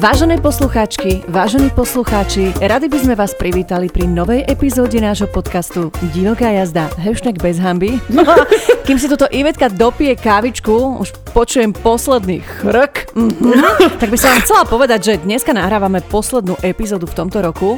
Vážené 0.00 0.40
poslucháčky, 0.40 1.28
vážení 1.28 1.68
poslucháči, 1.68 2.56
radi 2.56 2.88
by 2.88 2.98
sme 3.04 3.12
vás 3.12 3.36
privítali 3.36 3.92
pri 3.92 4.08
novej 4.08 4.48
epizóde 4.48 4.96
nášho 4.96 5.28
podcastu 5.28 5.92
Divoká 6.16 6.48
jazda, 6.48 6.88
hashtag 6.96 7.36
bez 7.36 7.60
hamby. 7.60 8.00
Kým 8.88 8.96
si 8.96 9.12
toto 9.12 9.28
Ivetka 9.28 9.68
dopije 9.68 10.16
kávičku, 10.16 11.04
už 11.04 11.12
počujem 11.36 11.76
posledný 11.76 12.40
chrk, 12.40 13.12
mm-hmm. 13.12 14.00
tak 14.00 14.08
by 14.08 14.16
som 14.16 14.32
vám 14.32 14.40
chcela 14.48 14.64
povedať, 14.64 15.00
že 15.04 15.20
dneska 15.20 15.52
nahrávame 15.52 16.00
poslednú 16.08 16.56
epizódu 16.64 17.04
v 17.04 17.20
tomto 17.20 17.44
roku. 17.44 17.76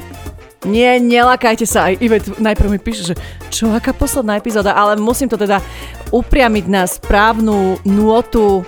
Nie, 0.62 1.02
nelakajte 1.02 1.66
sa, 1.66 1.90
aj 1.90 2.06
Ivet 2.06 2.38
najprv 2.38 2.70
mi 2.70 2.78
píše, 2.78 3.02
že 3.02 3.14
čo, 3.50 3.74
aká 3.74 3.90
posledná 3.90 4.38
epizóda, 4.38 4.78
ale 4.78 4.94
musím 4.94 5.26
to 5.26 5.34
teda 5.34 5.58
upriamiť 6.14 6.64
na 6.70 6.86
správnu 6.86 7.82
nôtu 7.82 8.62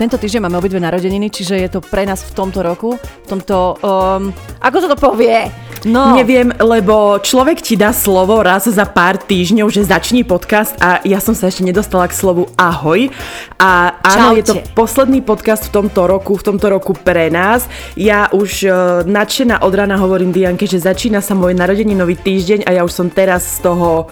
tento 0.00 0.16
týždeň 0.16 0.48
máme 0.48 0.56
obidve 0.56 0.80
narodeniny, 0.80 1.28
čiže 1.28 1.60
je 1.60 1.68
to 1.68 1.84
pre 1.84 2.08
nás 2.08 2.24
v 2.24 2.32
tomto 2.32 2.64
roku, 2.64 2.96
v 2.96 3.26
tomto... 3.28 3.76
Um, 3.84 4.32
ako 4.64 4.76
to 4.80 4.86
to 4.88 4.96
povie? 4.96 5.52
No. 5.84 6.16
Neviem, 6.16 6.56
lebo 6.56 7.20
človek 7.20 7.60
ti 7.60 7.76
dá 7.76 7.92
slovo 7.92 8.40
raz 8.40 8.64
za 8.64 8.88
pár 8.88 9.20
týždňov, 9.20 9.68
že 9.68 9.84
začni 9.84 10.24
podcast 10.24 10.72
a 10.80 11.04
ja 11.04 11.20
som 11.20 11.36
sa 11.36 11.52
ešte 11.52 11.68
nedostala 11.68 12.08
k 12.08 12.16
slovu 12.16 12.48
ahoj. 12.56 13.12
A 13.60 14.00
áno, 14.00 14.32
Čaute. 14.32 14.36
je 14.40 14.44
to 14.44 14.54
posledný 14.72 15.20
podcast 15.20 15.68
v 15.68 15.84
tomto 15.84 16.08
roku, 16.08 16.32
v 16.36 16.48
tomto 16.48 16.72
roku 16.72 16.96
pre 16.96 17.28
nás. 17.28 17.68
Ja 17.92 18.32
už 18.32 18.50
uh, 18.64 18.72
nadšená 19.04 19.60
od 19.60 19.72
rána 19.76 20.00
hovorím 20.00 20.32
Dianke, 20.32 20.64
že 20.64 20.80
začína 20.80 21.20
sa 21.20 21.36
môj 21.36 21.52
narodeninový 21.52 22.16
týždeň 22.16 22.64
a 22.64 22.80
ja 22.80 22.82
už 22.88 22.92
som 22.92 23.12
teraz 23.12 23.60
z 23.60 23.68
toho 23.68 24.08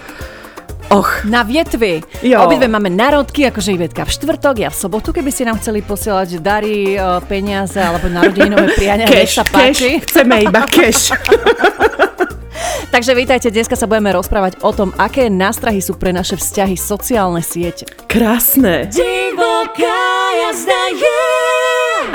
Och. 0.88 1.24
Na 1.24 1.42
vietvi. 1.44 2.00
Jo. 2.22 2.48
Obidve 2.48 2.68
máme 2.68 2.88
narodky, 2.88 3.44
akože 3.44 3.76
Ivetka 3.76 4.08
v 4.08 4.10
štvrtok, 4.10 4.56
ja 4.64 4.72
v 4.72 4.76
sobotu, 4.76 5.12
keby 5.12 5.28
ste 5.28 5.44
nám 5.44 5.60
chceli 5.60 5.84
posielať 5.84 6.40
dary, 6.40 6.96
peniaze 7.28 7.76
alebo 7.76 8.08
narodeninové 8.08 8.72
priania, 8.78 9.04
nech 9.04 9.28
sa 9.28 9.44
páči. 9.44 10.00
Cash. 10.00 10.08
Chceme 10.08 10.48
iba 10.48 10.64
cash. 10.64 11.12
Takže 12.94 13.12
vítajte, 13.12 13.52
dneska 13.52 13.76
sa 13.76 13.84
budeme 13.84 14.16
rozprávať 14.16 14.64
o 14.64 14.72
tom, 14.72 14.96
aké 14.96 15.28
nástrahy 15.28 15.84
sú 15.84 16.00
pre 16.00 16.08
naše 16.08 16.40
vzťahy 16.40 16.72
sociálne 16.72 17.44
siete. 17.44 17.84
Krásne. 18.08 18.88
Divoká 18.88 20.08
jazda 20.48 20.82
je. 20.96 21.20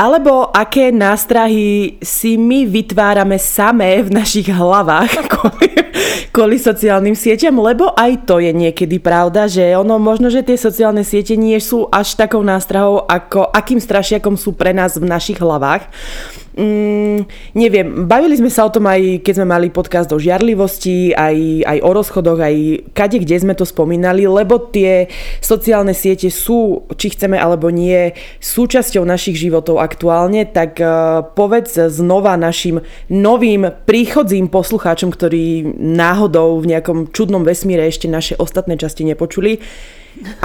Alebo 0.01 0.49
aké 0.49 0.89
nástrahy 0.89 2.01
si 2.01 2.41
my 2.41 2.65
vytvárame 2.65 3.37
samé 3.37 4.01
v 4.01 4.17
našich 4.17 4.49
hlavách 4.49 5.13
kvôli 5.29 5.69
sociálnym 6.57 7.13
sieťam, 7.13 7.61
lebo 7.61 7.93
aj 7.93 8.25
to 8.25 8.41
je 8.41 8.49
niekedy 8.49 8.97
pravda, 8.97 9.45
že 9.45 9.77
ono 9.77 10.01
možno, 10.01 10.33
že 10.33 10.41
tie 10.41 10.57
sociálne 10.57 11.05
siete 11.05 11.37
nie 11.37 11.61
sú 11.61 11.85
až 11.93 12.17
takou 12.17 12.41
nástrahou, 12.41 13.05
ako 13.05 13.53
akým 13.53 13.77
strašiakom 13.77 14.33
sú 14.33 14.57
pre 14.57 14.73
nás 14.73 14.97
v 14.97 15.05
našich 15.05 15.37
hlavách. 15.37 15.85
Mm, 16.53 17.25
neviem, 17.57 18.05
bavili 18.05 18.37
sme 18.37 18.45
sa 18.53 18.69
o 18.69 18.73
tom 18.73 18.85
aj 18.85 19.25
keď 19.25 19.41
sme 19.41 19.47
mali 19.49 19.73
podcast 19.73 20.13
o 20.13 20.21
žiarlivosti, 20.21 21.09
aj, 21.17 21.65
aj 21.65 21.77
o 21.81 21.89
rozchodoch, 21.89 22.37
aj 22.37 22.55
kade, 22.93 23.17
kde 23.25 23.41
sme 23.41 23.57
to 23.57 23.65
spomínali, 23.65 24.29
lebo 24.29 24.61
tie 24.61 25.09
sociálne 25.41 25.97
siete 25.97 26.29
sú, 26.29 26.85
či 26.93 27.17
chceme 27.17 27.41
alebo 27.41 27.73
nie, 27.73 28.13
súčasťou 28.37 29.01
našich 29.01 29.33
životov 29.33 29.81
aktuálne, 29.81 30.45
tak 30.45 30.77
uh, 30.77 31.25
povedz 31.33 31.89
znova 31.89 32.37
našim 32.37 32.85
novým 33.09 33.73
príchodzím 33.89 34.45
poslucháčom, 34.45 35.09
ktorí 35.09 35.73
náhodou 35.73 36.61
v 36.61 36.69
nejakom 36.69 37.09
čudnom 37.09 37.41
vesmíre 37.41 37.89
ešte 37.89 38.05
naše 38.05 38.37
ostatné 38.37 38.77
časti 38.77 39.09
nepočuli. 39.09 39.57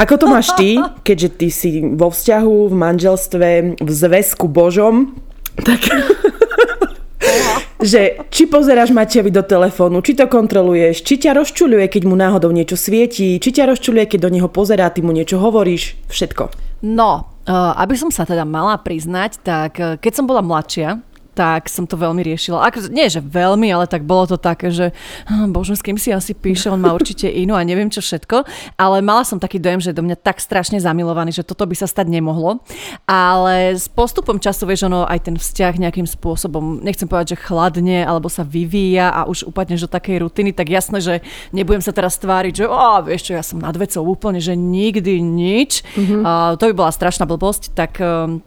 Ako 0.01 0.17
to 0.17 0.25
máš 0.25 0.56
ty, 0.56 0.81
keďže 1.06 1.29
ty 1.36 1.48
si 1.53 1.84
vo 1.84 2.09
vzťahu, 2.09 2.73
v 2.73 2.75
manželstve, 2.75 3.48
v 3.77 3.91
zväzku 3.92 4.48
Božom, 4.48 5.28
tak... 5.64 5.81
že 7.79 8.19
či 8.30 8.51
pozeráš 8.51 8.91
Matejovi 8.91 9.30
do 9.30 9.42
telefónu, 9.42 10.02
či 10.02 10.19
to 10.19 10.27
kontroluješ, 10.27 11.07
či 11.07 11.14
ťa 11.23 11.39
rozčuluje, 11.39 11.86
keď 11.86 12.02
mu 12.11 12.19
náhodou 12.19 12.51
niečo 12.51 12.74
svietí, 12.74 13.39
či 13.39 13.51
ťa 13.55 13.70
rozčuluje, 13.70 14.07
keď 14.11 14.29
do 14.29 14.30
neho 14.35 14.48
pozerá, 14.51 14.91
ty 14.91 14.98
mu 15.02 15.14
niečo 15.14 15.39
hovoríš, 15.39 15.95
všetko. 16.11 16.51
No, 16.83 17.27
uh, 17.46 17.74
aby 17.79 17.95
som 17.95 18.11
sa 18.11 18.27
teda 18.27 18.42
mala 18.42 18.79
priznať, 18.83 19.42
tak 19.42 19.73
uh, 19.79 19.95
keď 19.98 20.13
som 20.14 20.27
bola 20.27 20.42
mladšia, 20.42 20.98
tak 21.39 21.71
som 21.71 21.87
to 21.87 21.95
veľmi 21.95 22.19
riešila. 22.27 22.67
Ako, 22.67 22.91
nie, 22.91 23.07
že 23.07 23.23
veľmi, 23.23 23.71
ale 23.71 23.87
tak 23.87 24.03
bolo 24.03 24.27
to 24.27 24.35
také, 24.35 24.75
že 24.75 24.91
bože, 25.55 25.79
s 25.79 25.87
kým 25.87 25.95
si 25.95 26.11
asi 26.11 26.35
píše, 26.35 26.67
on 26.67 26.83
má 26.83 26.91
určite 26.91 27.31
inú 27.31 27.55
a 27.55 27.63
neviem 27.63 27.87
čo 27.87 28.03
všetko. 28.03 28.43
Ale 28.75 28.99
mala 29.07 29.23
som 29.23 29.39
taký 29.39 29.63
dojem, 29.63 29.79
že 29.79 29.95
do 29.95 30.03
mňa 30.03 30.19
tak 30.19 30.43
strašne 30.43 30.83
zamilovaný, 30.83 31.31
že 31.31 31.47
toto 31.47 31.63
by 31.63 31.79
sa 31.79 31.87
stať 31.87 32.11
nemohlo. 32.11 32.59
Ale 33.07 33.79
s 33.79 33.87
postupom 33.87 34.43
času, 34.43 34.67
vieš, 34.67 34.91
ono 34.91 35.07
aj 35.07 35.31
ten 35.31 35.39
vzťah 35.39 35.79
nejakým 35.79 36.11
spôsobom, 36.11 36.83
nechcem 36.83 37.07
povedať, 37.07 37.39
že 37.39 37.43
chladne, 37.47 38.03
alebo 38.03 38.27
sa 38.27 38.43
vyvíja 38.43 39.15
a 39.15 39.31
už 39.31 39.47
upadneš 39.47 39.87
do 39.87 39.95
takej 39.95 40.27
rutiny, 40.27 40.51
tak 40.51 40.75
jasné, 40.75 40.99
že 40.99 41.15
nebudem 41.55 41.87
sa 41.87 41.95
teraz 41.95 42.19
tváriť, 42.19 42.53
že 42.59 42.65
oh, 42.67 42.99
vieš 43.07 43.31
čo, 43.31 43.39
ja 43.39 43.47
som 43.47 43.63
nad 43.63 43.79
vecou 43.79 44.03
úplne, 44.11 44.43
že 44.43 44.59
nikdy 44.59 45.23
nič. 45.23 45.87
Mm-hmm. 45.95 46.23
Uh, 46.27 46.59
to 46.59 46.67
by 46.67 46.75
bola 46.75 46.91
strašná 46.91 47.31
blbosť, 47.31 47.79
tak 47.79 48.03
um, 48.03 48.43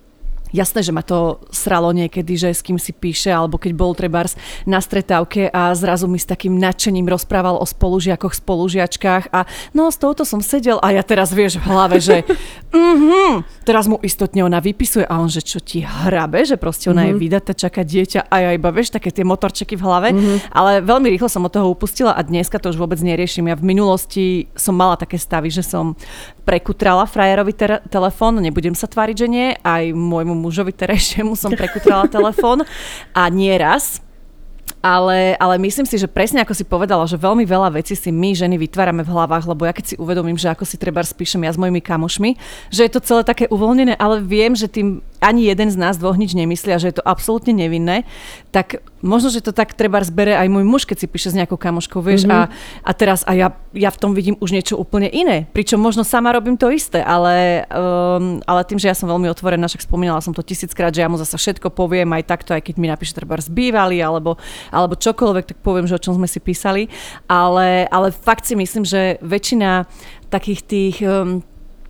Jasné, 0.51 0.83
že 0.83 0.91
ma 0.91 0.99
to 1.03 1.39
sralo 1.51 1.95
niekedy, 1.95 2.35
že 2.35 2.51
s 2.51 2.61
kým 2.63 2.75
si 2.75 2.91
píše, 2.91 3.31
alebo 3.31 3.55
keď 3.55 3.71
bol 3.71 3.95
trebárs 3.95 4.35
na 4.67 4.83
stretávke 4.83 5.47
a 5.47 5.71
zrazu 5.71 6.11
mi 6.11 6.19
s 6.19 6.27
takým 6.27 6.59
nadšením 6.59 7.07
rozprával 7.07 7.55
o 7.55 7.65
spolužiakoch, 7.65 8.35
spolužiačkách 8.35 9.31
a 9.31 9.47
no 9.71 9.87
s 9.87 9.97
touto 9.97 10.27
som 10.27 10.43
sedel 10.43 10.77
a 10.83 10.91
ja 10.91 11.03
teraz 11.07 11.31
vieš 11.31 11.63
v 11.63 11.65
hlave, 11.71 12.03
že 12.03 12.27
mm-hmm, 12.27 13.31
teraz 13.67 13.87
mu 13.87 13.95
istotne 14.03 14.43
ona 14.43 14.59
vypisuje 14.59 15.07
a 15.07 15.23
on, 15.23 15.31
že 15.31 15.39
čo 15.39 15.63
ti 15.63 15.83
hrabe, 15.87 16.43
že 16.43 16.59
proste 16.59 16.91
ona 16.91 17.07
mm-hmm. 17.07 17.09
je 17.09 17.15
mhm. 17.15 17.21
vydatá, 17.23 17.51
čaká 17.55 17.81
dieťa 17.87 18.27
a 18.27 18.35
ja 18.43 18.49
iba 18.51 18.69
vieš 18.75 18.91
také 18.91 19.09
tie 19.15 19.23
motorčeky 19.23 19.79
v 19.79 19.83
hlave, 19.87 20.09
mm-hmm. 20.11 20.37
ale 20.51 20.83
veľmi 20.83 21.07
rýchlo 21.15 21.31
som 21.31 21.47
od 21.47 21.51
toho 21.55 21.71
upustila 21.71 22.11
a 22.11 22.21
dneska 22.21 22.59
to 22.59 22.75
už 22.75 22.77
vôbec 22.77 22.99
neriešim. 22.99 23.47
Ja 23.47 23.55
v 23.55 23.63
minulosti 23.63 24.51
som 24.59 24.75
mala 24.75 24.99
také 24.99 25.15
stavy, 25.15 25.47
že 25.47 25.63
som 25.63 25.95
prekutrala 26.41 27.05
frajerovi 27.05 27.53
te- 27.53 27.81
telefón, 27.89 28.41
nebudem 28.41 28.73
sa 28.73 28.89
tváriť, 28.89 29.15
že 29.15 29.27
nie, 29.29 29.47
aj 29.61 29.93
môjmu 29.93 30.33
mužovi 30.33 30.73
terejšiemu 30.73 31.37
som 31.37 31.53
prekutrala 31.53 32.09
telefón 32.17 32.65
a 33.13 33.23
nie 33.29 33.53
raz. 33.57 34.01
Ale, 34.81 35.37
ale 35.37 35.61
myslím 35.61 35.85
si, 35.85 35.93
že 36.01 36.09
presne 36.09 36.41
ako 36.41 36.57
si 36.57 36.65
povedala, 36.65 37.05
že 37.05 37.13
veľmi 37.13 37.45
veľa 37.45 37.69
vecí 37.77 37.93
si 37.93 38.09
my 38.09 38.33
ženy 38.33 38.57
vytvárame 38.57 39.05
v 39.05 39.13
hlavách, 39.13 39.45
lebo 39.45 39.69
ja 39.69 39.77
keď 39.77 39.93
si 39.93 39.95
uvedomím, 40.01 40.41
že 40.41 40.49
ako 40.49 40.65
si 40.65 40.73
treba 40.81 41.05
spíšem 41.05 41.45
ja 41.45 41.53
s 41.53 41.61
mojimi 41.61 41.85
kamošmi, 41.85 42.33
že 42.73 42.89
je 42.89 42.91
to 42.91 43.05
celé 43.05 43.21
také 43.21 43.45
uvoľnené, 43.53 43.93
ale 44.01 44.25
viem, 44.25 44.57
že 44.57 44.65
tým 44.65 45.05
ani 45.21 45.53
jeden 45.53 45.69
z 45.69 45.77
nás 45.77 46.01
dvoch 46.01 46.17
nič 46.17 46.33
nemyslia, 46.33 46.81
že 46.81 46.89
je 46.89 46.97
to 46.97 47.05
absolútne 47.05 47.53
nevinné, 47.53 48.09
tak 48.49 48.81
možno, 49.01 49.33
že 49.33 49.41
to 49.41 49.53
tak 49.53 49.73
treba 49.73 50.01
zbere 50.01 50.37
aj 50.37 50.47
môj 50.49 50.65
muž, 50.65 50.81
keď 50.85 50.97
si 51.03 51.07
píše 51.09 51.29
s 51.33 51.37
nejakou 51.37 51.57
kamoškou, 51.57 52.01
vieš, 52.01 52.25
mm-hmm. 52.25 52.49
a, 52.49 52.49
a 52.85 52.91
teraz 52.95 53.25
a 53.27 53.33
ja, 53.33 53.53
ja 53.73 53.89
v 53.89 53.97
tom 53.99 54.11
vidím 54.13 54.37
už 54.39 54.53
niečo 54.53 54.77
úplne 54.77 55.09
iné. 55.09 55.49
Pričom 55.51 55.81
možno 55.81 56.05
sama 56.05 56.31
robím 56.31 56.55
to 56.55 56.69
isté, 56.69 57.01
ale, 57.01 57.65
um, 57.69 58.39
ale 58.45 58.61
tým, 58.65 58.77
že 58.77 58.89
ja 58.89 58.95
som 58.95 59.09
veľmi 59.09 59.27
otvorená, 59.29 59.65
však 59.67 59.85
spomínala 59.85 60.23
som 60.23 60.33
to 60.33 60.45
tisíckrát, 60.45 60.93
že 60.93 61.03
ja 61.03 61.09
mu 61.11 61.19
zase 61.19 61.35
všetko 61.35 61.73
poviem 61.73 62.09
aj 62.15 62.23
takto, 62.29 62.53
aj 62.55 62.61
keď 62.65 62.75
mi 62.77 62.87
napíše 62.87 63.17
treba 63.17 63.37
zbývali, 63.41 63.99
alebo, 63.99 64.37
alebo 64.69 64.93
čokoľvek, 64.95 65.45
tak 65.51 65.57
poviem, 65.65 65.89
že 65.89 65.97
o 65.97 66.03
čom 66.03 66.15
sme 66.15 66.29
si 66.29 66.39
písali. 66.39 66.87
Ale, 67.25 67.89
ale 67.89 68.13
fakt 68.13 68.45
si 68.45 68.53
myslím, 68.53 68.85
že 68.85 69.17
väčšina 69.25 69.89
takých 70.31 70.61
tých 70.63 70.95
um, 71.03 71.43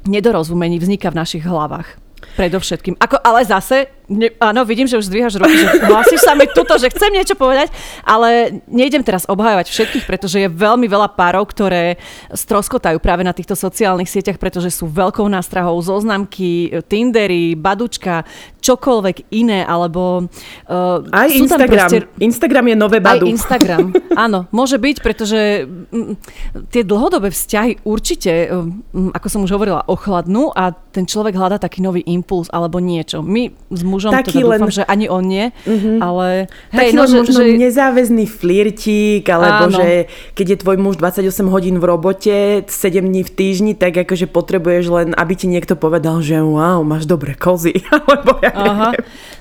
nedorozumení 0.07 0.81
vzniká 0.81 1.13
v 1.13 1.19
našich 1.21 1.45
hlavách. 1.45 2.01
Predovšetkým. 2.37 2.95
Ako, 3.01 3.17
ale 3.21 3.43
zase 3.43 3.91
Ne, 4.11 4.27
áno, 4.43 4.67
vidím, 4.67 4.91
že 4.91 4.99
už 4.99 5.07
zdvíhaš 5.07 5.39
ruky, 5.39 5.55
že 5.55 5.87
hlasíš 5.87 6.27
sa 6.27 6.35
mi 6.35 6.43
tuto, 6.51 6.75
že 6.75 6.91
chcem 6.91 7.15
niečo 7.15 7.31
povedať, 7.39 7.71
ale 8.03 8.59
nejdem 8.67 9.07
teraz 9.07 9.23
obhajovať 9.23 9.71
všetkých, 9.71 10.03
pretože 10.03 10.43
je 10.43 10.51
veľmi 10.51 10.83
veľa 10.83 11.15
párov, 11.15 11.47
ktoré 11.47 11.95
stroskotajú 12.27 12.99
práve 12.99 13.23
na 13.23 13.31
týchto 13.31 13.55
sociálnych 13.55 14.11
sieťach, 14.11 14.35
pretože 14.35 14.67
sú 14.67 14.91
veľkou 14.91 15.23
nástrahou 15.31 15.79
zoznamky, 15.79 16.83
Tindery, 16.91 17.55
Badučka, 17.55 18.27
čokoľvek 18.59 19.31
iné, 19.31 19.63
alebo... 19.63 20.27
Uh, 20.67 21.07
aj 21.15 21.31
Instagram. 21.31 21.87
Proste, 21.87 21.99
Instagram 22.19 22.65
je 22.67 22.75
nové 22.75 22.99
Badu. 22.99 23.25
Aj 23.25 23.31
Instagram, 23.31 23.95
áno, 24.27 24.43
môže 24.51 24.75
byť, 24.75 24.95
pretože 24.99 25.63
m, 25.87 26.19
tie 26.67 26.83
dlhodobé 26.83 27.31
vzťahy 27.31 27.87
určite, 27.87 28.51
m, 28.51 28.83
ako 29.15 29.27
som 29.31 29.41
už 29.47 29.55
hovorila, 29.55 29.87
ochladnú 29.87 30.51
a 30.51 30.75
ten 30.75 31.07
človek 31.07 31.39
hľadá 31.39 31.63
taký 31.63 31.79
nový 31.79 32.03
impuls 32.03 32.51
alebo 32.51 32.83
niečo. 32.83 33.23
My 33.23 33.55
s 33.71 33.81
mužom 33.87 34.00
mužom, 34.01 34.11
taký 34.17 34.41
teda 34.41 34.49
len... 34.49 34.57
dúfam, 34.57 34.73
že 34.73 34.83
ani 34.89 35.05
on 35.05 35.23
nie, 35.29 35.45
mm-hmm. 35.53 35.97
ale... 36.01 36.49
Hej, 36.73 36.77
taký 36.89 36.95
no, 36.97 37.01
len 37.05 37.09
že, 37.09 37.17
možno 37.21 37.41
že... 37.45 37.53
nezáväzný 37.61 38.25
flirtík, 38.25 39.23
alebo 39.29 39.69
Áno. 39.69 39.77
že 39.77 40.09
keď 40.33 40.45
je 40.49 40.57
tvoj 40.65 40.77
muž 40.81 40.97
28 40.97 41.53
hodín 41.53 41.77
v 41.77 41.85
robote, 41.85 42.65
7 42.65 43.05
dní 43.05 43.21
v 43.21 43.31
týždni, 43.31 43.73
tak 43.77 43.93
akože 43.93 44.25
potrebuješ 44.25 44.85
len, 44.89 45.07
aby 45.13 45.33
ti 45.37 45.45
niekto 45.45 45.77
povedal, 45.77 46.25
že 46.25 46.41
wow, 46.41 46.81
máš 46.81 47.05
dobré 47.05 47.37
kozy, 47.37 47.85
alebo 47.93 48.41
ja 48.41 48.51
Aha. 48.57 48.89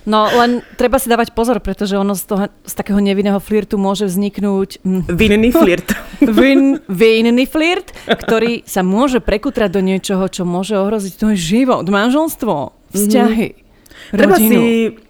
No 0.09 0.29
len 0.33 0.65
treba 0.81 0.97
si 0.97 1.13
dávať 1.13 1.37
pozor, 1.37 1.61
pretože 1.61 1.97
ono 1.97 2.17
z, 2.17 2.25
toho, 2.25 2.45
z 2.65 2.73
takého 2.73 2.99
nevinného 3.01 3.37
flirtu 3.41 3.77
môže 3.77 4.09
vzniknúť... 4.09 4.81
Mm, 4.81 5.03
vinný 5.13 5.51
flirt. 5.61 5.89
Vin, 6.25 6.81
vinný 6.89 7.45
flirt, 7.45 7.93
ktorý 8.09 8.65
sa 8.65 8.81
môže 8.81 9.21
prekutrať 9.21 9.71
do 9.73 9.81
niečoho, 9.85 10.25
čo 10.29 10.49
môže 10.49 10.77
ohroziť 10.77 11.21
tvoj 11.21 11.37
život, 11.37 11.85
manželstvo, 11.85 12.73
vzťahy. 12.97 13.49
Mm-hmm. 13.55 13.70
Rodinu. 14.11 14.19
Treba 14.19 14.37
si 14.39 14.61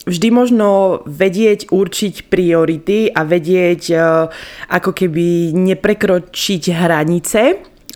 vždy 0.07 0.29
možno 0.31 1.01
vedieť 1.05 1.73
určiť 1.73 2.29
priority 2.29 3.11
a 3.11 3.25
vedieť 3.25 3.83
uh, 3.93 4.29
ako 4.69 4.91
keby 4.93 5.57
neprekročiť 5.57 6.63
hranice, 6.73 7.43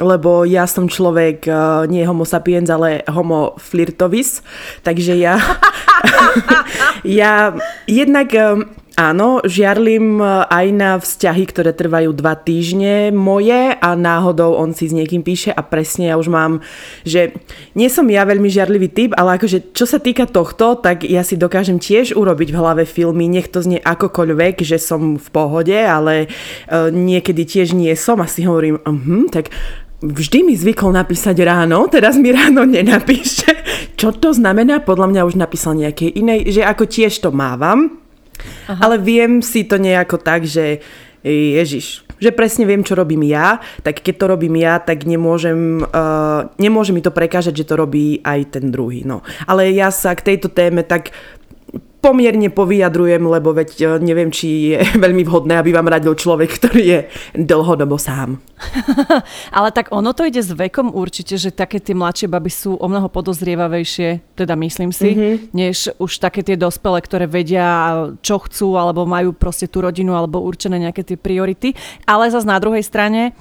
lebo 0.00 0.42
ja 0.42 0.66
som 0.66 0.90
človek 0.90 1.46
uh, 1.46 1.86
nie 1.86 2.02
homo 2.02 2.26
sapiens, 2.26 2.66
ale 2.66 3.06
homo 3.06 3.54
flirtovis, 3.60 4.42
takže 4.82 5.14
ja 5.16 5.38
ja 7.04 7.54
jednak 7.86 8.28
um, 8.34 8.64
Áno, 8.94 9.42
žiarlim 9.42 10.22
e, 10.22 10.26
aj 10.46 10.66
na 10.70 10.90
vzťahy, 11.02 11.44
ktoré 11.50 11.74
trvajú 11.74 12.14
dva 12.14 12.38
týždne 12.38 13.10
moje 13.10 13.74
a 13.74 13.98
náhodou 13.98 14.54
on 14.54 14.70
si 14.70 14.86
s 14.86 14.94
niekým 14.94 15.26
píše 15.26 15.50
a 15.50 15.66
presne 15.66 16.14
ja 16.14 16.14
už 16.14 16.30
mám, 16.30 16.62
že 17.02 17.34
nie 17.74 17.90
som 17.90 18.06
ja 18.06 18.22
veľmi 18.22 18.46
žiarlivý 18.46 18.94
typ, 18.94 19.10
ale 19.18 19.34
akože 19.42 19.74
čo 19.74 19.82
sa 19.82 19.98
týka 19.98 20.30
tohto, 20.30 20.78
tak 20.78 21.02
ja 21.02 21.26
si 21.26 21.34
dokážem 21.34 21.82
tiež 21.82 22.14
urobiť 22.14 22.54
v 22.54 22.58
hlave 22.62 22.84
filmy, 22.86 23.26
nech 23.26 23.50
to 23.50 23.66
znie 23.66 23.82
akokoľvek, 23.82 24.62
že 24.62 24.78
som 24.78 25.18
v 25.18 25.28
pohode, 25.34 25.74
ale 25.74 26.30
uh, 26.30 26.86
niekedy 26.94 27.42
tiež 27.42 27.74
nie 27.74 27.90
som 27.98 28.22
a 28.22 28.30
si 28.30 28.46
hovorím, 28.46 28.78
uh-huh, 28.78 29.26
tak 29.26 29.50
vždy 30.06 30.46
mi 30.46 30.54
zvykol 30.54 30.94
napísať 30.94 31.34
ráno, 31.42 31.90
teraz 31.90 32.14
mi 32.14 32.30
ráno 32.30 32.62
nenapíše. 32.62 33.50
Čo 33.98 34.14
to 34.14 34.30
znamená? 34.30 34.86
Podľa 34.86 35.10
mňa 35.10 35.22
už 35.26 35.34
napísal 35.34 35.74
nejakej 35.74 36.14
inej, 36.14 36.54
že 36.54 36.62
ako 36.62 36.86
tiež 36.86 37.18
to 37.18 37.34
mávam, 37.34 38.03
Ale 38.68 39.00
viem 39.00 39.40
si 39.40 39.64
to 39.64 39.76
nejako 39.76 40.20
tak, 40.20 40.44
že 40.44 40.80
Ježiš, 41.24 42.04
že 42.20 42.30
presne 42.36 42.68
viem, 42.68 42.84
čo 42.84 42.92
robím 42.92 43.24
ja, 43.24 43.58
tak 43.80 44.04
keď 44.04 44.14
to 44.20 44.26
robím 44.28 44.60
ja, 44.60 44.76
tak 44.76 45.08
nemôžem, 45.08 45.80
uh, 45.80 46.52
nemôže 46.60 46.92
mi 46.92 47.00
to 47.00 47.08
prekážať, 47.08 47.64
že 47.64 47.68
to 47.68 47.80
robí 47.80 48.20
aj 48.20 48.60
ten 48.60 48.68
druhý. 48.68 49.08
No. 49.08 49.24
Ale 49.48 49.72
ja 49.72 49.88
sa 49.88 50.12
k 50.12 50.34
tejto 50.34 50.52
téme 50.52 50.84
tak 50.84 51.16
pomierne 52.04 52.52
povyjadrujem, 52.52 53.24
lebo 53.24 53.56
veď 53.56 53.70
e, 53.80 53.84
neviem, 54.04 54.28
či 54.28 54.76
je 54.76 54.78
veľmi 55.04 55.24
vhodné, 55.24 55.56
aby 55.56 55.72
vám 55.72 55.88
radil 55.88 56.12
človek, 56.12 56.60
ktorý 56.60 56.82
je 56.84 56.98
dlhodobo 57.32 57.96
sám. 57.96 58.44
Ale 59.56 59.72
tak 59.72 59.88
ono 59.88 60.12
to 60.12 60.28
ide 60.28 60.44
s 60.44 60.52
vekom 60.52 60.92
určite, 60.92 61.40
že 61.40 61.48
také 61.48 61.80
tie 61.80 61.96
mladšie 61.96 62.28
baby 62.28 62.52
sú 62.52 62.76
o 62.76 62.86
mnoho 62.86 63.08
podozrievavejšie, 63.08 64.36
teda 64.36 64.52
myslím 64.60 64.92
si, 64.92 65.16
mm-hmm. 65.16 65.34
než 65.56 65.88
už 65.96 66.20
také 66.20 66.44
tie 66.44 66.60
dospelé, 66.60 67.00
ktoré 67.00 67.24
vedia, 67.24 67.96
čo 68.20 68.36
chcú, 68.44 68.76
alebo 68.76 69.08
majú 69.08 69.32
proste 69.32 69.64
tú 69.64 69.80
rodinu, 69.80 70.12
alebo 70.12 70.44
určené 70.44 70.76
nejaké 70.76 71.08
tie 71.08 71.16
priority. 71.16 71.72
Ale 72.04 72.28
zase 72.28 72.44
na 72.44 72.60
druhej 72.60 72.84
strane 72.84 73.32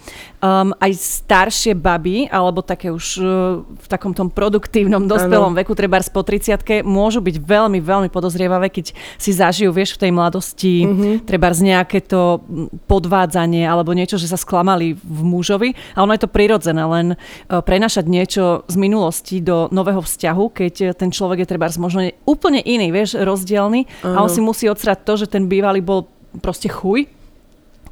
um, 0.44 0.76
aj 0.76 0.92
staršie 1.00 1.74
baby, 1.80 2.28
alebo 2.28 2.60
také 2.60 2.92
už 2.92 3.06
uh, 3.24 3.26
v 3.64 3.88
takom 3.88 4.12
tom 4.12 4.28
produktívnom 4.28 5.08
dospelom 5.08 5.56
ano. 5.56 5.60
veku, 5.64 5.72
treba 5.72 6.04
po 6.12 6.20
30 6.20 6.84
môžu 6.84 7.24
byť 7.24 7.40
veľmi, 7.40 7.80
veľmi 7.80 8.10
podozrievavé 8.12 8.68
keď 8.68 8.92
si 9.16 9.32
zažijú, 9.32 9.72
vieš, 9.72 9.96
v 9.96 10.08
tej 10.08 10.12
mladosti, 10.12 10.84
mm-hmm. 10.84 11.14
treba 11.24 11.48
z 11.56 11.72
nejaké 11.72 12.04
to 12.04 12.44
podvádzanie 12.90 13.64
alebo 13.64 13.96
niečo, 13.96 14.20
že 14.20 14.28
sa 14.28 14.36
sklamali 14.36 14.98
v 14.98 15.20
mužovi. 15.24 15.70
A 15.96 16.04
ono 16.04 16.12
je 16.12 16.22
to 16.28 16.34
prirodzené, 16.34 16.84
len 16.84 17.08
e, 17.14 17.18
prenašať 17.48 18.06
niečo 18.10 18.44
z 18.68 18.76
minulosti 18.76 19.40
do 19.40 19.72
nového 19.72 20.04
vzťahu, 20.04 20.44
keď 20.52 20.74
ten 20.98 21.14
človek 21.14 21.46
je 21.46 21.52
treba 21.54 21.70
možno 21.80 22.10
úplne 22.28 22.60
iný, 22.60 22.92
vieš, 22.92 23.16
rozdielny 23.22 23.86
uh-huh. 23.86 24.18
a 24.18 24.18
on 24.26 24.30
si 24.30 24.44
musí 24.44 24.68
odsrať 24.68 25.06
to, 25.08 25.14
že 25.16 25.32
ten 25.32 25.48
bývalý 25.48 25.80
bol 25.80 26.10
proste 26.42 26.68
chuj, 26.68 27.06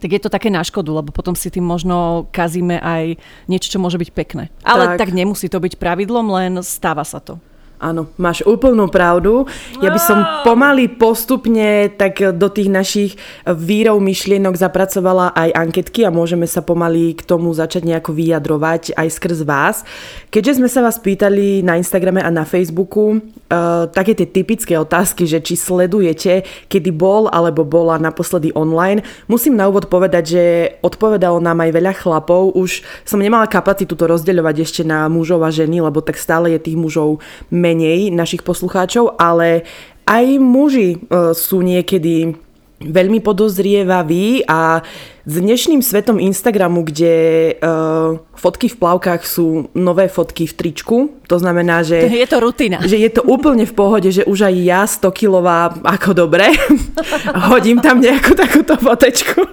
tak 0.01 0.18
je 0.18 0.21
to 0.25 0.33
také 0.33 0.50
na 0.50 0.65
škodu, 0.65 0.89
lebo 0.89 1.13
potom 1.13 1.38
si 1.38 1.53
tým 1.53 1.62
možno 1.62 2.25
kazíme 2.33 2.81
aj 2.81 3.21
niečo, 3.45 3.69
čo 3.69 3.77
môže 3.77 4.01
byť 4.01 4.09
pekné. 4.09 4.50
Ale 4.65 4.98
tak, 4.98 5.06
tak 5.06 5.09
nemusí 5.13 5.45
to 5.45 5.62
byť 5.62 5.77
pravidlom, 5.77 6.25
len 6.33 6.51
stáva 6.65 7.06
sa 7.06 7.21
to. 7.21 7.38
Áno, 7.81 8.13
máš 8.13 8.45
úplnú 8.45 8.85
pravdu. 8.93 9.49
Ja 9.81 9.89
by 9.89 9.97
som 9.97 10.21
pomaly 10.45 10.85
postupne 10.85 11.89
tak 11.89 12.21
do 12.37 12.45
tých 12.45 12.69
našich 12.69 13.17
vírov 13.49 13.97
myšlienok 13.97 14.53
zapracovala 14.53 15.33
aj 15.33 15.49
anketky 15.57 16.05
a 16.05 16.13
môžeme 16.13 16.45
sa 16.45 16.61
pomaly 16.61 17.17
k 17.17 17.25
tomu 17.25 17.49
začať 17.49 17.89
nejako 17.89 18.13
vyjadrovať 18.13 18.93
aj 18.93 19.07
skrz 19.17 19.39
vás. 19.49 19.81
Keďže 20.29 20.61
sme 20.61 20.69
sa 20.69 20.85
vás 20.85 21.01
pýtali 21.01 21.65
na 21.65 21.81
Instagrame 21.81 22.21
a 22.21 22.29
na 22.29 22.45
Facebooku 22.45 23.17
uh, 23.17 23.89
také 23.89 24.13
tie 24.13 24.29
typické 24.29 24.77
otázky, 24.77 25.25
že 25.25 25.41
či 25.41 25.57
sledujete, 25.57 26.45
kedy 26.69 26.93
bol 26.93 27.33
alebo 27.33 27.65
bola 27.65 27.97
naposledy 27.97 28.53
online, 28.53 29.01
musím 29.25 29.57
na 29.57 29.65
úvod 29.65 29.89
povedať, 29.89 30.23
že 30.29 30.43
odpovedalo 30.85 31.41
nám 31.41 31.65
aj 31.65 31.71
veľa 31.73 31.93
chlapov. 31.97 32.53
Už 32.53 32.85
som 33.09 33.17
nemala 33.17 33.49
kapacitu 33.49 33.97
to 33.97 34.05
rozdeľovať 34.05 34.55
ešte 34.61 34.81
na 34.85 35.09
mužov 35.09 35.41
a 35.41 35.49
ženy, 35.49 35.81
lebo 35.81 36.05
tak 36.05 36.21
stále 36.21 36.53
je 36.53 36.61
tých 36.61 36.77
mužov 36.77 37.17
menej 37.49 37.70
menej 37.71 38.12
našich 38.12 38.44
poslucháčov, 38.44 39.15
ale 39.15 39.63
aj 40.03 40.25
muži 40.44 41.00
uh, 41.07 41.31
sú 41.31 41.63
niekedy 41.63 42.35
veľmi 42.81 43.21
podozrievaví 43.21 44.44
a 44.50 44.81
s 45.21 45.33
dnešným 45.38 45.85
svetom 45.85 46.18
Instagramu, 46.18 46.81
kde 46.81 47.13
uh, 47.62 48.18
fotky 48.33 48.73
v 48.73 48.79
plavkách 48.81 49.21
sú 49.21 49.69
nové 49.77 50.09
fotky 50.09 50.50
v 50.50 50.53
tričku, 50.57 50.97
to 51.29 51.38
znamená, 51.38 51.85
že... 51.85 52.09
Je 52.09 52.25
to 52.25 52.41
rutina. 52.41 52.81
Že 52.81 52.97
je 52.97 53.12
to 53.13 53.21
úplne 53.29 53.69
v 53.69 53.73
pohode, 53.73 54.09
že 54.09 54.25
už 54.25 54.50
aj 54.50 54.56
ja 54.57 54.81
100 54.89 55.13
kilová, 55.13 55.77
ako 55.85 56.25
dobre, 56.25 56.50
hodím 57.53 57.77
tam 57.79 58.01
nejakú 58.01 58.33
takúto 58.33 58.81
fotečku. 58.81 59.45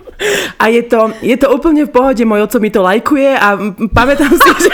A 0.59 0.73
je 0.73 0.82
to, 0.82 1.15
je 1.23 1.37
to 1.38 1.47
úplne 1.53 1.87
v 1.87 1.93
pohode, 1.94 2.23
môj 2.26 2.50
oco 2.50 2.59
mi 2.59 2.73
to 2.75 2.82
lajkuje 2.82 3.38
a 3.38 3.55
pamätám 3.94 4.35
si, 4.35 4.50
že, 4.67 4.73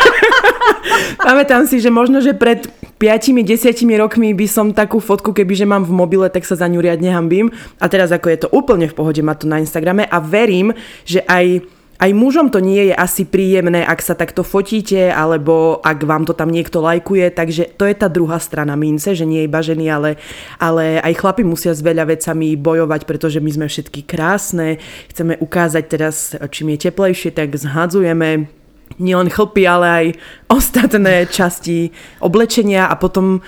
pamätám 1.28 1.62
si, 1.68 1.76
že 1.82 1.92
možno, 1.92 2.24
že 2.24 2.32
pred 2.32 2.64
5-10 2.96 3.84
rokmi 4.00 4.32
by 4.32 4.46
som 4.48 4.72
takú 4.72 5.02
fotku, 5.02 5.36
keby 5.36 5.52
že 5.52 5.66
mám 5.66 5.84
v 5.84 5.92
mobile, 5.92 6.30
tak 6.32 6.46
sa 6.46 6.56
za 6.56 6.64
ňu 6.70 6.80
riadne 6.80 7.12
hambím. 7.12 7.52
A 7.76 7.90
teraz 7.90 8.08
ako 8.08 8.32
je 8.32 8.38
to 8.46 8.48
úplne 8.54 8.88
v 8.88 8.96
pohode, 8.96 9.20
má 9.20 9.34
to 9.36 9.44
na 9.44 9.60
Instagrame 9.60 10.08
a 10.08 10.22
verím, 10.22 10.72
že 11.04 11.24
aj 11.24 11.64
aj 11.94 12.10
mužom 12.10 12.50
to 12.50 12.58
nie 12.58 12.90
je 12.90 12.94
asi 12.94 13.22
príjemné, 13.22 13.86
ak 13.86 14.02
sa 14.02 14.18
takto 14.18 14.42
fotíte, 14.42 15.14
alebo 15.14 15.78
ak 15.78 16.02
vám 16.02 16.26
to 16.26 16.34
tam 16.34 16.50
niekto 16.50 16.82
lajkuje, 16.82 17.30
takže 17.30 17.70
to 17.78 17.86
je 17.86 17.94
tá 17.94 18.10
druhá 18.10 18.42
strana 18.42 18.74
mince, 18.74 19.14
že 19.14 19.22
nie 19.22 19.46
iba 19.46 19.62
ženy, 19.62 19.86
ale, 19.88 20.10
ale 20.58 20.98
aj 20.98 21.14
chlapi 21.14 21.46
musia 21.46 21.70
s 21.70 21.86
veľa 21.86 22.10
vecami 22.10 22.58
bojovať, 22.58 23.06
pretože 23.06 23.38
my 23.38 23.50
sme 23.50 23.66
všetky 23.70 24.04
krásne, 24.04 24.82
chceme 25.14 25.38
ukázať 25.38 25.84
teraz, 25.86 26.34
čím 26.50 26.74
je 26.74 26.90
teplejšie, 26.90 27.30
tak 27.30 27.54
zhadzujeme 27.54 28.50
nielen 28.98 29.30
chlpy, 29.30 29.62
ale 29.64 29.86
aj 29.86 30.06
ostatné 30.50 31.24
časti 31.30 31.94
oblečenia. 32.20 32.90
A 32.90 32.94
potom 32.98 33.40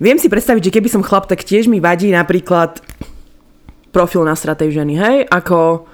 viem 0.00 0.18
si 0.18 0.32
predstaviť, 0.32 0.68
že 0.68 0.74
keby 0.74 0.88
som 0.90 1.06
chlap, 1.06 1.28
tak 1.28 1.44
tiež 1.44 1.68
mi 1.68 1.78
vadí 1.78 2.08
napríklad 2.08 2.80
profil 3.94 4.26
nasratej 4.28 4.74
ženy, 4.74 4.94
hej, 4.96 5.16
ako 5.28 5.88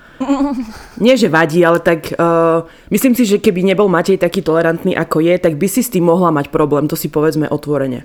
nie, 1.04 1.14
že 1.18 1.28
vadí, 1.32 1.62
ale 1.62 1.78
tak 1.82 2.12
uh, 2.14 2.66
myslím 2.90 3.14
si, 3.14 3.26
že 3.26 3.42
keby 3.42 3.62
nebol 3.62 3.90
Matej 3.90 4.20
taký 4.20 4.40
tolerantný 4.40 4.94
ako 4.94 5.22
je, 5.22 5.34
tak 5.38 5.56
by 5.58 5.66
si 5.68 5.82
s 5.82 5.92
tým 5.92 6.06
mohla 6.06 6.30
mať 6.30 6.48
problém, 6.48 6.86
to 6.86 6.98
si 6.98 7.12
povedzme 7.12 7.48
otvorene. 7.48 8.04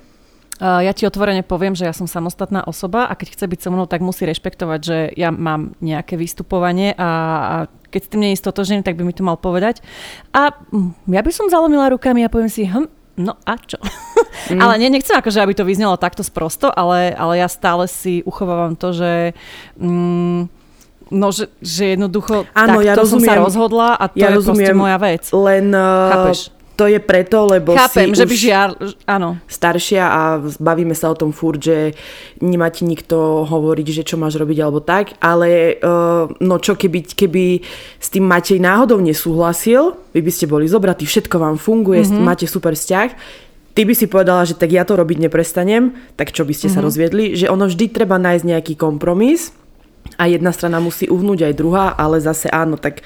Uh, 0.57 0.81
ja 0.81 0.89
ti 0.89 1.05
otvorene 1.05 1.45
poviem, 1.45 1.77
že 1.77 1.85
ja 1.85 1.93
som 1.93 2.09
samostatná 2.09 2.65
osoba 2.65 3.05
a 3.05 3.13
keď 3.13 3.37
chce 3.37 3.45
byť 3.45 3.59
so 3.61 3.69
mnou, 3.69 3.85
tak 3.85 4.01
musí 4.01 4.25
rešpektovať, 4.25 4.79
že 4.81 4.97
ja 5.13 5.29
mám 5.29 5.77
nejaké 5.85 6.17
vystupovanie 6.17 6.97
a, 6.97 7.05
a 7.05 7.55
keď 7.93 8.01
s 8.01 8.09
tým 8.09 8.21
nie 8.25 8.31
je 8.33 8.41
stotožený, 8.41 8.81
tak 8.81 8.97
by 8.97 9.05
mi 9.05 9.13
to 9.13 9.21
mal 9.21 9.37
povedať. 9.37 9.85
A 10.33 10.49
hm, 10.73 11.13
ja 11.13 11.21
by 11.21 11.29
som 11.29 11.53
zalomila 11.53 11.93
rukami 11.93 12.25
a 12.25 12.33
poviem 12.33 12.49
si, 12.49 12.65
hm, 12.65 12.89
no 13.21 13.37
a 13.45 13.53
čo? 13.61 13.77
Mm. 14.49 14.57
ale 14.65 14.81
nie, 14.81 14.89
nechcem 14.89 15.13
akože, 15.13 15.45
aby 15.45 15.53
to 15.53 15.61
vyznelo 15.61 15.93
takto 15.93 16.25
sprosto, 16.25 16.73
ale, 16.73 17.13
ale 17.13 17.37
ja 17.37 17.45
stále 17.45 17.85
si 17.85 18.25
uchovávam 18.25 18.73
to, 18.73 18.97
že... 18.97 19.37
Mm, 19.77 20.49
No, 21.11 21.31
že, 21.31 21.51
že 21.63 21.95
jednoducho 21.95 22.45
Áno, 22.51 22.79
takto 22.79 22.87
ja 22.87 22.93
rozumiem, 22.95 23.27
som 23.27 23.35
sa 23.35 23.43
rozhodla 23.43 23.89
a 23.95 24.05
to 24.11 24.19
ja 24.19 24.29
je 24.29 24.37
rozumiem, 24.39 24.73
proste 24.73 24.75
moja 24.75 24.97
vec. 24.99 25.23
Len 25.31 25.65
uh, 25.71 26.11
Chápeš? 26.11 26.39
to 26.77 26.85
je 26.85 27.01
preto, 27.01 27.49
lebo 27.49 27.73
Chápem, 27.73 28.13
si 28.13 28.21
že 28.21 28.25
by 28.29 28.35
žiar, 28.37 28.69
áno. 29.09 29.41
staršia 29.49 30.03
a 30.05 30.21
bavíme 30.61 30.93
sa 30.93 31.09
o 31.09 31.17
tom 31.17 31.33
furt, 31.33 31.57
že 31.57 31.97
nemá 32.37 32.69
ti 32.69 32.85
nikto 32.85 33.49
hovoriť, 33.49 33.87
že 33.89 34.03
čo 34.05 34.21
máš 34.21 34.37
robiť 34.37 34.57
alebo 34.61 34.77
tak, 34.85 35.17
ale 35.17 35.81
uh, 35.81 36.29
no 36.37 36.55
čo 36.61 36.77
keby, 36.77 37.09
keby 37.17 37.65
s 37.97 38.07
tým 38.13 38.29
Matej 38.29 38.61
náhodou 38.61 39.01
nesúhlasil, 39.01 39.97
vy 40.13 40.21
by 40.21 40.31
ste 40.31 40.45
boli 40.45 40.69
zobratí, 40.69 41.09
všetko 41.09 41.41
vám 41.41 41.57
funguje, 41.57 42.05
mm-hmm. 42.05 42.21
máte 42.21 42.45
super 42.45 42.77
vzťah, 42.77 43.09
ty 43.73 43.81
by 43.81 43.93
si 43.97 44.05
povedala, 44.05 44.45
že 44.45 44.53
tak 44.53 44.69
ja 44.69 44.85
to 44.85 44.93
robiť 44.93 45.17
neprestanem, 45.17 45.97
tak 46.13 46.29
čo 46.29 46.45
by 46.45 46.53
ste 46.53 46.69
mm-hmm. 46.69 46.77
sa 46.77 46.79
mhm. 46.79 46.85
rozviedli, 46.85 47.25
že 47.33 47.49
ono 47.49 47.65
vždy 47.65 47.89
treba 47.89 48.21
nájsť 48.21 48.45
nejaký 48.45 48.73
kompromis 48.77 49.49
a 50.15 50.31
jedna 50.31 50.55
strana 50.55 50.79
musí 50.79 51.11
uhnúť 51.11 51.51
aj 51.51 51.53
druhá, 51.59 51.85
ale 51.99 52.23
zase 52.23 52.47
áno, 52.47 52.79
tak 52.79 53.03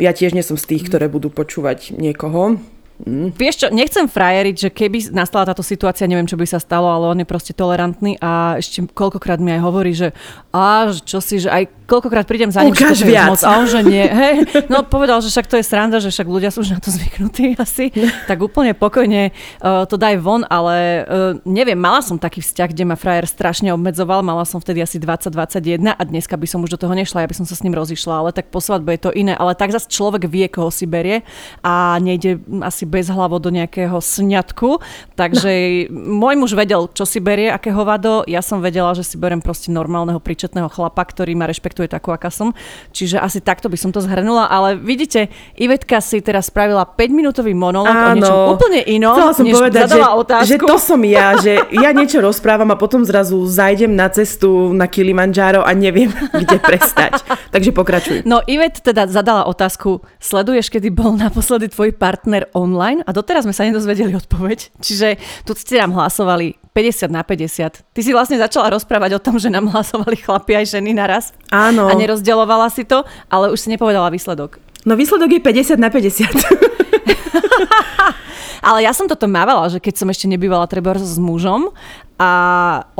ja 0.00 0.16
tiež 0.16 0.32
nie 0.32 0.40
som 0.40 0.56
z 0.56 0.76
tých, 0.76 0.88
ktoré 0.88 1.12
budú 1.12 1.28
počúvať 1.28 1.92
niekoho. 1.92 2.56
Mm. 3.00 3.32
Vieš 3.32 3.64
čo, 3.64 3.66
nechcem 3.72 4.04
frajeriť, 4.04 4.56
že 4.56 4.68
keby 4.68 5.16
nastala 5.16 5.48
táto 5.48 5.64
situácia, 5.64 6.04
neviem, 6.04 6.28
čo 6.28 6.36
by 6.36 6.44
sa 6.44 6.60
stalo, 6.60 6.84
ale 6.88 7.08
on 7.08 7.20
je 7.20 7.28
proste 7.28 7.56
tolerantný 7.56 8.20
a 8.20 8.60
ešte 8.60 8.84
koľkokrát 8.92 9.40
mi 9.40 9.56
aj 9.56 9.60
hovorí, 9.64 9.92
že 9.96 10.12
a 10.52 10.92
čo 10.92 11.24
si, 11.24 11.40
že 11.40 11.48
aj 11.48 11.79
koľkokrát 11.90 12.22
prídem 12.22 12.54
za 12.54 12.62
ním, 12.62 12.70
Ukáž 12.70 13.02
že 13.02 13.10
viac. 13.10 13.34
moc. 13.34 13.42
A 13.42 13.58
on, 13.58 13.66
že 13.66 13.82
nie. 13.82 14.06
Hej, 14.22 14.66
no 14.70 14.86
povedal, 14.86 15.18
že 15.18 15.34
však 15.34 15.50
to 15.50 15.58
je 15.58 15.64
sranda, 15.66 15.98
že 15.98 16.14
však 16.14 16.30
ľudia 16.30 16.54
sú 16.54 16.62
už 16.62 16.78
na 16.78 16.80
to 16.80 16.94
zvyknutí 16.94 17.54
asi. 17.64 17.90
tak 18.30 18.38
úplne 18.38 18.78
pokojne 18.78 19.34
uh, 19.60 19.82
to 19.90 19.98
daj 19.98 20.22
von, 20.22 20.46
ale 20.46 21.02
uh, 21.02 21.34
neviem, 21.42 21.74
mala 21.74 21.98
som 21.98 22.14
taký 22.14 22.38
vzťah, 22.38 22.68
kde 22.70 22.84
ma 22.86 22.94
frajer 22.94 23.26
strašne 23.26 23.74
obmedzoval, 23.74 24.22
mala 24.22 24.46
som 24.46 24.62
vtedy 24.62 24.78
asi 24.84 25.02
20-21 25.02 25.96
a 25.96 26.02
dneska 26.06 26.38
by 26.38 26.46
som 26.46 26.62
už 26.62 26.76
do 26.76 26.78
toho 26.78 26.94
nešla, 26.94 27.24
ja 27.24 27.30
by 27.30 27.36
som 27.36 27.46
sa 27.48 27.56
s 27.56 27.64
ním 27.66 27.74
rozišla, 27.74 28.14
ale 28.22 28.30
tak 28.30 28.52
po 28.52 28.60
svadbe 28.60 28.94
je 28.94 29.08
to 29.08 29.10
iné. 29.16 29.32
Ale 29.34 29.56
tak 29.56 29.72
zase 29.72 29.88
človek 29.90 30.28
vie, 30.28 30.46
koho 30.46 30.68
si 30.68 30.84
berie 30.84 31.24
a 31.64 31.96
nejde 31.96 32.38
asi 32.60 32.84
bez 32.84 33.08
hlavo 33.08 33.40
do 33.40 33.48
nejakého 33.48 33.96
sňatku. 33.96 34.82
Takže 35.16 35.88
no. 35.88 36.20
môj 36.20 36.34
muž 36.36 36.52
vedel, 36.52 36.90
čo 36.92 37.08
si 37.08 37.18
berie, 37.22 37.48
aké 37.48 37.72
hovado. 37.72 38.26
Ja 38.28 38.44
som 38.44 38.60
vedela, 38.60 38.92
že 38.92 39.06
si 39.06 39.16
berem 39.16 39.40
proste 39.40 39.72
normálneho 39.72 40.20
príčetného 40.20 40.68
chlapa, 40.68 41.00
ktorý 41.06 41.32
ma 41.32 41.48
rešpektuje 41.48 41.79
takú, 41.86 42.10
aká 42.12 42.28
som. 42.28 42.52
Čiže 42.90 43.22
asi 43.22 43.38
takto 43.40 43.70
by 43.70 43.78
som 43.78 43.94
to 43.94 44.02
zhrnula. 44.02 44.50
Ale 44.50 44.76
vidíte, 44.76 45.30
Ivetka 45.56 46.02
si 46.02 46.20
teraz 46.20 46.50
spravila 46.50 46.84
5-minútový 46.84 47.54
monológ 47.54 47.94
o 47.94 48.10
niečom 48.16 48.38
úplne 48.56 48.80
inom, 48.84 49.14
Chcela 49.14 49.32
som 49.36 49.44
než 49.46 49.54
povedať, 49.54 49.88
že, 49.94 50.00
otázku. 50.02 50.48
že 50.48 50.56
to 50.58 50.76
som 50.76 51.00
ja, 51.06 51.26
že 51.38 51.52
ja 51.70 51.90
niečo 51.94 52.18
rozprávam 52.18 52.68
a 52.72 52.76
potom 52.76 53.06
zrazu 53.06 53.38
zajdem 53.46 53.94
na 53.94 54.10
cestu 54.10 54.74
na 54.74 54.90
Kilimanjaro 54.90 55.62
a 55.62 55.70
neviem, 55.76 56.10
kde 56.42 56.56
prestať. 56.58 57.22
Takže 57.54 57.70
pokračuj. 57.70 58.16
No 58.26 58.42
Ivet 58.44 58.82
teda 58.82 59.06
zadala 59.06 59.46
otázku, 59.46 60.02
sleduješ, 60.18 60.72
kedy 60.72 60.90
bol 60.90 61.14
naposledy 61.14 61.70
tvoj 61.70 61.94
partner 61.94 62.50
online? 62.56 63.04
A 63.06 63.14
doteraz 63.14 63.46
sme 63.46 63.54
sa 63.54 63.68
nedozvedeli 63.68 64.16
odpoveď. 64.16 64.74
Čiže 64.82 65.20
tu 65.46 65.54
ste 65.54 65.78
nám 65.78 65.94
hlasovali 65.94 66.58
50 66.72 67.10
na 67.10 67.26
50. 67.26 67.82
Ty 67.82 68.00
si 68.00 68.14
vlastne 68.14 68.38
začala 68.38 68.70
rozprávať 68.70 69.18
o 69.18 69.20
tom, 69.20 69.42
že 69.42 69.50
nám 69.50 69.74
hlasovali 69.74 70.22
chlapi 70.22 70.62
aj 70.62 70.78
ženy 70.78 70.94
naraz. 70.94 71.34
Áno. 71.50 71.90
A 71.90 71.92
nerozdeľovala 71.98 72.70
si 72.70 72.86
to, 72.86 73.02
ale 73.26 73.50
už 73.50 73.58
si 73.58 73.74
nepovedala 73.74 74.14
výsledok. 74.14 74.62
No 74.86 74.96
výsledok 74.96 75.34
je 75.34 75.42
50 75.42 75.76
na 75.76 75.90
50. 75.90 76.30
Ale 78.60 78.84
ja 78.84 78.92
som 78.92 79.08
toto 79.08 79.24
mávala, 79.24 79.68
že 79.72 79.80
keď 79.80 79.94
som 80.04 80.08
ešte 80.12 80.28
nebývala 80.28 80.68
treba 80.68 80.92
s 80.96 81.16
mužom 81.16 81.72
a 82.20 82.30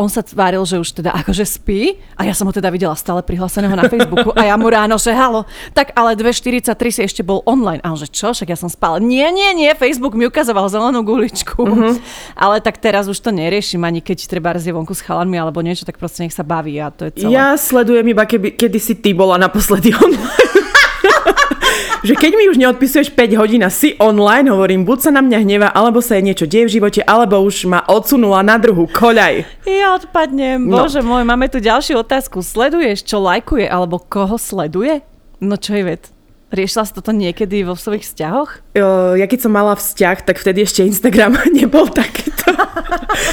on 0.00 0.08
sa 0.08 0.24
tváril, 0.24 0.64
že 0.64 0.80
už 0.80 0.96
teda 0.96 1.12
akože 1.12 1.44
spí 1.44 2.00
a 2.16 2.24
ja 2.24 2.32
som 2.32 2.48
ho 2.48 2.52
teda 2.56 2.72
videla 2.72 2.96
stále 2.96 3.20
prihláseného 3.20 3.76
na 3.76 3.84
Facebooku 3.84 4.32
a 4.32 4.48
ja 4.48 4.56
mu 4.56 4.72
ráno, 4.72 4.96
že 4.96 5.12
halo, 5.12 5.44
tak 5.76 5.92
ale 5.92 6.16
2.43 6.16 6.72
si 6.88 7.00
ešte 7.04 7.20
bol 7.20 7.44
online. 7.44 7.84
A 7.84 7.92
on 7.92 8.00
že 8.00 8.08
čo, 8.08 8.32
však 8.32 8.48
ja 8.48 8.56
som 8.56 8.72
spala. 8.72 8.96
Nie, 8.96 9.28
nie, 9.28 9.52
nie, 9.52 9.76
Facebook 9.76 10.16
mi 10.16 10.24
ukazoval 10.24 10.72
zelenú 10.72 11.04
guličku. 11.04 11.60
Uh-huh. 11.60 12.00
Ale 12.48 12.64
tak 12.64 12.80
teraz 12.80 13.12
už 13.12 13.20
to 13.20 13.28
neriešim 13.28 13.84
ani 13.84 14.00
keď 14.00 14.24
treba 14.24 14.56
je 14.56 14.72
vonku 14.72 14.96
s 14.96 15.04
chalanmi 15.04 15.36
alebo 15.36 15.60
niečo, 15.60 15.84
tak 15.84 16.00
proste 16.00 16.24
nech 16.24 16.32
sa 16.32 16.40
baví 16.40 16.80
a 16.80 16.88
to 16.88 17.12
je 17.12 17.20
celé. 17.20 17.36
Ja 17.36 17.60
sledujem 17.60 18.08
iba, 18.08 18.24
keby, 18.24 18.56
kedy 18.56 18.78
si 18.80 18.96
ty 18.96 19.12
bola 19.12 19.36
naposledy 19.36 19.92
online. 19.92 20.48
že 22.00 22.14
keď 22.14 22.32
mi 22.32 22.48
už 22.48 22.56
neodpisuješ 22.56 23.12
5 23.12 23.36
hodín 23.36 23.60
a 23.60 23.68
si 23.68 23.92
online, 23.96 24.48
hovorím, 24.48 24.82
buď 24.82 24.98
sa 25.00 25.10
na 25.10 25.20
mňa 25.20 25.38
hneva, 25.40 25.68
alebo 25.68 26.00
sa 26.00 26.16
jej 26.16 26.24
niečo 26.24 26.44
deje 26.44 26.64
v 26.66 26.74
živote, 26.76 27.00
alebo 27.02 27.40
už 27.40 27.64
ma 27.64 27.84
odsunula 27.84 28.40
na 28.40 28.56
druhú 28.56 28.88
koľaj. 28.88 29.44
Ja 29.64 29.94
odpadnem, 29.94 30.64
No. 30.64 30.84
bože 30.84 31.00
môj, 31.00 31.22
máme 31.22 31.46
tu 31.46 31.58
ďalšiu 31.58 32.00
otázku. 32.00 32.40
Sleduješ, 32.40 33.04
čo 33.04 33.20
lajkuje, 33.20 33.64
alebo 33.64 34.00
koho 34.00 34.34
sleduje? 34.34 35.04
No 35.38 35.56
čo 35.56 35.72
je 35.72 35.84
ved? 35.86 36.02
Riešila 36.50 36.82
si 36.82 36.92
toto 36.92 37.14
niekedy 37.14 37.62
vo 37.62 37.78
svojich 37.78 38.02
vzťahoch? 38.02 38.74
Ja 39.14 39.26
keď 39.30 39.38
som 39.46 39.54
mala 39.54 39.78
vzťah, 39.78 40.26
tak 40.26 40.34
vtedy 40.36 40.66
ešte 40.66 40.82
Instagram 40.82 41.38
nebol 41.54 41.86
takýto. 41.86 42.50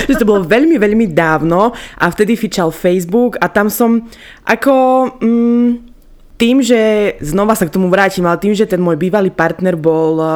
že 0.06 0.22
to 0.22 0.28
bolo 0.28 0.46
veľmi, 0.46 0.78
veľmi 0.78 1.10
dávno 1.10 1.74
a 1.98 2.06
vtedy 2.08 2.38
fičal 2.38 2.70
Facebook 2.70 3.40
a 3.42 3.50
tam 3.50 3.72
som 3.72 4.06
ako... 4.46 4.74
Mm, 5.18 5.87
tým, 6.38 6.62
že 6.62 7.14
znova 7.20 7.58
sa 7.58 7.66
k 7.66 7.74
tomu 7.74 7.90
vrátim, 7.90 8.26
ale 8.26 8.42
tým, 8.42 8.54
že 8.54 8.70
ten 8.70 8.82
môj 8.82 8.98
bývalý 8.98 9.34
partner 9.34 9.74
bol 9.74 10.14
eh, 10.18 10.30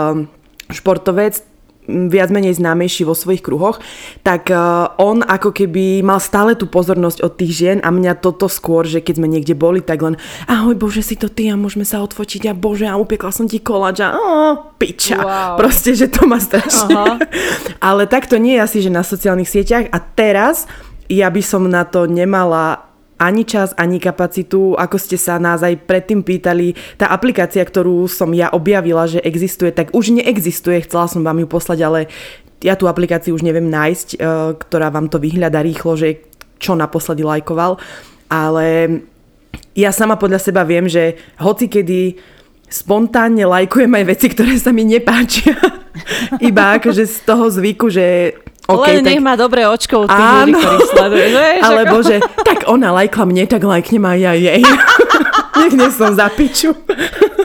športovec, 0.74 1.52
viac 1.90 2.30
menej 2.30 2.62
známejší 2.62 3.04
vo 3.04 3.18
svojich 3.18 3.42
kruhoch, 3.42 3.82
tak 4.22 4.54
uh, 4.54 4.94
on 5.02 5.26
ako 5.26 5.50
keby 5.50 6.06
mal 6.06 6.22
stále 6.22 6.54
tú 6.54 6.70
pozornosť 6.70 7.26
od 7.26 7.34
tých 7.36 7.52
žien 7.52 7.78
a 7.82 7.90
mňa 7.90 8.22
toto 8.22 8.46
skôr, 8.46 8.86
že 8.86 9.02
keď 9.02 9.18
sme 9.18 9.28
niekde 9.28 9.58
boli, 9.58 9.82
tak 9.82 10.06
len 10.06 10.16
ahoj 10.46 10.78
bože 10.78 11.02
si 11.02 11.18
to 11.18 11.28
ty 11.28 11.50
a 11.50 11.58
môžeme 11.58 11.84
sa 11.84 12.06
odfočiť 12.06 12.48
a 12.48 12.54
bože 12.54 12.86
a 12.86 12.96
upiekla 13.02 13.34
som 13.34 13.50
ti 13.50 13.58
koláč 13.60 14.06
a 14.06 14.14
oh, 14.14 14.78
piča. 14.78 15.20
Wow. 15.20 15.58
Proste, 15.58 15.98
že 15.98 16.08
to 16.08 16.30
má 16.30 16.38
strašne. 16.38 16.94
Aha. 16.94 17.18
Ale 17.90 18.06
takto 18.06 18.38
nie 18.38 18.62
je 18.62 18.64
asi, 18.64 18.78
že 18.86 18.94
na 18.94 19.02
sociálnych 19.02 19.50
sieťach 19.50 19.90
a 19.90 19.98
teraz 19.98 20.70
ja 21.10 21.28
by 21.28 21.42
som 21.44 21.66
na 21.68 21.84
to 21.84 22.06
nemala 22.06 22.91
ani 23.22 23.46
čas, 23.46 23.78
ani 23.78 24.02
kapacitu, 24.02 24.74
ako 24.74 24.98
ste 24.98 25.22
sa 25.22 25.38
nás 25.38 25.62
aj 25.62 25.86
predtým 25.86 26.26
pýtali, 26.26 26.74
tá 26.98 27.14
aplikácia, 27.14 27.62
ktorú 27.62 28.10
som 28.10 28.34
ja 28.34 28.50
objavila, 28.50 29.06
že 29.06 29.22
existuje, 29.22 29.70
tak 29.70 29.94
už 29.94 30.18
neexistuje, 30.18 30.82
chcela 30.82 31.06
som 31.06 31.22
vám 31.22 31.38
ju 31.38 31.48
poslať, 31.48 31.80
ale 31.86 32.00
ja 32.66 32.74
tú 32.74 32.90
aplikáciu 32.90 33.38
už 33.38 33.46
neviem 33.46 33.70
nájsť, 33.70 34.10
eh, 34.18 34.20
ktorá 34.58 34.90
vám 34.90 35.14
to 35.14 35.22
vyhľada 35.22 35.62
rýchlo, 35.62 35.94
že 35.94 36.26
čo 36.58 36.74
naposledy 36.74 37.22
lajkoval, 37.22 37.78
ale 38.30 38.68
ja 39.78 39.90
sama 39.94 40.18
podľa 40.18 40.40
seba 40.42 40.66
viem, 40.66 40.86
že 40.90 41.18
hoci 41.42 41.72
kedy 41.72 42.18
spontánne 42.72 43.44
lajkujem 43.44 43.92
aj 43.92 44.04
veci, 44.08 44.32
ktoré 44.32 44.56
sa 44.56 44.72
mi 44.72 44.88
nepáčia. 44.88 45.54
Iba 46.50 46.80
akože 46.80 47.04
z 47.04 47.18
toho 47.28 47.52
zvyku, 47.52 47.92
že 47.92 48.40
Okay, 48.72 49.02
Len 49.02 49.04
tak... 49.04 49.12
nech 49.12 49.26
má 49.26 49.36
dobré 49.36 49.68
očko 49.68 50.06
od 50.06 50.08
tých 50.08 50.16
ľudí, 50.32 50.54
ktorých 50.56 50.90
sleduje. 50.96 51.28
Alebo 51.60 51.96
že 52.08 52.24
tak 52.46 52.72
ona 52.72 52.96
lajkla 52.96 53.28
mne, 53.28 53.44
tak 53.44 53.68
lajknem 53.68 54.06
aj 54.06 54.18
ja 54.22 54.34
jej. 54.38 54.62
Nech 55.62 55.78
nie 55.78 55.90
som 55.94 56.18
za 56.18 56.26
piču. 56.34 56.74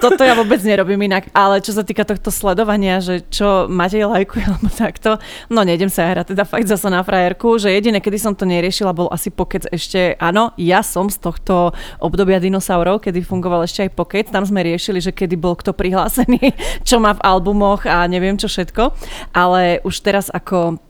Toto 0.01 0.25
ja 0.25 0.37
vôbec 0.37 0.61
nerobím 0.65 1.09
inak, 1.09 1.29
ale 1.37 1.61
čo 1.61 1.73
sa 1.73 1.85
týka 1.85 2.05
tohto 2.05 2.33
sledovania, 2.33 3.01
že 3.01 3.25
čo 3.29 3.69
Matej 3.69 4.09
lajkuje 4.09 4.45
alebo 4.45 4.69
takto, 4.73 5.21
no 5.53 5.65
nejdem 5.65 5.89
sa 5.89 6.09
hrať 6.09 6.33
teda 6.33 6.45
fakt 6.45 6.69
zase 6.69 6.89
na 6.93 7.01
frajerku, 7.01 7.57
že 7.57 7.73
jediné, 7.73 8.01
kedy 8.01 8.19
som 8.21 8.33
to 8.37 8.45
neriešila, 8.49 8.97
bol 8.97 9.09
asi 9.09 9.33
pokec 9.33 9.69
ešte, 9.69 10.17
áno, 10.21 10.53
ja 10.61 10.85
som 10.85 11.09
z 11.09 11.21
tohto 11.21 11.73
obdobia 12.01 12.41
dinosaurov, 12.41 13.05
kedy 13.05 13.25
fungoval 13.25 13.65
ešte 13.65 13.89
aj 13.89 13.91
pokec, 13.97 14.27
tam 14.29 14.45
sme 14.45 14.65
riešili, 14.65 15.01
že 15.01 15.17
kedy 15.17 15.37
bol 15.37 15.57
kto 15.57 15.73
prihlásený, 15.73 16.53
čo 16.89 17.01
má 17.01 17.17
v 17.17 17.25
albumoch 17.25 17.89
a 17.89 18.05
neviem 18.09 18.37
čo 18.37 18.49
všetko, 18.49 18.93
ale 19.33 19.81
už 19.85 19.97
teraz 20.05 20.29
ako 20.33 20.81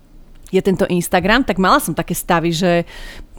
je 0.50 0.62
tento 0.62 0.86
Instagram, 0.86 1.42
tak 1.42 1.58
mala 1.58 1.82
som 1.82 1.90
také 1.90 2.14
stavy, 2.14 2.54
že 2.54 2.86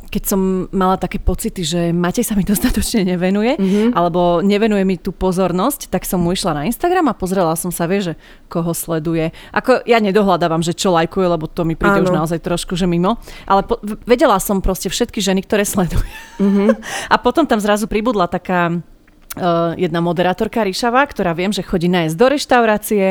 keď 0.08 0.24
som 0.24 0.42
mala 0.72 0.96
také 0.96 1.20
pocity, 1.20 1.62
že 1.64 1.82
Matej 1.92 2.24
sa 2.24 2.34
mi 2.34 2.48
dostatočne 2.52 3.04
nevenuje, 3.04 3.60
mm-hmm. 3.60 3.88
alebo 3.94 4.40
nevenuje 4.40 4.84
mi 4.88 4.96
tú 4.96 5.12
pozornosť, 5.12 5.92
tak 5.92 6.08
som 6.08 6.24
mu 6.24 6.32
išla 6.32 6.56
na 6.56 6.64
Instagram 6.66 7.12
a 7.12 7.18
pozrela 7.18 7.54
som 7.60 7.70
sa, 7.70 7.86
vie, 7.86 8.04
že 8.04 8.14
koho 8.48 8.72
sleduje. 8.72 9.36
Ako 9.52 9.84
ja 9.84 10.00
nedohľadávam, 10.00 10.64
že 10.64 10.76
čo 10.76 10.96
lajkuje, 10.96 11.28
lebo 11.28 11.46
to 11.48 11.68
mi 11.68 11.76
príde 11.76 12.04
Áno. 12.04 12.12
už 12.12 12.16
naozaj 12.16 12.40
trošku, 12.44 12.76
že 12.80 12.88
mimo. 12.88 13.20
Ale 13.48 13.64
po, 13.64 13.80
vedela 14.08 14.40
som 14.40 14.64
proste 14.64 14.88
všetky 14.88 15.20
ženy, 15.20 15.44
ktoré 15.44 15.64
sleduje. 15.68 16.08
Mm-hmm. 16.40 16.68
a 17.14 17.16
potom 17.20 17.44
tam 17.44 17.60
zrazu 17.60 17.88
pribudla 17.88 18.28
taká 18.28 18.72
uh, 19.38 19.74
jedna 19.78 20.00
moderátorka 20.02 20.66
Ríšava, 20.66 21.06
ktorá 21.06 21.32
viem, 21.38 21.54
že 21.54 21.66
chodí 21.66 21.88
nájsť 21.88 22.16
do 22.18 22.28
reštaurácie 22.28 23.06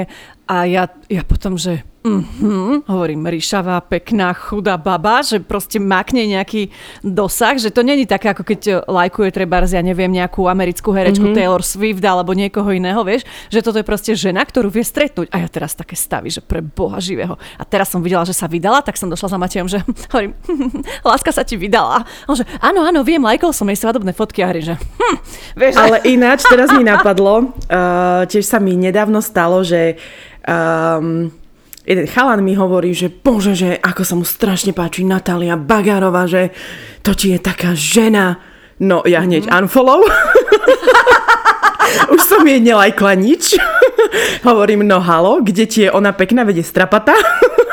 a 0.46 0.62
ja, 0.62 0.86
ja 1.10 1.22
potom, 1.26 1.58
že 1.58 1.82
mm-hmm, 2.06 2.86
hovorím, 2.86 3.26
ríšavá, 3.26 3.82
pekná, 3.82 4.30
chudá 4.30 4.78
baba, 4.78 5.26
že 5.26 5.42
proste 5.42 5.82
makne 5.82 6.22
nejaký 6.30 6.70
dosah, 7.02 7.58
že 7.58 7.74
to 7.74 7.82
není 7.82 8.06
také, 8.06 8.30
ako 8.30 8.46
keď 8.46 8.60
eh, 8.70 8.74
lajkuje 8.86 9.34
trebárs, 9.34 9.74
ja 9.74 9.82
neviem, 9.82 10.10
nejakú 10.14 10.46
americkú 10.46 10.94
herečku 10.94 11.30
mm-hmm. 11.30 11.38
Taylor 11.38 11.62
Swift 11.66 12.04
alebo 12.06 12.30
niekoho 12.32 12.70
iného, 12.70 13.02
vieš, 13.02 13.26
že 13.50 13.58
toto 13.58 13.82
je 13.82 13.86
proste 13.86 14.14
žena, 14.14 14.46
ktorú 14.46 14.70
vie 14.70 14.86
stretnúť. 14.86 15.34
A 15.34 15.42
ja 15.42 15.48
teraz 15.50 15.74
také 15.74 15.98
stavy, 15.98 16.30
že 16.30 16.38
pre 16.38 16.62
boha 16.62 17.02
živého. 17.02 17.34
A 17.58 17.66
teraz 17.66 17.90
som 17.90 17.98
videla, 17.98 18.22
že 18.22 18.38
sa 18.38 18.46
vydala, 18.46 18.86
tak 18.86 18.94
som 18.94 19.10
došla 19.10 19.34
za 19.34 19.38
Matejom, 19.42 19.68
že 19.68 19.82
hovorím, 20.14 20.38
láska 21.10 21.34
sa 21.34 21.42
ti 21.42 21.58
vydala. 21.58 22.06
A 22.06 22.30
On 22.30 22.38
že 22.38 22.46
áno, 22.62 22.86
áno, 22.86 23.02
viem, 23.02 23.20
lajkol 23.20 23.50
som 23.50 23.66
jej 23.66 23.78
svadobné 23.82 24.14
fotky 24.14 24.46
a 24.46 24.54
hovorím, 24.54 24.66
že 24.70 24.74
hm, 24.78 25.16
vieš, 25.58 25.74
Ale 25.74 25.98
ináč, 26.06 26.46
teraz 26.46 26.70
mi 26.70 26.86
napadlo, 26.92 27.50
uh, 27.66 28.22
tiež 28.30 28.46
sa 28.46 28.62
mi 28.62 28.78
nedávno 28.78 29.18
stalo, 29.18 29.66
že 29.66 29.98
um, 30.46 31.34
jeden 31.86 32.06
chalan 32.06 32.42
mi 32.42 32.58
hovorí, 32.58 32.94
že 32.94 33.10
bože, 33.10 33.54
že 33.54 33.78
ako 33.78 34.02
sa 34.02 34.14
mu 34.18 34.24
strašne 34.26 34.74
páči 34.74 35.06
Natália 35.06 35.54
Bagárová, 35.54 36.26
že 36.26 36.50
to 37.02 37.14
ti 37.14 37.34
je 37.34 37.38
taká 37.38 37.74
žena. 37.74 38.42
No 38.82 39.06
ja 39.06 39.22
hneď 39.22 39.46
mm-hmm. 39.46 39.58
unfollow. 39.66 40.02
Už 42.14 42.20
som 42.26 42.42
jej 42.42 42.60
nelajkla 42.60 43.14
nič. 43.14 43.54
Hovorím, 44.48 44.86
no 44.86 45.00
halo, 45.00 45.40
kde 45.42 45.66
ti 45.66 45.80
je 45.86 45.92
ona 45.92 46.12
pekná, 46.12 46.44
vedie 46.44 46.66
strapata. 46.66 47.14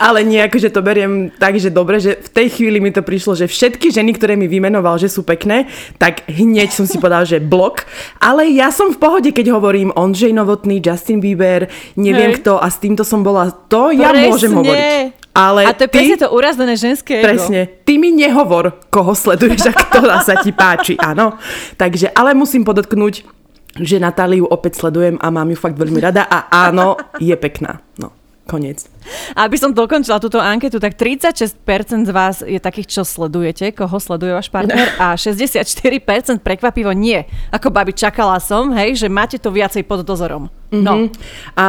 Ale 0.00 0.24
nie, 0.24 0.40
akože 0.40 0.72
to 0.72 0.80
beriem 0.80 1.28
tak, 1.36 1.60
že 1.60 1.68
dobre, 1.68 2.00
že 2.00 2.16
v 2.16 2.30
tej 2.32 2.48
chvíli 2.56 2.80
mi 2.80 2.88
to 2.88 3.04
prišlo, 3.04 3.36
že 3.36 3.44
všetky 3.44 3.92
ženy, 3.92 4.16
ktoré 4.16 4.32
mi 4.34 4.48
vymenoval, 4.48 4.96
že 4.96 5.12
sú 5.12 5.20
pekné, 5.20 5.68
tak 6.00 6.24
hneď 6.24 6.72
som 6.72 6.88
si 6.88 6.96
povedal, 6.96 7.28
že 7.28 7.36
blok. 7.36 7.84
Ale 8.16 8.48
ja 8.48 8.72
som 8.72 8.88
v 8.88 8.98
pohode, 8.98 9.30
keď 9.30 9.52
hovorím 9.52 9.92
Ondřej 9.92 10.32
Novotný, 10.32 10.80
Justin 10.80 11.20
Bieber, 11.20 11.68
neviem 12.00 12.32
Hej. 12.32 12.40
kto 12.40 12.56
a 12.56 12.66
s 12.72 12.80
týmto 12.80 13.04
som 13.04 13.20
bola, 13.20 13.52
to 13.68 13.92
ja 13.92 14.16
Presne. 14.16 14.28
môžem 14.32 14.52
hovoriť. 14.56 14.84
Ale 15.30 15.62
a 15.62 15.70
to 15.70 15.86
je 15.86 15.90
presne 15.94 16.18
to 16.18 16.28
urazdené 16.34 16.74
ženské 16.74 17.22
ego. 17.22 17.30
Presne. 17.30 17.60
Ty 17.86 17.94
mi 18.02 18.10
nehovor, 18.10 18.82
koho 18.90 19.14
sleduješ 19.14 19.70
a 19.70 19.72
ktorá 19.72 20.26
sa 20.26 20.42
ti 20.42 20.50
páči, 20.50 20.98
áno. 20.98 21.38
Takže, 21.78 22.10
ale 22.10 22.34
musím 22.34 22.66
podotknúť, 22.66 23.22
že 23.78 24.02
Natáliu 24.02 24.50
opäť 24.50 24.82
sledujem 24.82 25.22
a 25.22 25.30
mám 25.30 25.46
ju 25.46 25.54
fakt 25.54 25.78
veľmi 25.78 26.02
rada 26.02 26.26
a 26.26 26.50
áno, 26.50 26.98
je 27.22 27.36
pekná. 27.38 27.78
No. 28.02 28.19
Koniec. 28.50 28.90
Aby 29.38 29.54
som 29.54 29.70
dokončila 29.70 30.18
túto 30.18 30.42
anketu, 30.42 30.82
tak 30.82 30.98
36% 30.98 31.54
z 32.02 32.10
vás 32.10 32.42
je 32.42 32.58
takých, 32.58 32.98
čo 32.98 33.02
sledujete, 33.06 33.70
koho 33.70 33.94
sleduje 34.02 34.34
váš 34.34 34.50
partner 34.50 34.90
a 35.02 35.14
64% 35.14 36.42
prekvapivo 36.42 36.90
nie. 36.90 37.22
Ako 37.54 37.70
babi, 37.70 37.94
čakala 37.94 38.42
som, 38.42 38.74
hej, 38.74 38.98
že 38.98 39.06
máte 39.06 39.38
to 39.38 39.54
viacej 39.54 39.86
pod 39.86 40.02
dozorom. 40.02 40.50
No. 40.74 41.06
Mm-hmm. 41.06 41.54
A 41.54 41.66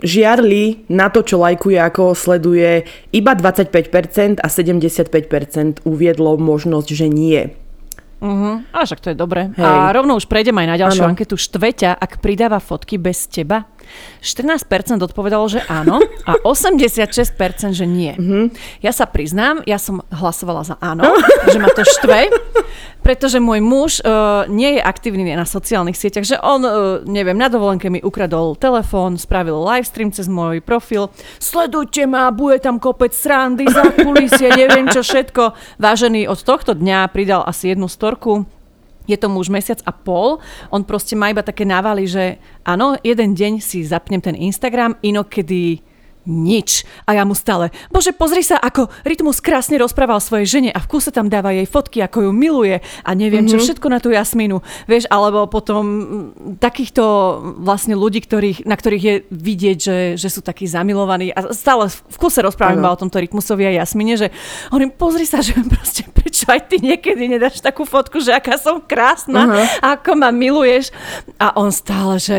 žiarli 0.00 0.88
na 0.88 1.12
to, 1.12 1.20
čo 1.20 1.36
lajkuje, 1.36 1.76
ako 1.76 2.16
sleduje, 2.16 2.88
iba 3.12 3.36
25% 3.36 4.40
a 4.40 4.48
75% 4.48 5.84
uviedlo 5.84 6.40
možnosť, 6.40 6.88
že 6.96 7.06
nie. 7.12 7.52
Uh-huh. 8.16 8.64
A 8.72 8.88
však 8.88 9.04
to 9.04 9.12
je 9.12 9.16
dobre. 9.16 9.52
Hej. 9.52 9.60
A 9.60 9.92
rovno 9.92 10.16
už 10.16 10.24
prejdem 10.24 10.56
aj 10.56 10.66
na 10.72 10.76
ďalšiu 10.80 11.04
ano. 11.04 11.12
anketu. 11.12 11.36
Štveťa, 11.36 12.00
ak 12.00 12.24
pridáva 12.24 12.56
fotky 12.64 12.96
bez 12.96 13.28
teba? 13.28 13.68
14% 14.20 14.98
odpovedalo, 15.02 15.46
že 15.46 15.62
áno 15.68 16.02
a 16.26 16.38
86% 16.42 17.76
že 17.76 17.86
nie. 17.86 18.12
Mm-hmm. 18.16 18.44
Ja 18.82 18.90
sa 18.90 19.06
priznám, 19.06 19.62
ja 19.68 19.78
som 19.78 20.02
hlasovala 20.10 20.66
za 20.66 20.74
áno, 20.82 21.06
že 21.52 21.58
ma 21.62 21.70
to 21.70 21.86
štve, 21.86 22.32
pretože 23.06 23.38
môj 23.38 23.60
muž 23.62 23.92
uh, 24.02 24.48
nie 24.50 24.78
je 24.78 24.82
aktívny 24.82 25.22
na 25.36 25.46
sociálnych 25.46 25.94
sieťach, 25.94 26.26
že 26.26 26.36
on, 26.42 26.60
uh, 26.66 26.72
neviem, 27.06 27.38
na 27.38 27.46
dovolenke 27.46 27.86
mi 27.86 28.02
ukradol 28.02 28.58
telefón, 28.58 29.14
spravil 29.14 29.62
livestream 29.62 30.10
cez 30.10 30.26
môj 30.26 30.58
profil, 30.58 31.14
sledujte 31.38 32.02
ma, 32.10 32.34
bude 32.34 32.58
tam 32.58 32.82
kopec 32.82 33.14
srandy, 33.14 33.68
za 33.70 33.94
kulisie, 33.94 34.50
neviem 34.54 34.90
čo 34.90 35.06
všetko. 35.06 35.54
Vážený 35.78 36.26
od 36.26 36.40
tohto 36.42 36.74
dňa 36.74 37.12
pridal 37.14 37.46
asi 37.46 37.74
jednu 37.74 37.86
storku, 37.86 38.48
je 39.06 39.16
tomu 39.16 39.40
už 39.40 39.48
mesiac 39.48 39.80
a 39.86 39.92
pol, 39.94 40.38
on 40.70 40.82
proste 40.82 41.14
má 41.14 41.30
iba 41.30 41.42
také 41.42 41.64
návaly, 41.64 42.06
že 42.06 42.24
áno, 42.66 42.98
jeden 43.00 43.34
deň 43.34 43.62
si 43.62 43.86
zapnem 43.86 44.20
ten 44.20 44.34
Instagram, 44.34 44.98
inokedy 45.02 45.80
nič. 46.26 46.82
A 47.06 47.14
ja 47.14 47.22
mu 47.22 47.32
stále, 47.32 47.70
bože, 47.88 48.10
pozri 48.12 48.42
sa, 48.42 48.58
ako 48.58 48.90
Rytmus 49.06 49.38
krásne 49.38 49.78
rozprával 49.78 50.18
svojej 50.18 50.46
žene 50.46 50.70
a 50.74 50.82
v 50.82 50.90
kuse 50.90 51.14
tam 51.14 51.30
dáva 51.30 51.54
jej 51.54 51.64
fotky, 51.64 52.02
ako 52.02 52.28
ju 52.28 52.30
miluje 52.34 52.82
a 52.82 53.10
neviem, 53.14 53.46
mm-hmm. 53.46 53.50
čo 53.54 53.58
mhm. 53.58 53.64
všetko 53.64 53.86
na 53.88 53.98
tú 54.02 54.10
Jasmínu. 54.10 54.58
Vieš, 54.90 55.06
alebo 55.08 55.46
potom 55.46 55.84
takýchto 56.58 57.02
vlastne 57.62 57.94
ľudí, 57.94 58.20
ktorých, 58.26 58.66
na 58.66 58.74
ktorých 58.74 59.04
je 59.04 59.14
vidieť, 59.30 59.78
že, 59.78 59.98
že 60.18 60.28
sú 60.28 60.42
takí 60.42 60.66
zamilovaní 60.66 61.30
a 61.30 61.54
stále 61.54 61.88
v 61.88 62.16
kuse 62.18 62.42
rozprávam 62.42 62.82
o 62.82 63.00
tomto 63.00 63.22
Rytmusovi 63.22 63.70
a 63.70 63.76
Jasmine, 63.82 64.18
že 64.18 64.28
hovorím, 64.74 64.92
pozri 64.92 65.24
sa, 65.24 65.40
že 65.40 65.54
proste 65.74 66.04
prečo 66.10 66.50
aj 66.50 66.68
ty 66.68 66.82
niekedy 66.82 67.30
nedáš 67.30 67.62
takú 67.62 67.86
fotku, 67.86 68.18
že 68.18 68.34
aká 68.34 68.58
som 68.58 68.82
krásna, 68.82 69.46
uh-huh. 69.46 69.96
ako 69.96 70.18
ma 70.18 70.34
miluješ. 70.34 70.90
A 71.38 71.54
on 71.54 71.70
stále, 71.70 72.18
že 72.18 72.38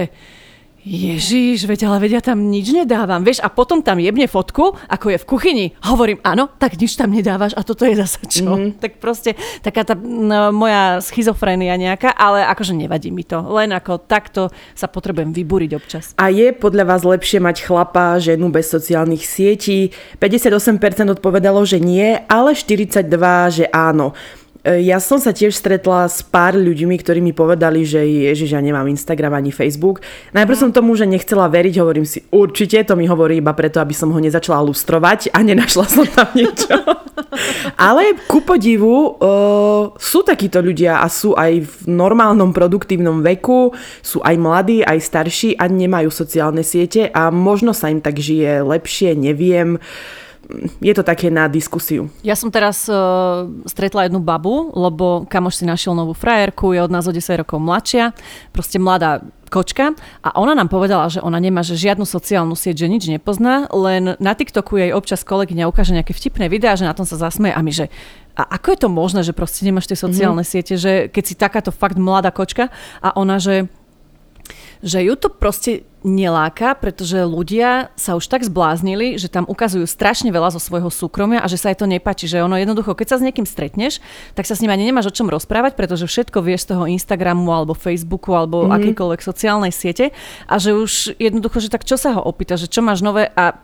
Ježiš, 0.87 1.67
veď 1.67 1.91
ale 1.91 2.07
vedia 2.07 2.23
tam 2.23 2.47
nič 2.47 2.71
nedávam, 2.71 3.19
vieš, 3.19 3.43
a 3.43 3.51
potom 3.51 3.83
tam 3.83 3.99
jebne 3.99 4.23
fotku, 4.31 4.79
ako 4.87 5.11
je 5.11 5.17
v 5.19 5.25
kuchyni. 5.27 5.65
Hovorím, 5.83 6.23
áno, 6.23 6.47
tak 6.55 6.79
nič 6.79 6.95
tam 6.95 7.11
nedávaš 7.11 7.51
a 7.59 7.61
toto 7.67 7.83
je 7.83 7.99
zase 7.99 8.23
čo. 8.31 8.47
Mm-hmm. 8.47 8.75
Tak 8.87 9.03
proste 9.03 9.35
taká 9.65 9.83
tá 9.83 9.97
no, 9.97 10.53
moja 10.53 11.03
schizofrénia 11.03 11.75
nejaká, 11.75 12.13
ale 12.13 12.45
akože 12.47 12.71
nevadí 12.71 13.11
mi 13.11 13.27
to. 13.27 13.41
Len 13.41 13.73
ako 13.75 13.99
takto 13.99 14.47
sa 14.77 14.87
potrebujem 14.87 15.35
vybúriť 15.35 15.71
občas. 15.75 16.05
A 16.15 16.31
je 16.31 16.55
podľa 16.55 16.87
vás 16.87 17.03
lepšie 17.03 17.43
mať 17.43 17.67
chlapa, 17.67 18.21
ženu 18.21 18.47
bez 18.47 18.71
sociálnych 18.71 19.27
sietí? 19.27 19.91
58% 20.21 21.17
odpovedalo, 21.19 21.67
že 21.67 21.83
nie, 21.83 22.15
ale 22.31 22.55
42, 22.55 23.03
že 23.51 23.65
áno. 23.73 24.15
E, 24.67 24.83
ja 24.83 24.99
som 24.99 25.15
sa 25.15 25.31
tiež 25.31 25.55
stretla 25.55 26.11
s 26.11 26.19
pár 26.19 26.59
ľuďmi, 26.59 26.99
ktorí 26.99 27.23
mi 27.23 27.31
povedali, 27.31 27.87
že 27.87 28.03
ježiš, 28.03 28.51
ja 28.51 28.59
nemám 28.59 28.91
Instagram 28.91 29.39
ani 29.39 29.55
Facebook. 29.55 30.03
Najprv 30.35 30.59
som 30.59 30.75
tomu, 30.75 30.91
že 30.99 31.07
nechcela 31.07 31.47
veriť, 31.47 31.79
hovorím 31.79 32.03
si, 32.03 32.27
určite 32.35 32.83
to 32.83 32.99
mi 32.99 33.07
hovorí 33.07 33.39
iba 33.39 33.55
preto, 33.55 33.79
aby 33.79 33.95
som 33.95 34.11
ho 34.11 34.19
nezačala 34.19 34.59
lustrovať 34.67 35.31
a 35.31 35.39
nenašla 35.39 35.85
som 35.87 36.03
tam 36.11 36.27
niečo. 36.35 36.75
Ale 37.87 38.19
ku 38.27 38.43
podivu 38.43 39.15
uh, 39.15 39.95
sú 39.95 40.27
takíto 40.27 40.59
ľudia 40.59 40.99
a 40.99 41.07
sú 41.07 41.31
aj 41.37 41.63
v 41.63 41.75
normálnom 41.87 42.51
produktívnom 42.51 43.23
veku, 43.23 43.71
sú 44.03 44.19
aj 44.19 44.35
mladí, 44.35 44.83
aj 44.83 44.99
starší 44.99 45.55
a 45.55 45.71
nemajú 45.71 46.11
sociálne 46.11 46.65
siete 46.65 47.07
a 47.07 47.31
možno 47.31 47.71
sa 47.71 47.87
im 47.87 48.03
tak 48.03 48.19
žije 48.19 48.67
lepšie, 48.67 49.15
neviem. 49.15 49.79
Uh, 49.79 50.26
je 50.79 50.93
to 50.95 51.03
také 51.03 51.27
na 51.27 51.51
diskusiu. 51.51 52.07
Ja 52.23 52.39
som 52.39 52.47
teraz 52.47 52.87
uh, 52.87 53.47
stretla 53.67 54.07
jednu 54.07 54.23
babu, 54.23 54.71
lebo 54.71 55.27
kamoš 55.27 55.59
si 55.59 55.65
našiel 55.67 55.91
novú 55.91 56.15
frajerku, 56.15 56.71
je 56.71 56.79
od 56.79 56.91
nás 56.91 57.03
o 57.03 57.11
10 57.11 57.43
rokov 57.43 57.59
mladšia, 57.59 58.15
proste 58.55 58.79
mladá 58.79 59.27
kočka 59.47 59.95
a 60.23 60.29
ona 60.39 60.55
nám 60.55 60.67
povedala, 60.67 61.07
že 61.07 61.23
ona 61.23 61.39
nemá 61.39 61.63
že 61.63 61.79
žiadnu 61.79 62.03
sociálnu 62.03 62.55
sieť, 62.55 62.83
že 62.83 62.91
nič 62.91 63.03
nepozná, 63.07 63.67
len 63.71 64.19
na 64.19 64.33
TikToku 64.35 64.79
jej 64.79 64.91
občas 64.91 65.23
kolegyňa 65.23 65.71
ukáže 65.71 65.95
nejaké 65.95 66.11
vtipné 66.11 66.51
videá, 66.51 66.75
že 66.75 66.87
na 66.87 66.95
tom 66.95 67.07
sa 67.07 67.15
zasmeje 67.15 67.55
a 67.55 67.59
my, 67.63 67.71
že 67.71 67.87
a 68.37 68.43
ako 68.59 68.67
je 68.69 68.79
to 68.85 68.89
možné, 68.91 69.19
že 69.25 69.33
proste 69.33 69.65
nemáš 69.65 69.89
tie 69.89 69.97
sociálne 69.97 70.45
mm-hmm. 70.45 70.53
siete, 70.61 70.73
že 70.77 71.09
keď 71.09 71.23
si 71.25 71.33
takáto 71.33 71.71
fakt 71.73 71.97
mladá 71.97 72.29
kočka 72.29 72.69
a 73.01 73.15
ona, 73.17 73.41
že 73.41 73.67
že 74.77 75.01
ju 75.01 75.17
to 75.17 75.33
proste 75.33 75.83
neláka, 76.07 76.71
pretože 76.79 77.19
ľudia 77.27 77.91
sa 77.99 78.15
už 78.15 78.31
tak 78.31 78.47
zbláznili, 78.47 79.19
že 79.19 79.27
tam 79.27 79.43
ukazujú 79.43 79.83
strašne 79.83 80.31
veľa 80.31 80.55
zo 80.55 80.63
svojho 80.63 80.87
súkromia 80.87 81.43
a 81.43 81.51
že 81.51 81.59
sa 81.59 81.69
jej 81.69 81.77
to 81.77 81.85
nepáči, 81.85 82.31
že 82.31 82.39
ono 82.39 82.55
jednoducho, 82.55 82.95
keď 82.95 83.07
sa 83.11 83.17
s 83.19 83.25
niekým 83.27 83.43
stretneš, 83.43 83.99
tak 84.31 84.47
sa 84.47 84.55
s 84.55 84.63
ním 84.63 84.71
ani 84.71 84.87
nemáš 84.87 85.11
o 85.11 85.15
čom 85.15 85.27
rozprávať, 85.27 85.75
pretože 85.75 86.07
všetko 86.07 86.39
vieš 86.39 86.65
z 86.65 86.69
toho 86.73 86.87
Instagramu 86.87 87.51
alebo 87.51 87.75
Facebooku 87.75 88.31
alebo 88.31 88.65
mm-hmm. 88.65 88.77
akýkoľvek 88.79 89.21
sociálnej 89.21 89.75
siete 89.75 90.15
a 90.47 90.55
že 90.55 90.71
už 90.71 91.19
jednoducho, 91.19 91.59
že 91.59 91.69
tak 91.69 91.83
čo 91.83 91.99
sa 91.99 92.15
ho 92.15 92.23
opýta, 92.23 92.55
že 92.55 92.71
čo 92.71 92.79
máš 92.79 93.03
nové 93.03 93.27
a 93.35 93.59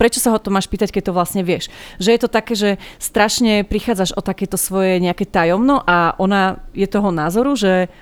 prečo 0.00 0.16
sa 0.16 0.32
ho 0.32 0.40
to 0.40 0.48
máš 0.48 0.64
pýtať, 0.64 0.96
keď 0.96 1.12
to 1.12 1.16
vlastne 1.16 1.44
vieš. 1.44 1.68
Že 2.00 2.10
je 2.16 2.20
to 2.24 2.30
také, 2.32 2.54
že 2.56 2.70
strašne 2.96 3.68
prichádzaš 3.68 4.16
o 4.16 4.24
takéto 4.24 4.56
svoje 4.56 4.96
nejaké 4.96 5.28
tajomno 5.28 5.84
a 5.84 6.16
ona 6.16 6.64
je 6.72 6.88
toho 6.88 7.12
názoru, 7.12 7.52
že 7.52 7.92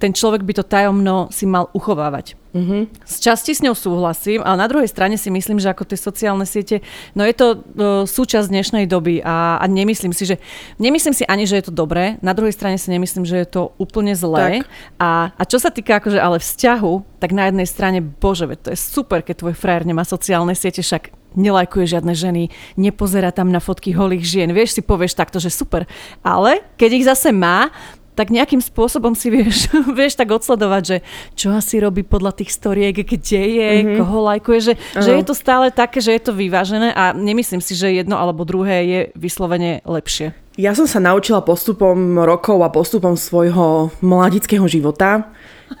ten 0.00 0.16
človek 0.16 0.48
by 0.48 0.52
to 0.56 0.64
tajomno 0.64 1.28
si 1.28 1.44
mal 1.44 1.68
uchovávať. 1.76 2.40
Mm-hmm. 2.52 3.08
Z 3.08 3.16
časti 3.24 3.56
s 3.56 3.64
ňou 3.64 3.72
súhlasím, 3.72 4.44
ale 4.44 4.60
na 4.60 4.68
druhej 4.68 4.84
strane 4.84 5.16
si 5.16 5.32
myslím, 5.32 5.56
že 5.56 5.72
ako 5.72 5.88
tie 5.88 5.96
sociálne 5.96 6.44
siete, 6.44 6.84
no 7.16 7.24
je 7.24 7.32
to 7.32 7.46
uh, 7.56 8.04
súčasť 8.04 8.52
dnešnej 8.52 8.84
doby 8.84 9.24
a, 9.24 9.56
a 9.56 9.64
nemyslím 9.64 10.12
si, 10.12 10.28
že 10.28 10.36
nemyslím 10.76 11.16
si 11.16 11.24
ani, 11.24 11.48
že 11.48 11.56
je 11.56 11.64
to 11.68 11.72
dobré, 11.72 12.20
na 12.20 12.36
druhej 12.36 12.52
strane 12.52 12.76
si 12.76 12.92
nemyslím, 12.92 13.24
že 13.24 13.40
je 13.40 13.48
to 13.48 13.72
úplne 13.80 14.12
zlé. 14.12 14.68
A, 15.00 15.32
a 15.32 15.42
čo 15.48 15.56
sa 15.56 15.72
týka 15.72 15.96
akože 15.96 16.20
ale 16.20 16.36
vzťahu, 16.36 17.18
tak 17.24 17.32
na 17.32 17.48
jednej 17.48 17.64
strane, 17.64 18.04
bože, 18.04 18.44
to 18.60 18.68
je 18.68 18.78
super, 18.78 19.24
keď 19.24 19.48
tvoj 19.48 19.54
frajer 19.56 19.88
nemá 19.88 20.04
sociálne 20.04 20.52
siete, 20.52 20.84
však 20.84 21.08
nelajkuje 21.32 21.96
žiadne 21.96 22.12
ženy, 22.12 22.52
nepozerá 22.76 23.32
tam 23.32 23.48
na 23.48 23.60
fotky 23.60 23.96
holých 23.96 24.28
žien. 24.28 24.52
Vieš, 24.52 24.76
si 24.76 24.82
povieš 24.84 25.16
takto, 25.16 25.40
že 25.40 25.48
super. 25.48 25.88
Ale 26.20 26.60
keď 26.76 26.90
ich 26.92 27.08
zase 27.08 27.32
má, 27.32 27.72
tak 28.12 28.28
nejakým 28.28 28.60
spôsobom 28.60 29.16
si 29.16 29.32
vieš, 29.32 29.72
vieš 29.98 30.20
tak 30.20 30.28
odsledovať, 30.28 30.82
že 30.84 30.96
čo 31.36 31.52
asi 31.52 31.80
robí 31.80 32.04
podľa 32.04 32.36
tých 32.36 32.52
storiek, 32.52 32.92
kde 32.92 33.42
je, 33.42 33.70
mm-hmm. 33.80 33.96
koho 34.00 34.18
lajkuje, 34.28 34.58
že, 34.60 34.74
uh-huh. 34.76 35.02
že 35.04 35.10
je 35.16 35.24
to 35.24 35.34
stále 35.36 35.72
také, 35.72 36.04
že 36.04 36.12
je 36.12 36.22
to 36.22 36.32
vyvážené 36.36 36.92
a 36.92 37.16
nemyslím 37.16 37.64
si, 37.64 37.72
že 37.72 37.92
jedno 37.92 38.20
alebo 38.20 38.44
druhé 38.44 38.76
je 38.84 39.00
vyslovene 39.16 39.80
lepšie. 39.88 40.36
Ja 40.60 40.76
som 40.76 40.84
sa 40.84 41.00
naučila 41.00 41.40
postupom 41.40 42.20
rokov 42.20 42.60
a 42.60 42.68
postupom 42.68 43.16
svojho 43.16 43.88
mladického 44.04 44.68
života, 44.68 45.32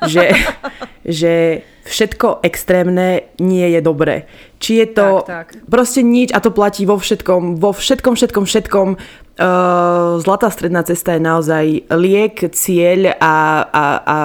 že, 0.08 0.32
že 1.04 1.32
všetko 1.84 2.40
extrémne 2.46 3.28
nie 3.42 3.66
je 3.74 3.80
dobré. 3.82 4.30
Či 4.62 4.72
je 4.78 4.86
to 4.94 5.06
tak, 5.26 5.52
tak. 5.52 5.66
proste 5.66 6.06
nič 6.06 6.30
a 6.30 6.38
to 6.38 6.54
platí 6.54 6.86
vo 6.86 6.96
všetkom, 6.96 7.58
vo 7.58 7.74
všetkom, 7.74 8.14
všetkom, 8.14 8.44
všetkom 8.46 8.88
zlatá 10.20 10.48
stredná 10.52 10.84
cesta 10.84 11.16
je 11.16 11.22
naozaj 11.24 11.64
liek, 11.88 12.52
cieľ 12.52 13.16
a, 13.16 13.64
a, 13.64 13.84
a 14.04 14.16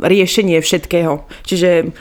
riešenie 0.00 0.58
všetkého. 0.64 1.28
Čiže 1.44 1.92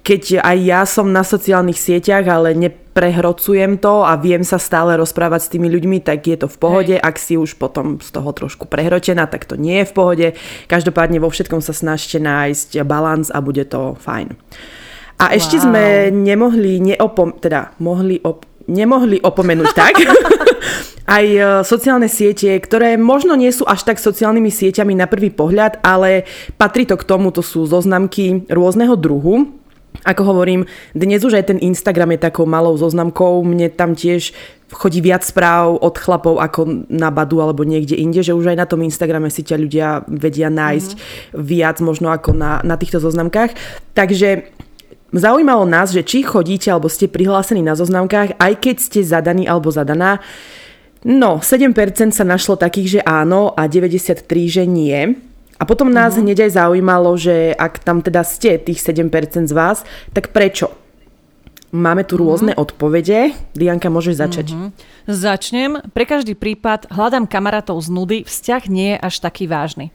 keď 0.00 0.40
aj 0.40 0.58
ja 0.64 0.82
som 0.88 1.12
na 1.12 1.20
sociálnych 1.20 1.76
sieťach, 1.76 2.24
ale 2.24 2.56
neprehrocujem 2.56 3.76
to 3.76 4.08
a 4.08 4.16
viem 4.16 4.40
sa 4.40 4.56
stále 4.56 4.96
rozprávať 4.96 5.40
s 5.44 5.52
tými 5.52 5.68
ľuďmi, 5.68 6.00
tak 6.00 6.24
je 6.24 6.40
to 6.40 6.48
v 6.48 6.56
pohode. 6.56 6.96
Hej. 6.96 7.04
Ak 7.04 7.20
si 7.20 7.36
už 7.36 7.60
potom 7.60 8.00
z 8.00 8.08
toho 8.08 8.32
trošku 8.32 8.64
prehročená, 8.72 9.28
tak 9.28 9.44
to 9.44 9.60
nie 9.60 9.84
je 9.84 9.92
v 9.92 9.96
pohode. 9.96 10.26
Každopádne 10.72 11.20
vo 11.20 11.28
všetkom 11.28 11.60
sa 11.60 11.76
snažte 11.76 12.16
nájsť 12.16 12.80
balans 12.88 13.28
a 13.28 13.44
bude 13.44 13.68
to 13.68 14.00
fajn. 14.00 14.32
A 15.20 15.28
wow. 15.28 15.36
ešte 15.36 15.60
sme 15.60 16.08
nemohli 16.08 16.80
neopom... 16.80 17.36
teda 17.36 17.76
mohli 17.76 18.16
op- 18.24 18.48
nemohli 18.66 19.22
opomenúť 19.22 19.70
tak, 19.80 19.94
aj 21.16 21.26
e, 21.26 21.40
sociálne 21.66 22.06
siete, 22.06 22.48
ktoré 22.58 22.94
možno 22.98 23.34
nie 23.34 23.50
sú 23.50 23.66
až 23.66 23.86
tak 23.86 23.98
sociálnymi 23.98 24.50
sieťami 24.50 24.94
na 24.94 25.10
prvý 25.10 25.34
pohľad, 25.34 25.82
ale 25.82 26.26
patrí 26.56 26.86
to 26.86 26.94
k 26.98 27.06
tomu, 27.06 27.34
to 27.34 27.42
sú 27.42 27.66
zoznamky 27.66 28.46
rôzneho 28.48 28.94
druhu. 28.94 29.58
Ako 30.02 30.24
hovorím, 30.24 30.64
dnes 30.96 31.22
už 31.22 31.36
aj 31.38 31.52
ten 31.52 31.58
Instagram 31.60 32.16
je 32.16 32.24
takou 32.26 32.48
malou 32.48 32.74
zoznamkou, 32.74 33.44
mne 33.44 33.70
tam 33.70 33.92
tiež 33.92 34.32
chodí 34.72 35.04
viac 35.04 35.20
správ 35.22 35.76
od 35.78 35.94
chlapov 36.00 36.40
ako 36.40 36.88
na 36.88 37.12
Badu 37.12 37.44
alebo 37.44 37.62
niekde 37.62 37.94
inde, 37.94 38.24
že 38.24 38.32
už 38.32 38.56
aj 38.56 38.58
na 38.58 38.66
tom 38.66 38.80
Instagrame 38.80 39.28
si 39.28 39.44
ťa 39.44 39.56
ľudia 39.60 39.88
vedia 40.08 40.48
nájsť 40.48 40.90
mm-hmm. 40.96 41.38
viac 41.44 41.76
možno 41.84 42.08
ako 42.08 42.32
na, 42.32 42.64
na 42.64 42.80
týchto 42.80 42.98
zoznamkách. 42.98 43.52
Takže 43.92 44.48
zaujímalo 45.12 45.68
nás, 45.68 45.92
že 45.92 46.02
či 46.02 46.24
chodíte 46.24 46.72
alebo 46.72 46.88
ste 46.88 47.06
prihlásení 47.06 47.60
na 47.60 47.76
zoznamkách, 47.76 48.40
aj 48.40 48.52
keď 48.58 48.76
ste 48.80 49.00
zadaní 49.04 49.44
alebo 49.44 49.68
zadaná. 49.68 50.18
No, 51.02 51.42
7% 51.42 51.74
sa 52.14 52.24
našlo 52.24 52.54
takých, 52.54 52.98
že 52.98 53.00
áno 53.02 53.52
a 53.58 53.66
93, 53.66 54.24
že 54.46 54.64
nie. 54.64 55.18
A 55.58 55.62
potom 55.62 55.90
nás 55.90 56.14
uh-huh. 56.14 56.26
hneď 56.26 56.50
aj 56.50 56.58
zaujímalo, 56.58 57.14
že 57.14 57.54
ak 57.54 57.82
tam 57.82 58.02
teda 58.02 58.26
ste 58.26 58.58
tých 58.58 58.82
7% 58.82 59.46
z 59.46 59.54
vás, 59.54 59.86
tak 60.10 60.34
prečo? 60.34 60.74
Máme 61.72 62.04
tu 62.04 62.20
rôzne 62.20 62.52
uh-huh. 62.52 62.68
odpovede. 62.68 63.32
Dianka, 63.56 63.88
môžeš 63.88 64.14
začať. 64.20 64.46
Uh-huh. 64.52 64.68
Začnem. 65.08 65.80
Pre 65.90 66.04
každý 66.04 66.36
prípad 66.36 66.90
hľadám 66.92 67.24
kamarátov 67.24 67.80
z 67.80 67.88
nudy. 67.88 68.18
Vzťah 68.28 68.62
nie 68.68 68.92
je 68.94 68.98
až 69.00 69.14
taký 69.24 69.48
vážny. 69.48 69.88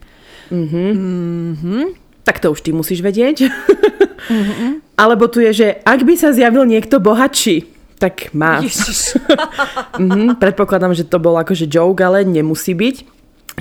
Uh-huh. 0.49 0.91
Uh-huh. 0.95 1.93
Tak 2.27 2.43
to 2.43 2.51
už 2.51 2.59
ty 2.59 2.75
musíš 2.75 2.99
vedieť. 2.99 3.47
Uh-huh. 3.47 4.83
Alebo 5.01 5.31
tu 5.31 5.39
je, 5.39 5.55
že 5.55 5.67
ak 5.87 6.03
by 6.03 6.19
sa 6.19 6.35
zjavil 6.35 6.67
niekto 6.67 6.99
bohatší, 6.99 7.63
tak 8.03 8.35
má. 8.35 8.59
uh-huh. 9.95 10.35
Predpokladám, 10.43 10.91
že 10.91 11.07
to 11.07 11.23
bol 11.23 11.39
akože 11.39 11.71
joke, 11.71 12.03
ale 12.03 12.27
nemusí 12.27 12.75
byť. 12.75 13.15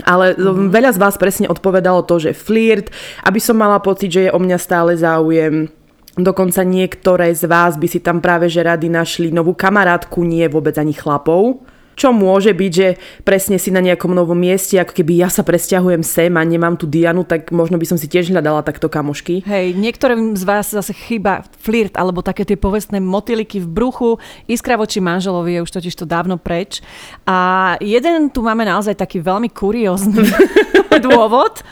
Ale 0.05 0.37
mm-hmm. 0.37 0.68
veľa 0.68 0.90
z 0.92 0.98
vás 1.00 1.16
presne 1.16 1.48
odpovedalo 1.48 2.05
to, 2.05 2.20
že 2.20 2.37
flirt, 2.37 2.92
aby 3.24 3.40
som 3.40 3.57
mala 3.57 3.81
pocit, 3.81 4.12
že 4.12 4.29
je 4.29 4.35
o 4.35 4.37
mňa 4.37 4.59
stále 4.61 4.92
záujem. 4.92 5.72
Dokonca 6.20 6.61
niektoré 6.68 7.33
z 7.33 7.48
vás 7.48 7.81
by 7.81 7.88
si 7.88 8.05
tam 8.05 8.20
práve 8.20 8.52
že 8.52 8.61
rady 8.61 8.92
našli 8.92 9.33
novú 9.33 9.57
kamarátku, 9.57 10.20
nie 10.20 10.44
vôbec 10.52 10.76
ani 10.76 10.92
chlapov. 10.92 11.64
Čo 11.96 12.12
môže 12.12 12.52
byť, 12.52 12.72
že 12.72 13.00
presne 13.24 13.56
si 13.56 13.72
na 13.72 13.80
nejakom 13.80 14.12
novom 14.12 14.37
mieste, 14.37 14.76
ako 14.76 14.92
keby 14.92 15.24
ja 15.24 15.32
sa 15.32 15.40
presťahujem 15.40 16.04
sem 16.04 16.28
a 16.37 16.42
nemám 16.44 16.76
tu 16.76 16.85
Dianu, 16.85 17.24
tak 17.24 17.48
možno 17.50 17.80
by 17.80 17.88
som 17.88 17.96
si 17.96 18.04
tiež 18.04 18.28
hľadala 18.28 18.61
takto 18.61 18.92
kamošky. 18.92 19.40
Hej, 19.48 19.72
niektorým 19.72 20.37
z 20.37 20.44
vás 20.44 20.68
zase 20.68 20.92
chýba 20.92 21.48
flirt 21.56 21.96
alebo 21.96 22.20
také 22.20 22.44
tie 22.44 22.61
povestné 22.61 23.00
motýliky 23.00 23.64
v 23.64 23.68
bruchu, 23.68 24.11
iskra 24.44 24.76
voči 24.76 25.00
manželovi 25.00 25.56
je 25.56 25.64
už 25.64 25.72
totiž 25.72 25.94
to 25.96 26.04
dávno 26.04 26.37
preč. 26.37 26.85
A 27.24 27.74
jeden 27.80 28.28
tu 28.28 28.44
máme 28.44 28.68
naozaj 28.68 29.00
taký 29.00 29.24
veľmi 29.24 29.48
kuriózny 29.48 30.20
dôvod. 31.06 31.64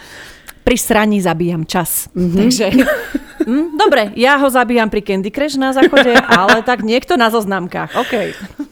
Pri 0.65 0.81
sraní 0.81 1.21
zabíjam 1.21 1.69
čas. 1.69 2.09
Mm-hmm. 2.17 2.37
Takže 2.41 2.67
Mm, 3.45 3.77
dobre, 3.77 4.11
ja 4.17 4.41
ho 4.41 4.49
zabíjam 4.49 4.89
pri 4.89 5.05
Candy 5.05 5.29
Crush 5.29 5.61
na 5.61 5.77
záchode, 5.77 6.17
ale 6.41 6.65
tak 6.65 6.81
niekto 6.81 7.21
na 7.21 7.29
zoznamkách. 7.29 7.93
OK. 7.93 8.15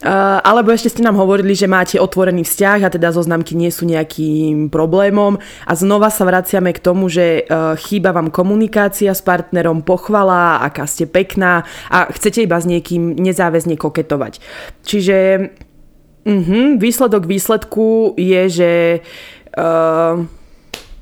Uh, 0.03 0.41
alebo 0.41 0.73
ešte 0.73 0.97
ste 0.97 1.05
nám 1.05 1.15
hovorili, 1.15 1.53
že 1.53 1.69
máte 1.69 2.01
otvorený 2.01 2.43
vzťah 2.43 2.79
a 2.83 2.89
teda 2.89 3.13
zoznamky 3.13 3.53
nie 3.53 3.69
sú 3.69 3.85
nejakým 3.85 4.73
problémom. 4.73 5.37
A 5.69 5.71
znova 5.77 6.09
sa 6.09 6.25
vraciame 6.25 6.73
k 6.73 6.81
tomu, 6.81 7.07
že 7.07 7.45
uh, 7.45 7.77
chýba 7.77 8.11
vám 8.11 8.33
komunikácia 8.33 9.13
s 9.13 9.21
partnerom, 9.21 9.85
pochvala, 9.85 10.65
aká 10.65 10.89
ste 10.89 11.05
pekná 11.05 11.63
a 11.93 12.09
chcete 12.09 12.43
iba 12.43 12.57
s 12.57 12.65
niekým 12.65 13.13
nezáväzne 13.13 13.77
koketovať. 13.77 14.41
Čiže 14.83 15.17
uh-huh, 16.25 16.81
výsledok 16.81 17.29
výsledku 17.29 18.17
je, 18.17 18.41
že 18.49 18.71
uh, 19.53 20.42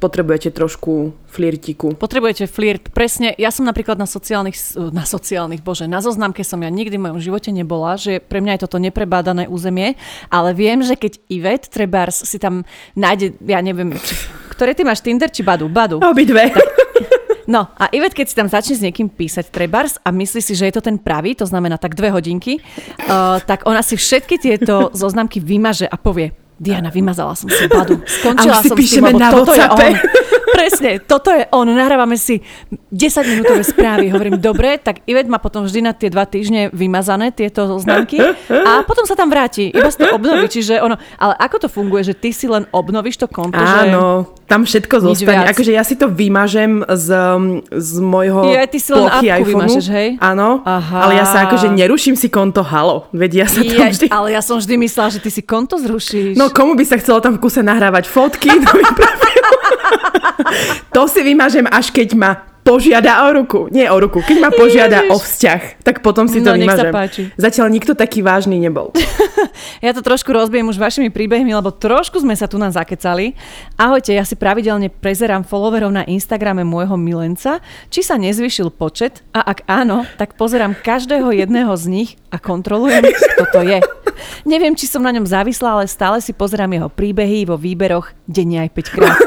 potrebujete 0.02 0.50
trošku 0.50 1.14
flirtiku. 1.30 1.94
Potrebujete 1.94 2.50
flirt, 2.50 2.90
presne. 2.90 3.38
Ja 3.38 3.54
som 3.54 3.70
napríklad 3.70 4.02
na 4.02 4.10
sociálnych, 4.10 4.58
na 4.90 5.06
sociálnych, 5.06 5.62
bože, 5.62 5.86
na 5.86 6.02
zoznamke 6.02 6.42
som 6.42 6.58
ja 6.66 6.74
nikdy 6.74 6.98
v 6.98 7.06
mojom 7.06 7.22
živote 7.22 7.54
nebola, 7.54 8.02
že 8.02 8.18
pre 8.18 8.42
mňa 8.42 8.58
je 8.58 8.64
toto 8.66 8.82
neprebádané 8.82 9.46
územie, 9.46 9.94
ale 10.34 10.58
viem, 10.58 10.82
že 10.82 10.98
keď 10.98 11.22
Ivet 11.30 11.70
Trebars 11.70 12.26
si 12.26 12.42
tam 12.42 12.66
nájde, 12.98 13.38
ja 13.46 13.62
neviem, 13.62 13.94
či, 14.02 14.18
ktoré 14.58 14.74
ty 14.74 14.82
máš, 14.82 15.06
Tinder 15.06 15.30
či 15.30 15.46
Badu? 15.46 15.70
Badu. 15.70 16.02
Obidve. 16.02 16.50
No 17.52 17.68
a 17.76 17.92
Ivet, 17.92 18.16
keď 18.16 18.26
si 18.32 18.36
tam 18.38 18.48
začne 18.48 18.80
s 18.80 18.86
niekým 18.86 19.12
písať 19.12 19.52
trebars 19.52 20.00
a 20.08 20.14
myslí 20.14 20.40
si, 20.40 20.54
že 20.56 20.72
je 20.72 20.76
to 20.78 20.88
ten 20.88 20.96
pravý, 20.96 21.36
to 21.36 21.44
znamená 21.44 21.76
tak 21.76 22.00
dve 22.00 22.08
hodinky, 22.14 22.64
uh, 23.12 23.44
tak 23.44 23.68
ona 23.68 23.84
si 23.84 24.00
všetky 24.00 24.40
tieto 24.40 24.88
zoznamky 24.96 25.44
vymaže 25.44 25.84
a 25.84 26.00
povie, 26.00 26.32
Diana, 26.62 26.94
vymazala 26.94 27.34
som 27.34 27.50
si 27.50 27.66
badu. 27.66 27.98
Skončila 28.06 28.62
som 28.62 28.78
s 28.78 28.94
tým, 28.94 29.10
lebo 29.10 29.18
toto 29.18 29.58
WhatsAppe. 29.58 29.82
je 29.82 29.98
on. 29.98 30.21
Presne, 30.62 31.02
toto 31.02 31.34
je 31.34 31.44
on. 31.50 31.66
Nahrávame 31.66 32.22
si 32.22 32.38
10 32.94 33.26
minútové 33.26 33.66
správy. 33.66 34.14
Hovorím, 34.14 34.38
dobre, 34.38 34.78
tak 34.78 35.02
Ivet 35.10 35.26
má 35.26 35.42
potom 35.42 35.66
vždy 35.66 35.80
na 35.82 35.94
tie 35.98 36.14
dva 36.14 36.30
týždne 36.30 36.70
vymazané 36.70 37.34
tieto 37.34 37.82
známky 37.82 38.22
a 38.50 38.86
potom 38.86 39.10
sa 39.10 39.18
tam 39.18 39.34
vráti. 39.34 39.74
Iba 39.74 39.90
si 39.90 39.98
to 40.06 40.14
obnoví. 40.14 40.46
Čiže 40.46 40.78
ono, 40.86 41.02
ale 41.18 41.34
ako 41.42 41.66
to 41.66 41.68
funguje, 41.72 42.06
že 42.06 42.14
ty 42.14 42.30
si 42.30 42.46
len 42.46 42.70
obnovíš 42.70 43.18
to 43.18 43.26
konto? 43.26 43.58
Áno, 43.58 44.30
že 44.38 44.46
tam 44.52 44.62
všetko 44.68 44.96
zostane. 45.02 45.48
Viac. 45.48 45.56
Akože 45.56 45.72
ja 45.72 45.84
si 45.88 45.96
to 45.96 46.12
vymažem 46.12 46.84
z, 46.84 47.08
z 47.72 47.92
môjho 48.04 48.52
ja, 48.52 48.68
ty 48.68 48.78
si 48.84 48.92
len 48.92 49.08
apku 49.08 49.48
vymažeš, 49.48 49.86
hej? 49.88 50.20
Áno, 50.20 50.60
Aha. 50.68 51.08
ale 51.08 51.16
ja 51.16 51.26
sa 51.26 51.48
akože 51.48 51.72
neruším 51.72 52.20
si 52.20 52.28
konto, 52.28 52.60
halo. 52.60 53.08
Veď 53.16 53.32
ja 53.34 53.48
sa 53.48 53.64
tam 53.64 53.88
vždy... 53.88 54.06
Ale 54.12 54.28
ja 54.36 54.44
som 54.44 54.60
vždy 54.60 54.76
myslela, 54.76 55.10
že 55.10 55.24
ty 55.24 55.32
si 55.32 55.40
konto 55.40 55.80
zrušíš. 55.80 56.36
No 56.36 56.52
komu 56.52 56.76
by 56.76 56.84
sa 56.84 57.00
chcelo 57.00 57.24
tam 57.24 57.40
v 57.40 57.48
kuse 57.48 57.64
nahrávať 57.64 58.12
fotky? 58.12 58.52
To 60.94 61.08
si 61.08 61.24
vymažem, 61.24 61.66
až 61.72 61.90
keď 61.90 62.14
ma 62.14 62.51
požiada 62.62 63.26
o 63.26 63.30
ruku. 63.34 63.68
Nie 63.74 63.90
o 63.90 63.98
ruku, 63.98 64.22
keď 64.22 64.38
ma 64.38 64.50
požiada 64.54 65.06
Ježiš. 65.06 65.14
o 65.14 65.18
vzťah, 65.18 65.62
tak 65.82 66.06
potom 66.06 66.30
si 66.30 66.40
to 66.42 66.54
no, 66.54 66.58
vymažem. 66.58 66.94
Zatiaľ 67.36 67.68
nikto 67.74 67.94
taký 67.98 68.22
vážny 68.22 68.62
nebol. 68.62 68.94
ja 69.86 69.92
to 69.92 70.02
trošku 70.06 70.30
rozbijem 70.30 70.70
už 70.70 70.78
vašimi 70.78 71.10
príbehmi, 71.10 71.52
lebo 71.52 71.74
trošku 71.74 72.22
sme 72.22 72.38
sa 72.38 72.46
tu 72.46 72.62
nám 72.62 72.74
zakecali. 72.74 73.34
Ahojte, 73.76 74.14
ja 74.14 74.24
si 74.24 74.38
pravidelne 74.38 74.88
prezerám 74.90 75.44
followerov 75.44 75.92
na 75.92 76.04
Instagrame 76.06 76.62
môjho 76.62 76.96
milenca, 76.96 77.60
či 77.90 78.06
sa 78.06 78.16
nezvyšil 78.16 78.70
počet 78.74 79.26
a 79.34 79.42
ak 79.42 79.66
áno, 79.66 80.06
tak 80.16 80.38
pozerám 80.38 80.78
každého 80.78 81.34
jedného 81.34 81.74
z 81.76 81.86
nich 81.90 82.10
a 82.30 82.38
kontrolujem, 82.38 83.04
kto 83.36 83.46
to 83.50 83.62
je. 83.66 83.80
Neviem, 84.46 84.78
či 84.78 84.86
som 84.86 85.02
na 85.02 85.10
ňom 85.12 85.26
závislá, 85.26 85.82
ale 85.82 85.86
stále 85.90 86.22
si 86.22 86.32
pozerám 86.32 86.72
jeho 86.72 86.90
príbehy 86.94 87.50
vo 87.50 87.58
výberoch 87.58 88.14
denne 88.30 88.64
aj 88.64 88.70
5 88.78 88.96
krát. 88.96 89.20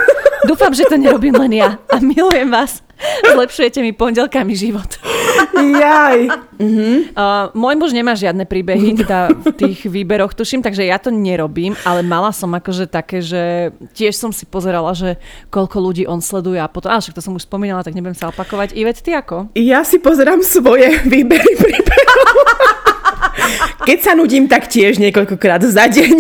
Dúfam, 0.45 0.77
že 0.77 0.85
to 0.85 1.01
nerobím 1.01 1.35
len 1.41 1.53
ja 1.57 1.81
a 1.89 1.97
milujem 1.99 2.53
vás. 2.53 2.85
Zlepšujete 3.35 3.81
mi 3.83 3.93
pondelkami 3.93 4.55
život. 4.57 4.99
Jaj. 5.83 6.31
Uh-huh. 6.59 6.97
Uh, 7.15 7.51
môj 7.55 7.75
muž 7.79 7.91
nemá 7.91 8.15
žiadne 8.15 8.47
príbehy 8.47 9.03
teda 9.03 9.35
v 9.35 9.47
tých 9.55 9.87
výberoch, 9.87 10.35
tuším, 10.35 10.63
takže 10.63 10.87
ja 10.87 10.99
to 10.99 11.11
nerobím, 11.11 11.75
ale 11.83 12.07
mala 12.07 12.31
som 12.31 12.51
akože 12.55 12.87
také, 12.87 13.21
že 13.25 13.75
tiež 13.95 14.15
som 14.15 14.31
si 14.31 14.47
pozerala, 14.47 14.95
že 14.95 15.19
koľko 15.51 15.77
ľudí 15.83 16.05
on 16.07 16.23
sleduje 16.23 16.59
a 16.59 16.71
potom, 16.71 16.95
ale 16.95 17.03
však 17.03 17.17
to 17.17 17.25
som 17.25 17.35
už 17.35 17.47
spomínala, 17.47 17.83
tak 17.83 17.95
nebudem 17.97 18.17
sa 18.17 18.31
opakovať. 18.31 18.75
Ivet, 18.79 19.03
ty 19.03 19.15
ako? 19.15 19.51
Ja 19.59 19.83
si 19.83 19.99
pozerám 19.99 20.43
svoje 20.47 21.03
výbery 21.07 21.53
príbehov. 21.59 22.37
Keď 23.89 23.99
sa 24.01 24.13
nudím, 24.17 24.49
tak 24.49 24.71
tiež 24.71 24.97
niekoľkokrát 24.97 25.61
za 25.67 25.91
deň. 25.91 26.17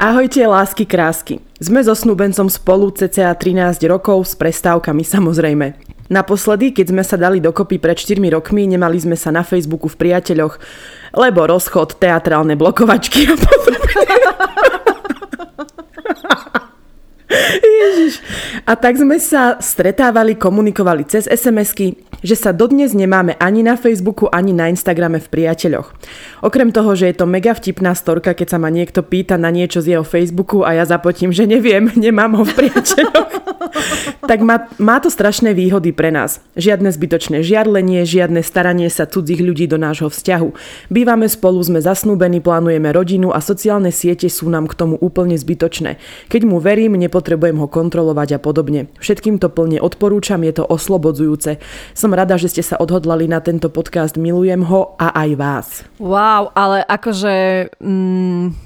Ahojte, 0.00 0.40
lásky 0.48 0.88
krásky. 0.88 1.44
Sme 1.60 1.84
so 1.84 1.92
snúbencom 1.92 2.48
spolu 2.48 2.88
cca 2.88 3.36
13 3.36 3.84
rokov 3.84 4.32
s 4.32 4.32
prestávkami 4.32 5.04
samozrejme. 5.04 5.76
Naposledy, 6.08 6.72
keď 6.72 6.86
sme 6.88 7.04
sa 7.04 7.20
dali 7.20 7.36
dokopy 7.36 7.76
pred 7.76 8.00
4 8.00 8.16
rokmi, 8.32 8.64
nemali 8.64 8.96
sme 8.96 9.12
sa 9.12 9.28
na 9.28 9.44
Facebooku 9.44 9.92
v 9.92 10.00
priateľoch, 10.00 10.56
lebo 11.20 11.44
rozchod, 11.44 12.00
teatrálne 12.00 12.56
blokovačky 12.56 13.28
a 13.28 13.36
Ježiš. 17.30 18.18
A 18.66 18.74
tak 18.74 18.98
sme 18.98 19.16
sa 19.22 19.56
stretávali, 19.62 20.34
komunikovali 20.34 21.06
cez 21.06 21.30
SMS-ky, 21.30 21.94
že 22.20 22.36
sa 22.36 22.50
dodnes 22.52 22.92
nemáme 22.92 23.38
ani 23.40 23.64
na 23.64 23.78
Facebooku, 23.78 24.28
ani 24.28 24.52
na 24.52 24.68
Instagrame 24.68 25.22
v 25.22 25.30
priateľoch. 25.30 25.94
Okrem 26.44 26.74
toho, 26.74 26.92
že 26.92 27.08
je 27.08 27.16
to 27.16 27.30
mega 27.30 27.54
vtipná 27.56 27.96
storka, 27.96 28.36
keď 28.36 28.56
sa 28.56 28.58
ma 28.60 28.68
niekto 28.68 29.00
pýta 29.00 29.40
na 29.40 29.48
niečo 29.48 29.80
z 29.80 29.96
jeho 29.96 30.04
Facebooku 30.04 30.66
a 30.66 30.76
ja 30.76 30.84
zapotím, 30.84 31.32
že 31.32 31.48
neviem, 31.48 31.88
nemám 32.04 32.36
ho 32.40 32.44
v 32.44 32.52
priateľoch. 32.66 33.32
tak 34.30 34.42
má, 34.42 34.68
má 34.76 34.98
to 34.98 35.08
strašné 35.08 35.54
výhody 35.56 35.94
pre 35.94 36.12
nás. 36.12 36.42
Žiadne 36.58 36.90
zbytočné 36.92 37.46
žiarlenie, 37.46 38.04
žiadne 38.04 38.42
staranie 38.44 38.90
sa 38.92 39.08
cudzích 39.08 39.40
ľudí 39.40 39.70
do 39.70 39.80
nášho 39.80 40.10
vzťahu. 40.10 40.48
Bývame 40.92 41.30
spolu, 41.30 41.62
sme 41.62 41.80
zasnúbení, 41.80 42.42
plánujeme 42.42 42.90
rodinu 42.90 43.32
a 43.32 43.40
sociálne 43.40 43.94
siete 43.94 44.28
sú 44.28 44.50
nám 44.50 44.68
k 44.68 44.76
tomu 44.76 44.94
úplne 45.00 45.38
zbytočné. 45.38 45.96
Keď 46.28 46.42
mu 46.44 46.58
verím, 46.60 46.98
nepotrebujem 47.20 47.60
ho 47.60 47.68
kontrolovať 47.68 48.28
a 48.32 48.38
podobne. 48.40 48.88
Všetkým 48.96 49.36
to 49.36 49.52
plne 49.52 49.76
odporúčam, 49.76 50.40
je 50.40 50.56
to 50.56 50.64
oslobodzujúce. 50.64 51.60
Som 51.92 52.16
rada, 52.16 52.40
že 52.40 52.48
ste 52.48 52.64
sa 52.64 52.80
odhodlali 52.80 53.28
na 53.28 53.44
tento 53.44 53.68
podcast. 53.68 54.16
Milujem 54.16 54.64
ho 54.64 54.96
a 54.96 55.12
aj 55.12 55.30
vás. 55.36 55.68
Wow, 56.00 56.48
ale 56.56 56.80
akože... 56.88 57.68
Mm, 57.76 58.56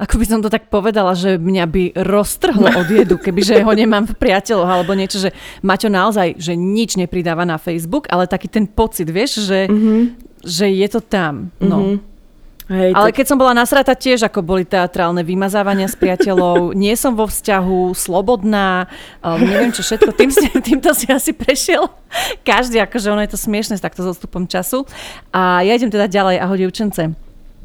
ako 0.00 0.16
by 0.16 0.24
som 0.26 0.40
to 0.40 0.48
tak 0.50 0.72
povedala, 0.72 1.12
že 1.14 1.36
mňa 1.38 1.64
by 1.70 1.84
roztrhlo 1.94 2.72
od 2.72 2.88
jedu, 2.88 3.20
kebyže 3.20 3.60
ho 3.60 3.72
nemám 3.76 4.08
v 4.08 4.16
priateľoch 4.16 4.66
alebo 4.66 4.96
niečo, 4.96 5.20
že 5.20 5.30
Maťo 5.60 5.92
naozaj, 5.92 6.40
že 6.40 6.56
nič 6.56 6.96
nepridáva 6.96 7.44
na 7.44 7.60
Facebook, 7.60 8.08
ale 8.08 8.24
taký 8.24 8.48
ten 8.48 8.64
pocit, 8.64 9.12
vieš, 9.12 9.44
že, 9.44 9.68
mm-hmm. 9.68 10.00
že 10.40 10.66
je 10.72 10.88
to 10.88 11.04
tam. 11.04 11.52
No. 11.60 11.78
Mm-hmm. 11.78 12.09
Hej, 12.70 12.94
Ale 12.94 13.10
tak... 13.10 13.18
keď 13.18 13.26
som 13.26 13.38
bola 13.42 13.50
nasrata 13.50 13.98
tiež, 13.98 14.30
ako 14.30 14.46
boli 14.46 14.62
teatrálne 14.62 15.26
vymazávania 15.26 15.90
s 15.90 15.98
priateľov, 15.98 16.70
nie 16.78 16.94
som 16.94 17.18
vo 17.18 17.26
vzťahu, 17.26 17.90
slobodná, 17.98 18.86
um, 19.26 19.42
neviem 19.42 19.74
čo 19.74 19.82
všetko, 19.82 20.14
tým 20.14 20.30
týmto 20.70 20.94
si 20.94 21.10
asi 21.10 21.34
prešiel 21.34 21.90
každý, 22.46 22.78
akože 22.78 23.10
ono 23.10 23.26
je 23.26 23.34
to 23.34 23.38
smiešne 23.42 23.74
s 23.74 23.82
takto 23.82 24.06
zostupom 24.06 24.46
času. 24.46 24.86
A 25.34 25.66
ja 25.66 25.74
idem 25.74 25.90
teda 25.90 26.06
ďalej, 26.06 26.38
ahoj 26.38 26.58
dievčence. 26.62 27.10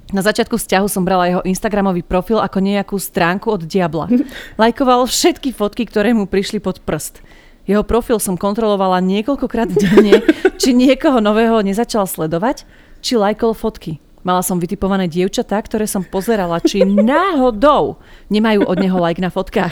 Na 0.10 0.22
začiatku 0.22 0.58
vzťahu 0.58 0.86
som 0.90 1.06
brala 1.06 1.30
jeho 1.30 1.42
Instagramový 1.46 2.02
profil 2.06 2.42
ako 2.42 2.58
nejakú 2.62 2.98
stránku 2.98 3.54
od 3.54 3.62
diabla. 3.66 4.10
Lajkoval 4.62 5.06
všetky 5.06 5.54
fotky, 5.54 5.86
ktoré 5.86 6.18
mu 6.18 6.26
prišli 6.26 6.58
pod 6.58 6.82
prst. 6.82 7.22
Jeho 7.66 7.82
profil 7.82 8.18
som 8.22 8.38
kontrolovala 8.38 9.02
niekoľkokrát 9.06 9.70
denne, 9.74 10.22
či 10.62 10.74
niekoho 10.74 11.18
nového 11.22 11.62
nezačal 11.66 12.06
sledovať, 12.06 12.66
či 13.02 13.18
lajkol 13.18 13.58
fotky. 13.58 14.05
Mala 14.26 14.42
som 14.42 14.58
vytipované 14.58 15.06
dievčatá, 15.06 15.62
ktoré 15.62 15.86
som 15.86 16.02
pozerala, 16.02 16.58
či 16.58 16.82
náhodou 16.82 18.02
nemajú 18.34 18.66
od 18.66 18.82
neho 18.82 18.98
like 18.98 19.22
na 19.22 19.30
fotkách. 19.30 19.70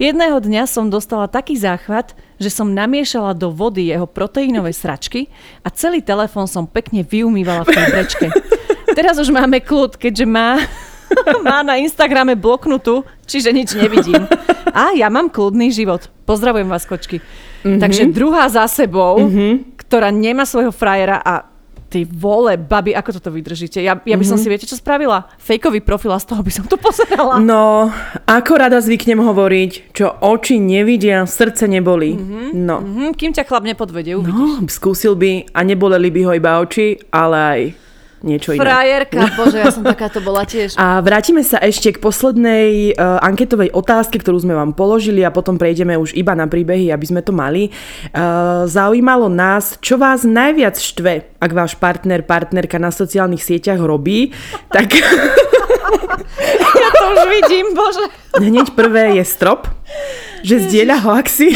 Jedného 0.00 0.40
dňa 0.40 0.64
som 0.64 0.88
dostala 0.88 1.28
taký 1.28 1.60
záchvat, 1.60 2.16
že 2.40 2.48
som 2.48 2.72
namiešala 2.72 3.36
do 3.36 3.52
vody 3.52 3.92
jeho 3.92 4.08
proteínové 4.08 4.72
sračky 4.72 5.28
a 5.60 5.68
celý 5.68 6.00
telefón 6.00 6.48
som 6.48 6.64
pekne 6.64 7.04
vyumývala 7.04 7.68
v 7.68 7.76
tej 7.76 7.86
brečke. 7.92 8.26
Teraz 8.96 9.20
už 9.20 9.28
máme 9.28 9.60
kľud, 9.60 10.00
keďže 10.00 10.24
má, 10.24 10.56
má 11.46 11.60
na 11.60 11.76
Instagrame 11.76 12.40
bloknutú, 12.40 13.04
čiže 13.28 13.52
nič 13.52 13.76
nevidím. 13.76 14.24
A 14.72 14.96
ja 14.96 15.12
mám 15.12 15.28
kľudný 15.28 15.68
život. 15.68 16.08
Pozdravujem 16.24 16.72
vás, 16.72 16.88
kočky. 16.88 17.20
Mm-hmm. 17.20 17.80
Takže 17.84 18.08
druhá 18.16 18.48
za 18.48 18.64
sebou, 18.64 19.28
mm-hmm. 19.28 19.76
ktorá 19.76 20.08
nemá 20.08 20.48
svojho 20.48 20.72
frajera 20.72 21.20
a 21.20 21.52
ty 21.94 22.02
vole, 22.02 22.58
babi, 22.58 22.90
ako 22.90 23.22
toto 23.22 23.30
vydržíte? 23.30 23.78
Ja, 23.78 23.94
ja 23.94 24.16
by 24.18 24.26
som 24.26 24.34
mm-hmm. 24.34 24.42
si, 24.42 24.50
viete 24.50 24.66
čo 24.66 24.74
spravila? 24.74 25.30
Fejkový 25.38 25.78
profil 25.78 26.10
a 26.10 26.18
z 26.18 26.26
toho 26.34 26.42
by 26.42 26.50
som 26.50 26.66
to 26.66 26.74
pozerala. 26.74 27.38
No, 27.38 27.94
ako 28.26 28.52
rada 28.58 28.82
zvyknem 28.82 29.22
hovoriť, 29.22 29.94
čo 29.94 30.10
oči 30.10 30.58
nevidia, 30.58 31.22
srdce 31.22 31.70
neboli. 31.70 32.18
Mm-hmm. 32.18 32.46
No. 32.58 32.82
Mm-hmm. 32.82 33.08
Kým 33.14 33.30
ťa 33.30 33.46
chlap 33.46 33.62
nepodvedie, 33.62 34.18
uvidíš. 34.18 34.58
No, 34.58 34.66
skúsil 34.66 35.14
by 35.14 35.54
a 35.54 35.62
neboleli 35.62 36.10
by 36.10 36.20
ho 36.26 36.32
iba 36.34 36.58
oči, 36.58 36.98
ale 37.14 37.38
aj 37.38 37.60
niečo 38.24 38.56
iné. 38.56 38.64
Frajerka, 38.64 39.28
bože, 39.38 39.60
ja 39.60 39.68
som 39.68 39.84
takáto 39.84 40.24
bola 40.24 40.48
tiež. 40.48 40.74
A 40.80 41.04
vrátime 41.04 41.44
sa 41.44 41.60
ešte 41.60 41.92
k 41.92 42.00
poslednej 42.00 42.96
uh, 42.96 43.20
anketovej 43.20 43.70
otázke, 43.76 44.16
ktorú 44.18 44.40
sme 44.40 44.56
vám 44.56 44.72
položili 44.72 45.20
a 45.20 45.30
potom 45.30 45.60
prejdeme 45.60 46.00
už 46.00 46.16
iba 46.16 46.32
na 46.32 46.48
príbehy, 46.48 46.88
aby 46.88 47.06
sme 47.06 47.20
to 47.20 47.36
mali. 47.36 47.68
Uh, 48.10 48.64
zaujímalo 48.64 49.28
nás, 49.28 49.76
čo 49.84 50.00
vás 50.00 50.24
najviac 50.24 50.80
štve, 50.80 51.36
ak 51.38 51.50
váš 51.52 51.76
partner, 51.76 52.24
partnerka 52.24 52.80
na 52.80 52.88
sociálnych 52.88 53.44
sieťach 53.44 53.78
robí, 53.78 54.32
tak... 54.74 54.88
ja 56.82 56.88
to 56.90 57.04
už 57.12 57.22
vidím, 57.28 57.76
bože. 57.76 58.04
Hneď 58.40 58.74
prvé 58.74 59.20
je 59.20 59.24
strop, 59.28 59.68
že 60.42 60.64
zdieľa 60.64 60.96
hoaxy. 61.04 61.54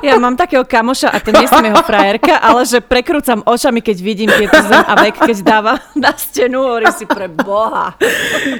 Ja 0.00 0.16
mám 0.16 0.32
takého 0.32 0.64
kamoša, 0.64 1.12
a 1.12 1.20
to 1.20 1.28
nie 1.36 1.44
som 1.44 1.60
jeho 1.60 1.84
frajerka, 1.84 2.40
ale 2.40 2.64
že 2.64 2.80
prekrúcam 2.80 3.44
očami, 3.44 3.84
keď 3.84 3.96
vidím 4.00 4.30
tieto 4.32 4.56
zem 4.64 4.80
a 4.80 4.96
vek, 4.96 5.20
keď 5.20 5.36
dáva 5.44 5.76
na 5.92 6.16
stenu, 6.16 6.64
hovorí 6.64 6.88
si 6.96 7.04
pre 7.04 7.28
Boha. 7.28 7.92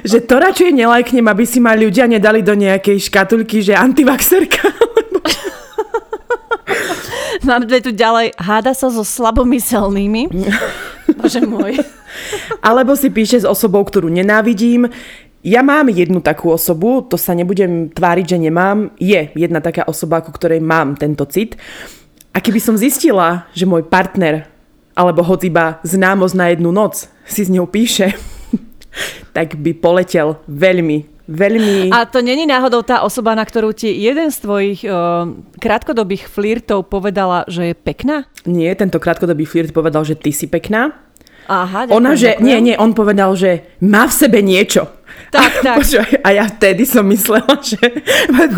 Že 0.05 0.17
to 0.29 0.35
radšej 0.37 0.69
nelajknem, 0.77 1.25
aby 1.25 1.43
si 1.49 1.57
ma 1.57 1.73
ľudia 1.73 2.05
nedali 2.05 2.45
do 2.45 2.53
nejakej 2.53 3.01
škatulky, 3.09 3.65
že 3.65 3.73
antivaxerka. 3.73 4.69
Mám 7.41 7.65
tu 7.65 7.89
ďalej, 7.89 8.37
háda 8.37 8.77
sa 8.77 8.93
so 8.93 9.01
slabomyselnými. 9.01 10.29
Bože 11.17 11.41
môj. 11.41 11.81
Alebo 12.61 12.93
si 12.93 13.09
píše 13.09 13.41
s 13.41 13.49
osobou, 13.49 13.81
ktorú 13.81 14.13
nenávidím. 14.13 14.93
Ja 15.41 15.65
mám 15.65 15.89
jednu 15.89 16.21
takú 16.21 16.53
osobu, 16.53 17.01
to 17.01 17.17
sa 17.17 17.33
nebudem 17.33 17.89
tváriť, 17.89 18.37
že 18.37 18.37
nemám. 18.37 18.93
Je 19.01 19.33
jedna 19.33 19.57
taká 19.57 19.89
osoba, 19.89 20.21
ako 20.21 20.37
ktorej 20.37 20.61
mám 20.61 20.93
tento 20.93 21.25
cit. 21.25 21.57
A 22.29 22.37
keby 22.37 22.61
som 22.61 22.77
zistila, 22.77 23.49
že 23.57 23.65
môj 23.65 23.89
partner, 23.89 24.45
alebo 24.93 25.25
hoď 25.25 25.49
iba 25.49 25.65
známosť 25.81 26.35
na 26.37 26.45
jednu 26.53 26.69
noc 26.69 27.09
si 27.25 27.41
s 27.41 27.49
ňou 27.49 27.65
píše, 27.65 28.13
tak 29.35 29.57
by 29.57 29.73
poletel 29.73 30.37
veľmi, 30.45 31.25
veľmi... 31.25 31.89
A 31.89 32.05
to 32.05 32.21
není 32.21 32.45
náhodou 32.45 32.85
tá 32.85 33.01
osoba, 33.01 33.33
na 33.33 33.41
ktorú 33.41 33.73
ti 33.73 33.89
jeden 33.89 34.29
z 34.29 34.37
tvojich 34.45 34.85
uh, 34.85 35.25
krátkodobých 35.57 36.29
flirtov 36.29 36.85
povedala, 36.85 37.49
že 37.49 37.71
je 37.71 37.75
pekná? 37.75 38.29
Nie, 38.45 38.77
tento 38.77 39.01
krátkodobý 39.01 39.49
flirt 39.49 39.73
povedal, 39.73 40.05
že 40.05 40.13
ty 40.13 40.29
si 40.29 40.45
pekná. 40.45 40.93
Aha, 41.49 41.89
ďakujem, 41.89 41.97
Ona, 41.97 42.11
že, 42.13 42.37
ďakujem. 42.37 42.45
nie, 42.45 42.57
nie, 42.61 42.75
on 42.77 42.93
povedal, 42.93 43.33
že 43.33 43.65
má 43.81 44.05
v 44.05 44.13
sebe 44.13 44.39
niečo. 44.45 45.00
Tak, 45.31 45.51
tak. 45.65 45.77
Počúvaj, 45.79 46.21
a 46.21 46.29
ja 46.35 46.45
vtedy 46.47 46.83
som 46.83 47.07
myslela, 47.07 47.55
že 47.63 47.79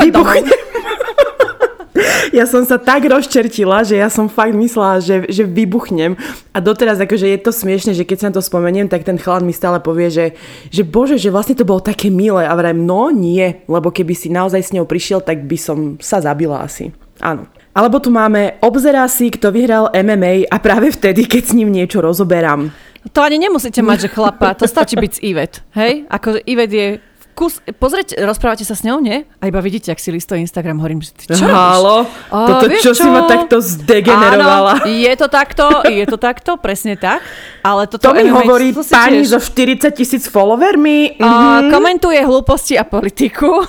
vybuchne. 0.01 0.49
ja 2.37 2.45
som 2.49 2.65
sa 2.65 2.81
tak 2.81 3.05
rozčertila, 3.05 3.85
že 3.85 4.01
ja 4.01 4.09
som 4.09 4.25
fakt 4.25 4.57
myslela, 4.57 4.97
že, 4.97 5.29
že 5.29 5.45
vybuchnem. 5.45 6.17
A 6.51 6.57
doteraz 6.57 6.97
akože 6.97 7.29
je 7.29 7.39
to 7.39 7.53
smiešne, 7.53 7.93
že 7.93 8.05
keď 8.05 8.17
sa 8.17 8.27
na 8.33 8.35
to 8.37 8.43
spomeniem, 8.43 8.89
tak 8.89 9.05
ten 9.05 9.21
chlad 9.21 9.45
mi 9.45 9.53
stále 9.53 9.77
povie, 9.77 10.09
že, 10.09 10.25
že 10.73 10.81
bože, 10.81 11.21
že 11.21 11.29
vlastne 11.29 11.53
to 11.53 11.67
bolo 11.67 11.79
také 11.79 12.09
milé. 12.09 12.49
A 12.49 12.57
vrajím, 12.57 12.89
no 12.89 13.13
nie, 13.13 13.61
lebo 13.69 13.93
keby 13.93 14.13
si 14.17 14.33
naozaj 14.33 14.61
s 14.65 14.73
ňou 14.73 14.89
prišiel, 14.89 15.21
tak 15.21 15.45
by 15.45 15.57
som 15.57 15.77
sa 16.01 16.17
zabila 16.23 16.65
asi. 16.65 16.89
Áno. 17.21 17.45
Alebo 17.73 17.97
tu 17.97 18.13
máme 18.13 18.61
obzerá 18.61 19.09
si, 19.09 19.33
kto 19.33 19.49
vyhral 19.49 19.89
MMA 19.97 20.45
a 20.45 20.61
práve 20.61 20.93
vtedy, 20.93 21.25
keď 21.25 21.41
s 21.41 21.57
ním 21.57 21.73
niečo 21.73 22.05
rozoberám. 22.05 22.69
To 23.11 23.19
ani 23.19 23.35
nemusíte 23.35 23.83
mať, 23.83 24.07
že 24.07 24.09
chlapa, 24.15 24.55
to 24.55 24.63
stačí 24.63 24.95
byť 24.95 25.11
z 25.11 25.19
Ivet, 25.27 25.53
hej? 25.75 26.07
Ako 26.07 26.39
Ivet 26.47 26.71
je 26.71 26.87
kus, 27.35 27.59
pozrieť, 27.81 28.15
rozprávate 28.23 28.63
sa 28.63 28.77
s 28.77 28.85
ňou, 28.85 29.01
nie? 29.01 29.25
A 29.41 29.49
iba 29.49 29.59
vidíte, 29.59 29.91
ak 29.91 29.99
si 29.99 30.13
listuje 30.13 30.39
Instagram, 30.45 30.79
hovorím, 30.79 31.01
že 31.01 31.11
ty 31.17 31.33
čo 31.33 31.43
Halo, 31.49 32.05
toto 32.29 32.65
čo, 32.79 32.93
čo 32.93 33.03
si 33.03 33.07
ma 33.09 33.25
takto 33.25 33.59
zdegenerovala. 33.59 34.85
Áno, 34.85 34.87
je 34.87 35.13
to 35.17 35.27
takto, 35.27 35.65
je 35.89 36.05
to 36.07 36.17
takto, 36.21 36.55
presne 36.61 36.95
tak. 36.95 37.25
Ale 37.65 37.89
toto 37.89 38.13
to 38.13 38.15
mi 38.15 38.29
hovorí 38.29 38.71
pani 38.87 39.25
so 39.25 39.41
40 39.41 39.91
tisíc 39.91 40.29
followermi. 40.29 41.17
Uh, 41.17 41.25
mm-hmm. 41.25 41.69
Komentuje 41.73 42.19
hlúposti 42.21 42.77
a 42.77 42.85
politiku. 42.85 43.49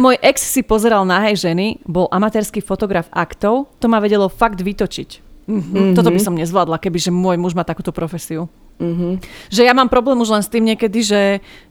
Môj 0.00 0.18
ex 0.18 0.42
si 0.42 0.66
pozeral 0.66 1.06
nahé 1.06 1.38
ženy, 1.38 1.78
bol 1.86 2.10
amatérsky 2.10 2.58
fotograf 2.58 3.06
aktov, 3.14 3.70
to 3.78 3.86
ma 3.86 4.02
vedelo 4.02 4.26
fakt 4.26 4.58
vytočiť. 4.58 5.31
Mm-hmm. 5.42 5.98
Toto 5.98 6.10
by 6.14 6.20
som 6.22 6.38
nezvládla, 6.38 6.78
kebyže 6.78 7.10
môj 7.10 7.34
muž 7.34 7.52
má 7.58 7.66
takúto 7.66 7.90
profesiu. 7.90 8.46
Mm-hmm. 8.78 9.12
Že 9.50 9.62
ja 9.68 9.74
mám 9.74 9.90
problém 9.90 10.18
už 10.22 10.30
len 10.32 10.42
s 10.42 10.50
tým 10.50 10.64
niekedy, 10.66 11.02
že 11.02 11.20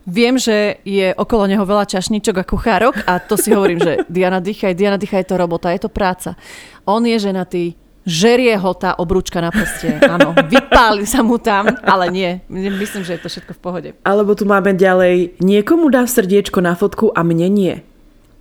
viem, 0.08 0.36
že 0.36 0.80
je 0.84 1.12
okolo 1.16 1.48
neho 1.48 1.64
veľa 1.64 1.88
čašníčok 1.88 2.40
a 2.40 2.48
kuchárok 2.48 2.94
a 3.08 3.20
to 3.20 3.36
si 3.40 3.52
hovorím, 3.52 3.80
že 3.80 3.92
Diana 4.12 4.40
dýchaj, 4.40 4.76
Diana 4.76 4.96
dýchaj, 5.00 5.24
je 5.24 5.28
to 5.32 5.40
robota, 5.40 5.72
je 5.72 5.82
to 5.82 5.90
práca. 5.92 6.36
On 6.84 7.00
je 7.04 7.16
ženatý, 7.16 7.76
žerie 8.04 8.54
ho 8.56 8.72
tá 8.76 8.96
obrúčka 8.96 9.40
na 9.40 9.48
prste. 9.48 9.98
Áno, 10.04 10.36
vypáli 10.52 11.08
sa 11.08 11.24
mu 11.24 11.40
tam, 11.40 11.72
ale 11.84 12.12
nie. 12.12 12.30
Myslím, 12.52 13.04
že 13.04 13.18
je 13.18 13.22
to 13.24 13.28
všetko 13.32 13.52
v 13.56 13.60
pohode. 13.60 13.88
Alebo 14.04 14.36
tu 14.36 14.44
máme 14.44 14.76
ďalej, 14.76 15.40
niekomu 15.40 15.88
dá 15.88 16.04
srdiečko 16.04 16.60
na 16.60 16.76
fotku 16.76 17.10
a 17.12 17.24
mne 17.24 17.48
nie. 17.48 17.74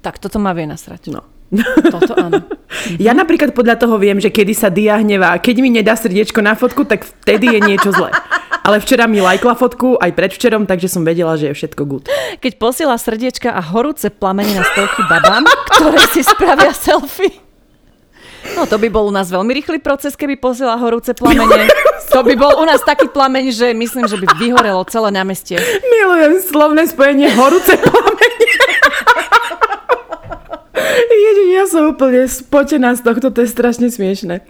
Tak 0.01 0.17
toto 0.17 0.41
ma 0.41 0.51
vie 0.57 0.65
nasrať. 0.65 1.13
No. 1.13 1.21
Toto 1.91 2.15
áno. 2.15 2.39
Ja 2.95 3.11
napríklad 3.11 3.51
podľa 3.51 3.75
toho 3.75 3.99
viem, 3.99 4.23
že 4.23 4.31
kedy 4.31 4.55
sa 4.55 4.71
Dia 4.71 4.95
hnevá. 5.03 5.35
Keď 5.43 5.55
mi 5.59 5.67
nedá 5.67 5.99
srdiečko 5.99 6.39
na 6.39 6.55
fotku, 6.55 6.87
tak 6.87 7.03
vtedy 7.03 7.51
je 7.55 7.59
niečo 7.59 7.91
zlé. 7.91 8.15
Ale 8.63 8.79
včera 8.79 9.09
mi 9.09 9.19
lajkla 9.19 9.57
fotku, 9.59 9.99
aj 9.99 10.15
predvčerom, 10.15 10.63
takže 10.69 10.87
som 10.87 11.03
vedela, 11.03 11.35
že 11.35 11.51
je 11.51 11.57
všetko 11.57 11.81
good. 11.83 12.05
Keď 12.39 12.61
posiela 12.61 12.95
srdiečka 12.95 13.51
a 13.51 13.59
horúce 13.59 14.07
plamene 14.13 14.53
na 14.55 14.63
stovky 14.63 15.01
babám, 15.11 15.43
ktoré 15.75 15.99
si 16.13 16.21
spravia 16.23 16.71
selfie. 16.71 17.35
No 18.57 18.65
to 18.65 18.81
by 18.81 18.89
bol 18.89 19.05
u 19.09 19.13
nás 19.13 19.29
veľmi 19.29 19.53
rýchly 19.53 19.77
proces, 19.77 20.17
keby 20.17 20.37
posiela 20.37 20.73
horúce 20.77 21.13
plamene. 21.13 21.69
To 22.11 22.25
by 22.25 22.33
bol 22.35 22.57
u 22.57 22.65
nás 22.65 22.81
taký 22.81 23.07
plameň, 23.07 23.53
že 23.53 23.67
myslím, 23.71 24.09
že 24.09 24.17
by 24.17 24.25
vyhorelo 24.35 24.81
celé 24.89 25.13
námestie. 25.13 25.61
Milujem 25.85 26.41
slovné 26.41 26.89
spojenie 26.89 27.29
horúce 27.37 27.77
plamene. 27.77 28.20
Ježiš, 31.11 31.47
ja 31.53 31.65
som 31.69 31.91
úplne 31.91 32.27
spotená 32.27 32.95
z 32.95 33.01
tohto, 33.05 33.31
to 33.31 33.43
je 33.43 33.49
strašne 33.49 33.87
smiešne. 33.87 34.43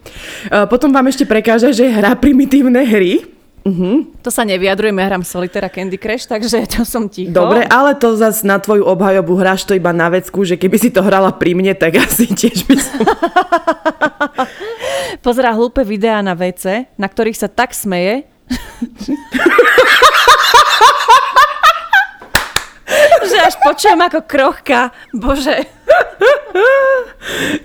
Potom 0.69 0.89
vám 0.89 1.07
ešte 1.09 1.25
prekáža, 1.27 1.71
že 1.71 1.89
hra 1.89 2.17
primitívne 2.17 2.81
hry. 2.85 3.25
Uh-huh. 3.61 4.09
To 4.25 4.33
sa 4.33 4.41
nevyjadrujeme, 4.41 4.97
hrám 5.05 5.21
Solitera 5.21 5.69
Candy 5.69 6.01
Crush, 6.01 6.25
takže 6.25 6.65
to 6.73 6.81
som 6.81 7.05
ticho. 7.05 7.29
Dobre, 7.29 7.69
ale 7.69 7.93
to 7.93 8.17
zase 8.17 8.41
na 8.41 8.57
tvoju 8.57 8.81
obhajobu 8.89 9.37
hráš 9.37 9.69
to 9.69 9.77
iba 9.77 9.93
na 9.93 10.09
vecku, 10.09 10.41
že 10.41 10.57
keby 10.57 10.77
si 10.81 10.89
to 10.89 11.05
hrala 11.05 11.29
pri 11.29 11.53
mne, 11.53 11.77
tak 11.77 11.93
asi 12.05 12.25
tiež 12.25 12.65
by 12.65 12.75
som... 12.81 13.05
Pozerá 15.21 15.53
hlúpe 15.53 15.85
videá 15.85 16.17
na 16.25 16.33
vece, 16.33 16.89
na 16.97 17.05
ktorých 17.05 17.37
sa 17.37 17.45
tak 17.45 17.77
smeje. 17.77 18.25
že 23.25 23.37
až 23.37 23.55
počujem 23.61 23.99
ako 24.01 24.19
krochka. 24.25 24.91
Bože. 25.13 25.65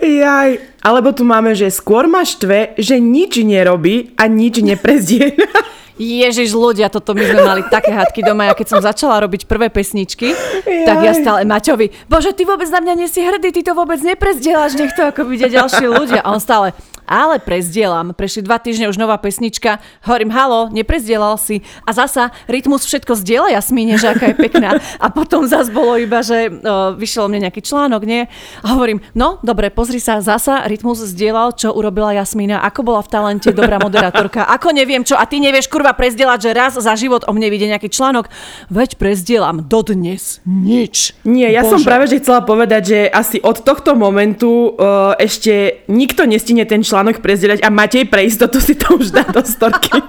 Jaj. 0.02 0.50
Alebo 0.84 1.10
tu 1.10 1.26
máme, 1.26 1.56
že 1.56 1.72
skôr 1.72 2.06
ma 2.06 2.22
štve, 2.22 2.78
že 2.78 3.02
nič 3.02 3.42
nerobí 3.42 4.14
a 4.14 4.30
nič 4.30 4.62
neprezdiera. 4.62 5.48
Ježiš, 5.96 6.52
ľudia, 6.52 6.92
toto 6.92 7.16
my 7.16 7.24
sme 7.24 7.40
mali 7.40 7.62
také 7.72 7.88
hádky 7.88 8.20
doma. 8.20 8.52
Ja 8.52 8.54
keď 8.54 8.68
som 8.68 8.80
začala 8.84 9.16
robiť 9.24 9.48
prvé 9.48 9.72
pesničky, 9.72 10.36
Jaj. 10.36 10.84
tak 10.84 11.00
ja 11.00 11.16
stále 11.16 11.48
Maťovi, 11.48 11.88
bože, 12.04 12.36
ty 12.36 12.44
vôbec 12.44 12.68
na 12.68 12.84
mňa 12.84 12.94
nie 13.00 13.08
si 13.08 13.24
hrdý, 13.24 13.48
ty 13.48 13.64
to 13.64 13.72
vôbec 13.72 13.96
neprezdieláš, 14.04 14.76
nech 14.76 14.92
to 14.92 15.08
ako 15.08 15.24
vidia 15.24 15.48
ďalší 15.48 15.88
ľudia. 15.88 16.20
A 16.20 16.36
on 16.36 16.40
stále, 16.40 16.76
ale 17.06 17.38
prezdielam. 17.38 18.12
Prešli 18.12 18.42
dva 18.42 18.58
týždne 18.58 18.90
už 18.90 18.98
nová 18.98 19.16
pesnička. 19.16 19.78
Hovorím, 20.04 20.34
halo, 20.34 20.68
neprezdielal 20.74 21.38
si. 21.38 21.62
A 21.86 21.94
zasa 21.94 22.34
rytmus 22.50 22.82
všetko 22.84 23.14
zdieľa 23.16 23.54
Jasmíne, 23.62 23.94
že 23.96 24.10
aká 24.12 24.34
je 24.34 24.36
pekná. 24.36 24.76
A 24.98 25.06
potom 25.08 25.46
zas 25.46 25.70
bolo 25.70 25.94
iba, 25.96 26.20
že 26.26 26.50
uh, 26.50 26.92
vyšiel 26.98 27.30
mne 27.30 27.48
nejaký 27.48 27.62
článok, 27.62 28.02
nie? 28.02 28.26
A 28.66 28.66
hovorím, 28.74 28.98
no 29.14 29.38
dobre, 29.46 29.70
pozri 29.70 30.02
sa, 30.02 30.18
zasa 30.18 30.66
rytmus 30.66 30.98
zdieľal, 31.06 31.54
čo 31.54 31.70
urobila 31.70 32.10
Jasmína, 32.10 32.66
ako 32.66 32.82
bola 32.82 33.00
v 33.06 33.10
talente 33.14 33.54
dobrá 33.54 33.78
moderátorka, 33.78 34.42
ako 34.50 34.74
neviem 34.74 35.06
čo, 35.06 35.14
a 35.14 35.22
ty 35.30 35.38
nevieš 35.38 35.70
kurva 35.70 35.94
prezdieľať, 35.94 36.38
že 36.42 36.50
raz 36.50 36.74
za 36.74 36.94
život 36.98 37.22
o 37.24 37.32
mne 37.32 37.46
vidie 37.54 37.70
nejaký 37.70 37.86
článok. 37.86 38.26
Veď 38.74 38.98
prezdielam 38.98 39.62
dodnes 39.62 40.42
nič. 40.42 41.14
Nie, 41.22 41.54
ja 41.54 41.62
Bože. 41.62 41.78
som 41.78 41.80
práve 41.86 42.10
že 42.10 42.18
chcela 42.18 42.42
povedať, 42.42 42.82
že 42.82 42.98
asi 43.06 43.38
od 43.38 43.62
tohto 43.62 43.94
momentu 43.94 44.74
uh, 44.74 45.14
ešte 45.14 45.86
nikto 45.86 46.26
nestine 46.26 46.66
ten 46.66 46.82
článok 46.82 46.95
článok 46.96 47.20
prezdieľať 47.20 47.60
a 47.60 47.68
Matej 47.68 48.08
pre 48.08 48.24
istotu 48.24 48.56
si 48.56 48.72
to 48.72 48.96
už 48.96 49.12
dá 49.12 49.28
do 49.28 49.44
storky. 49.44 49.92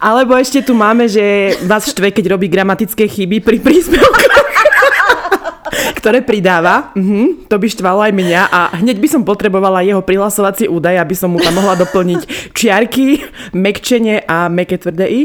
Alebo 0.00 0.32
ešte 0.40 0.64
tu 0.64 0.72
máme, 0.72 1.04
že 1.04 1.52
vás 1.68 1.84
štve, 1.84 2.16
keď 2.16 2.32
robí 2.32 2.48
gramatické 2.48 3.04
chyby 3.04 3.44
pri 3.44 3.60
príspevkoch 3.60 4.48
ktoré 6.00 6.24
pridáva. 6.24 6.96
Mhm, 6.96 7.44
to 7.44 7.60
by 7.60 7.66
štvalo 7.68 8.00
aj 8.08 8.12
mňa 8.16 8.42
a 8.48 8.60
hneď 8.80 8.96
by 8.96 9.08
som 9.12 9.20
potrebovala 9.20 9.84
jeho 9.84 10.00
prihlasovací 10.00 10.64
údaj, 10.64 10.96
aby 10.96 11.12
som 11.12 11.28
mu 11.28 11.36
tam 11.36 11.60
mohla 11.60 11.76
doplniť 11.76 12.52
čiarky, 12.56 13.20
mekčenie 13.52 14.24
a 14.24 14.48
meké 14.48 14.80
tvrdé 14.80 15.06
i. 15.12 15.20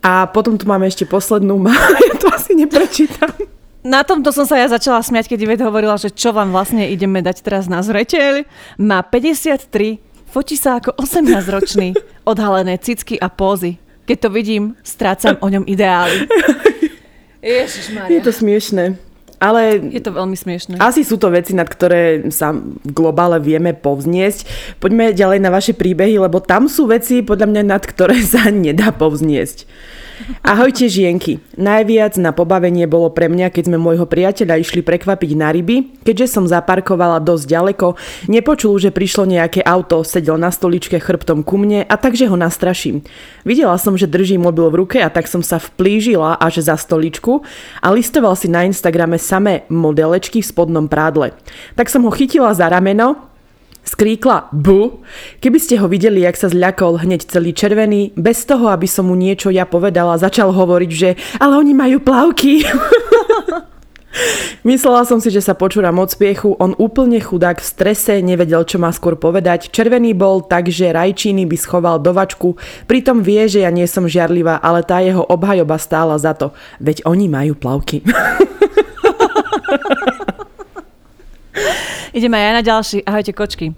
A 0.00 0.24
potom 0.32 0.56
tu 0.56 0.64
máme 0.64 0.88
ešte 0.88 1.04
poslednú, 1.04 1.60
ja 2.08 2.14
to 2.16 2.32
asi 2.32 2.56
neprečítam. 2.56 3.57
Na 3.88 4.04
tomto 4.04 4.28
som 4.36 4.44
sa 4.44 4.60
ja 4.60 4.68
začala 4.68 5.00
smiať, 5.00 5.32
keď 5.32 5.48
Ivet 5.48 5.64
hovorila, 5.64 5.96
že 5.96 6.12
čo 6.12 6.36
vám 6.36 6.52
vlastne 6.52 6.84
ideme 6.92 7.24
dať 7.24 7.40
teraz 7.40 7.72
na 7.72 7.80
zreteľ. 7.80 8.44
Má 8.76 9.00
53, 9.00 9.64
fotí 10.28 10.60
sa 10.60 10.76
ako 10.76 10.92
18-ročný, 11.00 11.96
odhalené 12.30 12.76
cicky 12.76 13.16
a 13.16 13.32
pózy. 13.32 13.80
Keď 14.04 14.16
to 14.20 14.28
vidím, 14.28 14.76
strácam 14.84 15.40
o 15.40 15.48
ňom 15.48 15.64
ideály. 15.64 16.28
Ježišmaria. 17.40 18.12
Je 18.12 18.20
to 18.20 18.32
smiešné. 18.36 19.07
Ale 19.38 19.78
je 19.94 20.02
to 20.02 20.10
veľmi 20.10 20.34
smiešné. 20.34 20.82
Asi 20.82 21.06
sú 21.06 21.14
to 21.14 21.30
veci, 21.30 21.54
nad 21.54 21.70
ktoré 21.70 22.26
sa 22.34 22.50
v 22.50 22.90
globále 22.90 23.38
vieme 23.38 23.70
povzniesť. 23.70 24.44
Poďme 24.82 25.14
ďalej 25.14 25.38
na 25.38 25.50
vaše 25.54 25.72
príbehy, 25.78 26.18
lebo 26.18 26.42
tam 26.42 26.66
sú 26.66 26.90
veci, 26.90 27.22
podľa 27.22 27.46
mňa, 27.46 27.62
nad 27.62 27.82
ktoré 27.86 28.18
sa 28.34 28.50
nedá 28.50 28.90
povzniesť. 28.90 29.64
Ahojte 30.42 30.90
žienky. 30.90 31.38
Najviac 31.54 32.18
na 32.18 32.34
pobavenie 32.34 32.90
bolo 32.90 33.06
pre 33.14 33.30
mňa, 33.30 33.54
keď 33.54 33.70
sme 33.70 33.78
môjho 33.78 34.02
priateľa 34.02 34.58
išli 34.58 34.82
prekvapiť 34.82 35.30
na 35.38 35.54
ryby. 35.54 36.02
Keďže 36.02 36.26
som 36.26 36.44
zaparkovala 36.50 37.22
dosť 37.22 37.44
ďaleko, 37.46 37.94
nepočul, 38.26 38.74
že 38.82 38.90
prišlo 38.90 39.30
nejaké 39.30 39.62
auto, 39.62 40.02
sedel 40.02 40.34
na 40.34 40.50
stoličke 40.50 40.98
chrbtom 40.98 41.46
ku 41.46 41.54
mne 41.54 41.86
a 41.86 41.94
takže 41.94 42.26
ho 42.26 42.34
nastraším. 42.34 43.06
Videla 43.46 43.78
som, 43.78 43.94
že 43.94 44.10
drží 44.10 44.42
mobil 44.42 44.66
v 44.74 44.78
ruke 44.82 44.98
a 44.98 45.06
tak 45.06 45.30
som 45.30 45.38
sa 45.38 45.62
vplížila 45.62 46.34
až 46.34 46.66
za 46.66 46.74
stoličku 46.74 47.46
a 47.78 47.86
listoval 47.94 48.34
si 48.34 48.50
na 48.50 48.66
Instagrame 48.66 49.22
samé 49.28 49.68
modelečky 49.68 50.40
v 50.40 50.48
spodnom 50.48 50.88
prádle. 50.88 51.36
Tak 51.76 51.92
som 51.92 52.08
ho 52.08 52.12
chytila 52.16 52.56
za 52.56 52.72
rameno 52.72 53.28
skríkla 53.88 54.52
bu. 54.52 55.00
Keby 55.40 55.56
ste 55.56 55.80
ho 55.80 55.88
videli, 55.88 56.20
jak 56.20 56.36
sa 56.36 56.52
zľakol 56.52 57.00
hneď 57.00 57.24
celý 57.24 57.56
červený, 57.56 58.12
bez 58.20 58.44
toho, 58.44 58.68
aby 58.68 58.84
som 58.84 59.08
mu 59.08 59.16
niečo 59.16 59.48
ja 59.48 59.64
povedala, 59.64 60.20
začal 60.20 60.52
hovoriť, 60.52 60.90
že 60.92 61.16
ale 61.40 61.56
oni 61.56 61.72
majú 61.72 61.96
plavky. 62.04 62.60
Myslela 64.66 65.06
som 65.06 65.22
si, 65.22 65.30
že 65.30 65.44
sa 65.44 65.54
počúram 65.54 65.94
od 66.00 66.10
spiechu, 66.10 66.56
on 66.58 66.74
úplne 66.76 67.22
chudák 67.22 67.62
v 67.62 67.70
strese, 67.70 68.18
nevedel, 68.20 68.66
čo 68.66 68.76
má 68.80 68.90
skôr 68.90 69.14
povedať. 69.14 69.70
Červený 69.70 70.12
bol 70.16 70.42
tak, 70.42 70.68
že 70.68 70.90
rajčíny 70.90 71.46
by 71.46 71.56
schoval 71.56 71.96
do 72.02 72.10
vačku, 72.10 72.58
pritom 72.90 73.22
vie, 73.22 73.46
že 73.46 73.62
ja 73.62 73.70
nie 73.70 73.86
som 73.86 74.10
žiarlivá, 74.10 74.58
ale 74.58 74.82
tá 74.82 74.98
jeho 75.00 75.22
obhajoba 75.22 75.78
stála 75.78 76.18
za 76.18 76.34
to. 76.34 76.50
Veď 76.82 77.06
oni 77.06 77.30
majú 77.30 77.54
plavky. 77.54 78.02
Ideme 82.16 82.40
aj 82.40 82.54
na 82.60 82.62
ďalší. 82.64 83.04
Ahojte 83.04 83.32
kočky. 83.36 83.76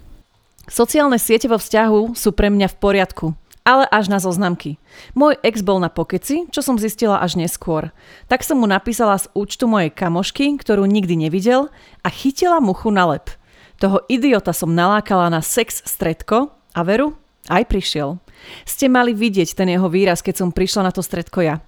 Sociálne 0.71 1.19
siete 1.19 1.51
vo 1.51 1.59
vzťahu 1.59 2.15
sú 2.15 2.31
pre 2.31 2.47
mňa 2.47 2.71
v 2.71 2.79
poriadku, 2.79 3.27
ale 3.67 3.91
až 3.91 4.07
na 4.07 4.23
zoznamky. 4.23 4.79
Môj 5.19 5.35
ex 5.43 5.67
bol 5.67 5.83
na 5.83 5.91
pokeci, 5.91 6.47
čo 6.55 6.63
som 6.63 6.79
zistila 6.79 7.19
až 7.19 7.35
neskôr. 7.35 7.91
Tak 8.31 8.47
som 8.47 8.63
mu 8.63 8.71
napísala 8.71 9.19
z 9.19 9.27
účtu 9.35 9.67
mojej 9.67 9.91
kamošky, 9.91 10.55
ktorú 10.63 10.87
nikdy 10.87 11.27
nevidel 11.27 11.75
a 12.07 12.09
chytila 12.09 12.63
muchu 12.63 12.95
na 12.95 13.11
lep. 13.11 13.35
Toho 13.83 14.07
idiota 14.07 14.55
som 14.55 14.77
nalákala 14.77 15.33
na 15.33 15.43
sex 15.43 15.83
stredko 15.83 16.55
a 16.77 16.81
veru, 16.87 17.19
aj 17.51 17.67
prišiel. 17.67 18.23
Ste 18.63 18.93
mali 18.93 19.17
vidieť 19.17 19.59
ten 19.59 19.73
jeho 19.73 19.89
výraz, 19.91 20.23
keď 20.23 20.45
som 20.45 20.55
prišla 20.55 20.87
na 20.87 20.93
to 20.95 21.03
stredko 21.03 21.43
ja. 21.43 21.59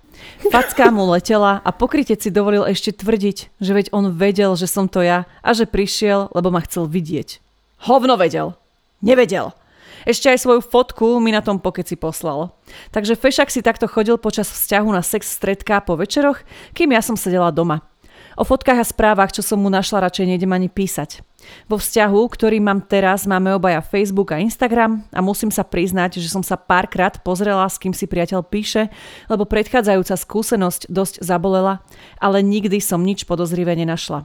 Facká 0.51 0.91
mu 0.91 1.07
letela 1.11 1.63
a 1.63 1.71
pokrytec 1.71 2.19
si 2.19 2.31
dovolil 2.35 2.67
ešte 2.67 2.91
tvrdiť, 2.93 3.63
že 3.63 3.73
veď 3.73 3.87
on 3.95 4.11
vedel, 4.11 4.59
že 4.59 4.67
som 4.67 4.91
to 4.91 5.01
ja 5.01 5.25
a 5.41 5.51
že 5.55 5.71
prišiel, 5.71 6.33
lebo 6.35 6.51
ma 6.51 6.61
chcel 6.67 6.91
vidieť. 6.91 7.39
Hovno 7.87 8.19
vedel. 8.19 8.59
Nevedel. 9.03 9.55
Ešte 10.03 10.35
aj 10.35 10.43
svoju 10.43 10.61
fotku 10.67 11.23
mi 11.23 11.31
na 11.31 11.43
tom 11.43 11.63
pokeci 11.63 11.95
poslal. 11.95 12.51
Takže 12.91 13.15
Fešak 13.15 13.55
si 13.55 13.63
takto 13.63 13.87
chodil 13.87 14.19
počas 14.19 14.51
vzťahu 14.51 14.89
na 14.91 15.03
sex 15.03 15.31
stredká 15.31 15.79
po 15.79 15.95
večeroch, 15.95 16.43
kým 16.75 16.91
ja 16.91 17.03
som 17.03 17.15
sedela 17.15 17.55
doma. 17.55 17.87
O 18.37 18.45
fotkách 18.45 18.81
a 18.81 18.87
správach, 18.87 19.33
čo 19.33 19.45
som 19.45 19.61
mu 19.61 19.69
našla, 19.69 20.09
radšej 20.09 20.29
nejdem 20.35 20.53
ani 20.53 20.73
písať. 20.73 21.21
Vo 21.67 21.77
vzťahu, 21.77 22.21
ktorý 22.33 22.63
mám 22.63 22.87
teraz, 22.87 23.27
máme 23.27 23.53
obaja 23.53 23.83
Facebook 23.83 24.31
a 24.33 24.41
Instagram 24.41 25.03
a 25.11 25.21
musím 25.21 25.51
sa 25.51 25.67
priznať, 25.67 26.23
že 26.23 26.31
som 26.31 26.41
sa 26.41 26.55
párkrát 26.55 27.19
pozrela, 27.21 27.67
s 27.67 27.77
kým 27.77 27.93
si 27.93 28.07
priateľ 28.07 28.47
píše, 28.47 28.89
lebo 29.27 29.45
predchádzajúca 29.45 30.15
skúsenosť 30.15 30.89
dosť 30.89 31.15
zabolela, 31.21 31.83
ale 32.23 32.41
nikdy 32.41 32.79
som 32.79 33.03
nič 33.03 33.27
podozrivé 33.27 33.75
nenašla. 33.75 34.25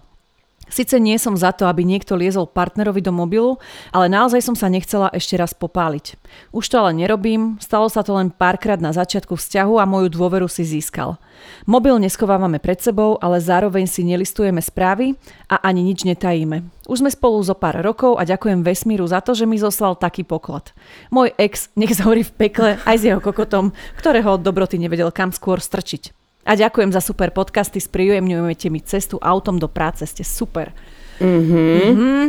Sice 0.68 1.00
nie 1.00 1.16
som 1.16 1.40
za 1.40 1.56
to, 1.56 1.64
aby 1.66 1.88
niekto 1.88 2.20
liezol 2.20 2.44
partnerovi 2.44 3.00
do 3.00 3.16
mobilu, 3.16 3.56
ale 3.96 4.12
naozaj 4.12 4.44
som 4.44 4.56
sa 4.56 4.68
nechcela 4.68 5.08
ešte 5.16 5.40
raz 5.40 5.56
popáliť. 5.56 6.20
Už 6.52 6.68
to 6.68 6.76
ale 6.84 6.92
nerobím, 6.92 7.56
stalo 7.64 7.88
sa 7.88 8.04
to 8.04 8.16
len 8.20 8.30
párkrát 8.30 8.78
na 8.78 8.92
začiatku 8.92 9.40
vzťahu 9.40 9.80
a 9.80 9.88
moju 9.88 10.12
dôveru 10.12 10.52
si 10.52 10.68
získal. 10.68 11.16
Mobil 11.64 11.96
neschovávame 12.04 12.60
pred 12.60 12.82
sebou, 12.84 13.16
ale 13.24 13.40
zároveň 13.40 13.88
si 13.88 14.04
nelistujeme 14.04 14.60
správy 14.60 15.16
a 15.48 15.62
ani 15.64 15.86
nič 15.88 16.04
netajíme. 16.04 16.66
Už 16.88 17.00
sme 17.04 17.12
spolu 17.12 17.40
zo 17.44 17.56
pár 17.56 17.80
rokov 17.80 18.20
a 18.20 18.28
ďakujem 18.28 18.64
vesmíru 18.64 19.08
za 19.08 19.24
to, 19.24 19.36
že 19.36 19.48
mi 19.48 19.60
zoslal 19.60 19.96
taký 19.96 20.28
poklad. 20.28 20.72
Môj 21.12 21.32
ex 21.40 21.72
nech 21.80 21.96
zhorí 21.96 22.28
v 22.28 22.36
pekle 22.36 22.70
aj 22.84 22.96
s 23.00 23.06
jeho 23.08 23.24
kokotom, 23.24 23.72
ktorého 23.96 24.36
od 24.36 24.44
dobroty 24.44 24.80
nevedel 24.80 25.12
kam 25.16 25.32
skôr 25.32 25.64
strčiť. 25.64 26.27
A 26.48 26.56
ďakujem 26.56 26.96
za 26.96 27.04
super 27.04 27.28
podcasty, 27.36 27.84
spríjemňujete 27.84 28.72
mi 28.72 28.80
cestu 28.80 29.20
autom 29.20 29.60
do 29.60 29.68
práce, 29.68 30.08
ste 30.08 30.24
super. 30.24 30.72
Mm-hmm. 31.20 31.76
Mm-hmm. 31.92 32.24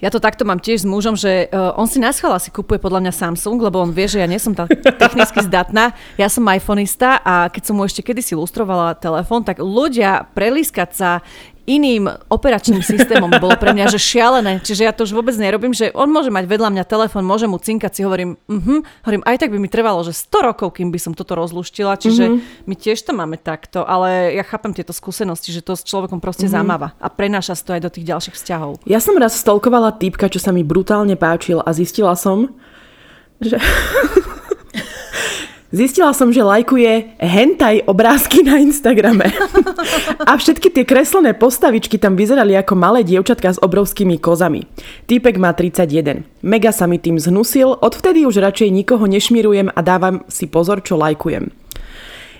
Ja 0.00 0.08
to 0.08 0.24
takto 0.24 0.48
mám 0.48 0.56
tiež 0.56 0.82
s 0.82 0.88
mužom, 0.88 1.20
že 1.20 1.52
uh, 1.52 1.76
on 1.76 1.84
si 1.84 2.00
na 2.00 2.16
schvál 2.16 2.34
asi 2.34 2.48
kupuje 2.48 2.80
podľa 2.80 3.04
mňa 3.04 3.12
Samsung, 3.12 3.60
lebo 3.60 3.78
on 3.84 3.92
vie, 3.92 4.08
že 4.08 4.18
ja 4.18 4.26
nie 4.26 4.40
som 4.40 4.56
tak 4.56 4.72
technicky 5.04 5.44
zdatná. 5.44 5.92
Ja 6.16 6.32
som 6.32 6.48
iPhoneista 6.48 7.20
a 7.20 7.52
keď 7.52 7.62
som 7.68 7.76
mu 7.76 7.84
ešte 7.84 8.00
kedysi 8.00 8.32
lustrovala 8.34 8.96
telefón, 8.96 9.44
tak 9.44 9.60
ľudia 9.60 10.32
prelískať 10.32 10.90
sa 10.96 11.10
iným 11.66 12.10
operačným 12.26 12.82
systémom 12.82 13.30
bolo 13.38 13.54
pre 13.54 13.70
mňa 13.70 13.94
že 13.94 14.00
šialené. 14.00 14.58
Čiže 14.62 14.82
ja 14.82 14.92
to 14.92 15.06
už 15.06 15.14
vôbec 15.14 15.34
nerobím, 15.38 15.70
že 15.70 15.94
on 15.94 16.10
môže 16.10 16.34
mať 16.34 16.50
vedľa 16.50 16.68
mňa 16.74 16.84
telefón, 16.86 17.22
môže 17.22 17.46
mu 17.46 17.58
cinkať, 17.62 17.90
si 17.94 18.00
hovorím, 18.02 18.34
uh-huh, 18.50 18.82
hovorím, 19.06 19.22
aj 19.22 19.36
tak 19.38 19.50
by 19.54 19.58
mi 19.62 19.70
trvalo, 19.70 20.02
že 20.02 20.10
100 20.14 20.48
rokov, 20.52 20.74
kým 20.74 20.90
by 20.90 20.98
som 20.98 21.12
toto 21.14 21.38
rozluštila, 21.38 21.94
čiže 21.98 22.24
uh-huh. 22.26 22.66
my 22.66 22.74
tiež 22.74 22.98
to 23.06 23.14
máme 23.14 23.38
takto, 23.38 23.86
ale 23.86 24.34
ja 24.34 24.42
chápem 24.42 24.74
tieto 24.74 24.90
skúsenosti, 24.90 25.54
že 25.54 25.62
to 25.62 25.78
s 25.78 25.86
človekom 25.86 26.18
proste 26.18 26.50
uh-huh. 26.50 26.58
zamáva 26.58 26.98
a 26.98 27.06
prenáša 27.06 27.54
to 27.62 27.78
aj 27.78 27.82
do 27.86 27.90
tých 27.92 28.08
ďalších 28.10 28.34
vzťahov. 28.34 28.82
Ja 28.88 28.98
som 28.98 29.14
raz 29.14 29.38
stolkovala 29.38 29.94
týpka, 29.94 30.26
čo 30.26 30.42
sa 30.42 30.50
mi 30.50 30.66
brutálne 30.66 31.14
páčil 31.14 31.62
a 31.62 31.70
zistila 31.70 32.18
som, 32.18 32.50
že 33.38 33.62
Zistila 35.72 36.12
som, 36.12 36.28
že 36.28 36.44
lajkuje 36.44 37.16
hentai 37.16 37.80
obrázky 37.88 38.44
na 38.44 38.60
Instagrame. 38.60 39.32
A 40.28 40.36
všetky 40.36 40.68
tie 40.68 40.84
kreslené 40.84 41.32
postavičky 41.32 41.96
tam 41.96 42.12
vyzerali 42.12 42.52
ako 42.60 42.76
malé 42.76 43.00
dievčatka 43.00 43.56
s 43.56 43.58
obrovskými 43.58 44.20
kozami. 44.20 44.68
Týpek 45.08 45.40
má 45.40 45.56
31. 45.56 46.28
Mega 46.44 46.76
sa 46.76 46.84
mi 46.84 47.00
tým 47.00 47.16
zhnusil, 47.16 47.80
odvtedy 47.80 48.28
už 48.28 48.44
radšej 48.44 48.68
nikoho 48.68 49.08
nešmirujem 49.08 49.72
a 49.72 49.80
dávam 49.80 50.20
si 50.28 50.44
pozor, 50.44 50.84
čo 50.84 51.00
lajkujem. 51.00 51.48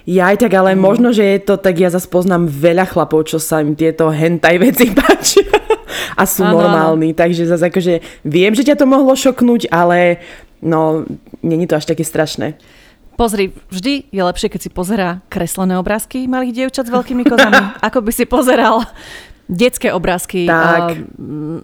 Ja 0.04 0.28
aj 0.28 0.44
tak, 0.44 0.52
ale 0.52 0.76
mm. 0.76 0.80
možno, 0.82 1.08
že 1.16 1.24
je 1.24 1.38
to 1.40 1.56
tak, 1.56 1.80
ja 1.80 1.88
zase 1.88 2.12
poznám 2.12 2.52
veľa 2.52 2.84
chlapov, 2.90 3.32
čo 3.32 3.40
sa 3.40 3.64
im 3.64 3.72
tieto 3.72 4.12
hentaj 4.12 4.60
veci 4.60 4.92
páčia 4.98 5.48
a 6.20 6.28
sú 6.28 6.44
ano, 6.44 6.60
normálni, 6.60 7.16
takže 7.16 7.48
zase 7.48 7.72
akože 7.72 7.94
viem, 8.28 8.52
že 8.52 8.66
ťa 8.66 8.76
to 8.76 8.84
mohlo 8.84 9.16
šoknúť, 9.16 9.72
ale 9.72 10.20
no, 10.60 11.06
není 11.40 11.64
to 11.64 11.78
až 11.78 11.88
také 11.88 12.04
strašné. 12.04 12.58
Pozri, 13.16 13.52
vždy 13.68 14.08
je 14.08 14.22
lepšie, 14.24 14.48
keď 14.48 14.60
si 14.66 14.70
pozerá 14.72 15.20
kreslené 15.28 15.76
obrázky 15.76 16.24
malých 16.24 16.52
dievčat 16.64 16.88
s 16.88 16.94
veľkými 16.94 17.22
kozami, 17.28 17.60
ako 17.86 17.98
by 18.00 18.12
si 18.12 18.24
pozeral 18.24 18.84
detské 19.46 19.92
obrázky. 19.92 20.48
Tak. 20.48 20.96
Uh, 21.20 21.60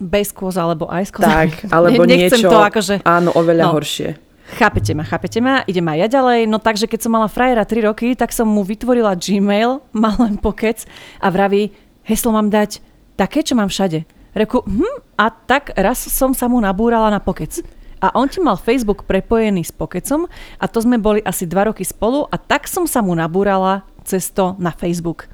bez 0.00 0.32
kôz 0.32 0.56
alebo 0.56 0.88
aj 0.88 1.04
s 1.08 1.12
kozami. 1.12 1.32
Tak, 1.32 1.50
alebo 1.76 2.02
ne, 2.08 2.16
niečo, 2.16 2.48
to 2.48 2.56
akože... 2.56 2.94
áno, 3.04 3.32
oveľa 3.36 3.64
no. 3.68 3.72
horšie. 3.76 4.16
Chápete 4.50 4.98
ma, 4.98 5.06
chápete 5.06 5.38
ma, 5.38 5.62
idem 5.70 5.86
aj 5.86 5.98
ja 6.08 6.08
ďalej. 6.20 6.40
No 6.50 6.58
takže 6.58 6.90
keď 6.90 7.06
som 7.06 7.14
mala 7.14 7.30
frajera 7.30 7.62
3 7.62 7.86
roky, 7.86 8.18
tak 8.18 8.34
som 8.34 8.50
mu 8.50 8.66
vytvorila 8.66 9.14
Gmail, 9.14 9.78
mal 10.02 10.14
len 10.18 10.40
pokec 10.40 10.88
a 11.22 11.28
vraví, 11.30 11.70
heslo 12.02 12.34
mám 12.34 12.50
dať 12.50 12.82
také, 13.14 13.44
čo 13.44 13.54
mám 13.54 13.68
všade. 13.68 14.08
Reku, 14.34 14.62
hm, 14.62 15.18
a 15.18 15.26
tak 15.30 15.74
raz 15.74 16.00
som 16.06 16.32
sa 16.34 16.46
mu 16.46 16.58
nabúrala 16.58 17.10
na 17.10 17.20
pokec. 17.20 17.62
A 18.00 18.16
on 18.16 18.32
ti 18.32 18.40
mal 18.40 18.56
Facebook 18.56 19.04
prepojený 19.04 19.68
s 19.68 19.72
Pokecom 19.76 20.24
a 20.56 20.64
to 20.64 20.80
sme 20.80 20.96
boli 20.96 21.20
asi 21.20 21.44
2 21.44 21.68
roky 21.68 21.84
spolu 21.84 22.24
a 22.32 22.40
tak 22.40 22.64
som 22.64 22.88
sa 22.88 23.04
mu 23.04 23.12
nabúrala 23.12 23.84
cez 24.08 24.32
to 24.32 24.56
na 24.56 24.72
Facebook. 24.72 25.28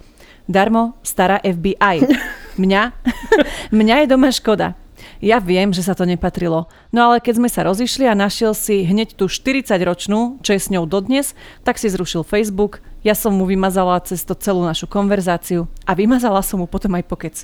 Darmo, 0.50 0.98
stará 1.06 1.38
FBI. 1.42 2.06
Mňa, 2.62 2.82
mňa 3.78 3.94
je 4.02 4.06
doma 4.08 4.32
škoda. 4.32 4.72
Ja 5.20 5.40
viem, 5.40 5.72
že 5.72 5.84
sa 5.84 5.92
to 5.92 6.08
nepatrilo. 6.08 6.68
No 6.88 7.08
ale 7.08 7.20
keď 7.20 7.40
sme 7.40 7.48
sa 7.52 7.64
rozišli 7.68 8.08
a 8.08 8.16
našiel 8.16 8.56
si 8.56 8.84
hneď 8.84 9.16
tú 9.16 9.28
40-ročnú, 9.28 10.40
čo 10.40 10.50
je 10.56 10.60
s 10.60 10.72
ňou 10.72 10.88
dodnes, 10.88 11.36
tak 11.64 11.76
si 11.76 11.92
zrušil 11.92 12.24
Facebook, 12.24 12.80
ja 13.04 13.12
som 13.12 13.36
mu 13.36 13.44
vymazala 13.44 14.00
cez 14.02 14.24
to 14.24 14.32
celú 14.34 14.64
našu 14.64 14.88
konverzáciu 14.88 15.68
a 15.84 15.92
vymazala 15.92 16.40
som 16.40 16.60
mu 16.60 16.66
potom 16.66 16.96
aj 16.96 17.04
pokec. 17.06 17.36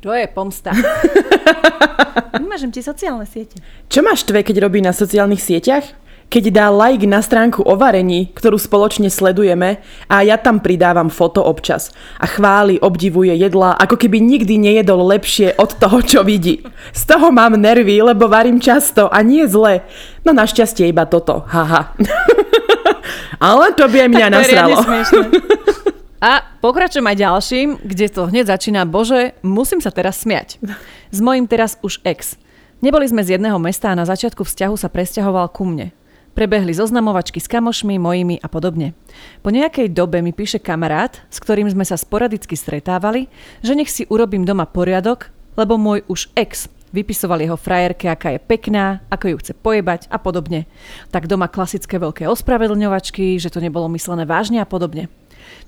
To 0.00 0.16
je 0.16 0.24
pomsta. 0.32 0.72
Vymažem 2.40 2.72
ti 2.72 2.80
sociálne 2.80 3.28
siete. 3.28 3.60
Čo 3.92 4.00
máš 4.00 4.24
tve, 4.24 4.40
keď 4.40 4.64
robí 4.64 4.80
na 4.80 4.96
sociálnych 4.96 5.40
sieťach? 5.40 6.00
keď 6.30 6.44
dá 6.54 6.66
like 6.70 7.02
na 7.10 7.18
stránku 7.18 7.66
o 7.66 7.74
varení, 7.74 8.30
ktorú 8.38 8.54
spoločne 8.54 9.10
sledujeme 9.10 9.82
a 10.06 10.22
ja 10.22 10.38
tam 10.38 10.62
pridávam 10.62 11.10
foto 11.10 11.42
občas 11.42 11.90
a 12.22 12.30
chváli, 12.30 12.78
obdivuje 12.78 13.34
jedla, 13.34 13.74
ako 13.74 13.98
keby 13.98 14.22
nikdy 14.22 14.54
nejedol 14.54 15.10
lepšie 15.10 15.58
od 15.58 15.74
toho, 15.74 15.98
čo 16.06 16.22
vidí. 16.22 16.62
Z 16.94 17.10
toho 17.10 17.34
mám 17.34 17.58
nervy, 17.58 17.98
lebo 17.98 18.30
varím 18.30 18.62
často 18.62 19.10
a 19.10 19.26
nie 19.26 19.42
zle. 19.50 19.82
No 20.22 20.30
našťastie 20.30 20.86
iba 20.86 21.02
toto, 21.10 21.42
haha. 21.50 21.98
Ale 23.42 23.74
to 23.74 23.90
by 23.90 24.06
aj 24.06 24.10
mňa 24.14 24.26
nasralo. 24.30 24.76
A 26.20 26.44
pokračujem 26.60 27.08
aj 27.08 27.16
ďalším, 27.16 27.68
kde 27.80 28.12
to 28.12 28.28
hneď 28.28 28.52
začína, 28.52 28.84
bože, 28.84 29.32
musím 29.40 29.80
sa 29.80 29.88
teraz 29.88 30.20
smiať. 30.20 30.60
S 31.08 31.18
mojim 31.24 31.48
teraz 31.48 31.80
už 31.80 32.04
ex. 32.04 32.36
Neboli 32.84 33.08
sme 33.08 33.24
z 33.24 33.40
jedného 33.40 33.56
mesta 33.56 33.88
a 33.88 33.96
na 33.96 34.04
začiatku 34.04 34.44
vzťahu 34.44 34.76
sa 34.76 34.92
presťahoval 34.92 35.48
ku 35.48 35.64
mne. 35.64 35.96
Prebehli 36.36 36.76
zoznamovačky 36.76 37.40
s 37.40 37.48
kamošmi, 37.48 37.96
mojimi 37.96 38.36
a 38.36 38.52
podobne. 38.52 38.92
Po 39.40 39.48
nejakej 39.48 39.96
dobe 39.96 40.20
mi 40.20 40.36
píše 40.36 40.60
kamarát, 40.60 41.24
s 41.32 41.40
ktorým 41.40 41.72
sme 41.72 41.88
sa 41.88 41.96
sporadicky 41.96 42.52
stretávali, 42.52 43.32
že 43.64 43.72
nech 43.72 43.88
si 43.88 44.04
urobím 44.12 44.44
doma 44.44 44.68
poriadok, 44.68 45.32
lebo 45.56 45.80
môj 45.80 46.04
už 46.04 46.28
ex 46.36 46.68
vypisoval 46.92 47.40
jeho 47.40 47.56
frajerke, 47.56 48.10
aká 48.12 48.36
je 48.36 48.40
pekná, 48.42 49.00
ako 49.08 49.32
ju 49.32 49.36
chce 49.40 49.52
pojebať 49.56 50.10
a 50.12 50.20
podobne. 50.20 50.66
Tak 51.14 51.30
doma 51.30 51.48
klasické 51.48 51.96
veľké 51.96 52.28
ospravedlňovačky, 52.28 53.38
že 53.40 53.48
to 53.50 53.62
nebolo 53.62 53.88
myslené 53.94 54.26
vážne 54.28 54.58
a 54.60 54.68
podobne. 54.68 55.08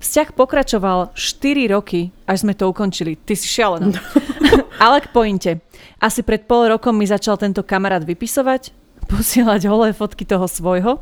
Vzťah 0.03 0.35
pokračoval 0.35 1.15
4 1.15 1.71
roky, 1.71 2.11
až 2.27 2.43
sme 2.43 2.51
to 2.51 2.67
ukončili. 2.67 3.15
Ty 3.15 3.39
si 3.39 3.47
šialená. 3.47 3.95
Ale 4.83 4.99
k 4.99 5.07
pointe. 5.15 5.63
Asi 5.95 6.19
pred 6.27 6.43
pol 6.43 6.67
rokom 6.67 6.91
mi 6.91 7.07
začal 7.07 7.39
tento 7.39 7.63
kamarát 7.63 8.03
vypisovať, 8.03 8.75
posielať 9.07 9.63
holé 9.71 9.95
fotky 9.95 10.27
toho 10.27 10.43
svojho, 10.43 10.99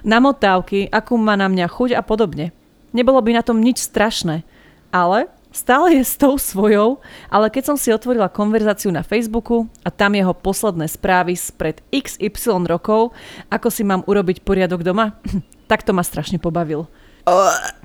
namotávky, 0.00 0.88
akú 0.88 1.20
má 1.20 1.36
na 1.36 1.44
mňa 1.44 1.68
chuť 1.68 1.90
a 1.92 2.00
podobne. 2.00 2.56
Nebolo 2.96 3.20
by 3.20 3.36
na 3.36 3.44
tom 3.44 3.60
nič 3.60 3.84
strašné, 3.84 4.48
ale 4.88 5.28
stále 5.52 6.00
je 6.00 6.08
s 6.08 6.16
tou 6.16 6.40
svojou, 6.40 7.04
ale 7.28 7.52
keď 7.52 7.68
som 7.68 7.76
si 7.76 7.92
otvorila 7.92 8.32
konverzáciu 8.32 8.88
na 8.88 9.04
Facebooku 9.04 9.68
a 9.84 9.92
tam 9.92 10.16
jeho 10.16 10.32
posledné 10.32 10.88
správy 10.88 11.36
spred 11.36 11.84
XY 11.92 12.64
rokov, 12.64 13.12
ako 13.52 13.68
si 13.68 13.84
mám 13.84 14.00
urobiť 14.08 14.40
poriadok 14.40 14.80
doma, 14.80 15.20
tak 15.70 15.84
to 15.84 15.92
ma 15.92 16.00
strašne 16.00 16.40
pobavil. 16.40 16.88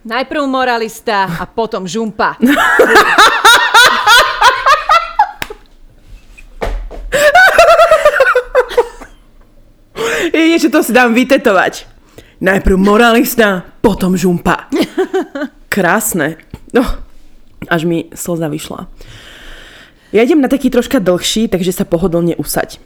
Najprv 0.03 0.43
moralista 0.47 1.27
a 1.39 1.45
potom 1.47 1.87
žumpa. 1.87 2.35
Je, 10.33 10.59
že 10.59 10.69
to 10.69 10.83
si 10.85 10.93
dám 10.93 11.13
vytetovať. 11.17 11.85
Najprv 12.43 12.77
moralista, 12.77 13.63
potom 13.81 14.17
žumpa. 14.17 14.67
Krásne. 15.69 16.37
No, 16.75 16.83
až 17.69 17.89
mi 17.89 18.11
slza 18.13 18.51
vyšla. 18.51 18.85
Ja 20.13 20.21
idem 20.21 20.45
na 20.45 20.51
taký 20.51 20.69
troška 20.69 21.01
dlhší, 21.01 21.49
takže 21.49 21.73
sa 21.73 21.89
pohodlne 21.89 22.37
usaď. 22.37 22.77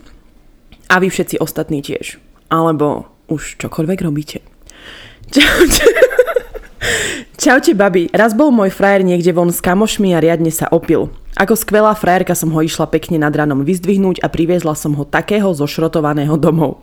A 0.88 1.04
vy 1.04 1.12
všetci 1.12 1.44
ostatní 1.44 1.84
tiež. 1.84 2.24
Alebo 2.48 3.12
už 3.28 3.60
čokoľvek 3.60 4.00
robíte. 4.08 4.40
Čaute. 5.28 5.84
Čaute, 7.38 7.78
babi. 7.78 8.10
Raz 8.14 8.34
bol 8.34 8.50
môj 8.50 8.74
frajer 8.74 9.06
niekde 9.06 9.30
von 9.34 9.54
s 9.54 9.62
kamošmi 9.62 10.14
a 10.14 10.22
riadne 10.22 10.50
sa 10.50 10.70
opil. 10.74 11.14
Ako 11.38 11.54
skvelá 11.54 11.94
frajerka 11.94 12.34
som 12.34 12.50
ho 12.50 12.60
išla 12.66 12.90
pekne 12.90 13.22
nad 13.22 13.30
ranom 13.30 13.62
vyzdvihnúť 13.62 14.26
a 14.26 14.28
priviezla 14.28 14.74
som 14.74 14.98
ho 14.98 15.06
takého 15.06 15.46
zošrotovaného 15.54 16.34
domov. 16.34 16.82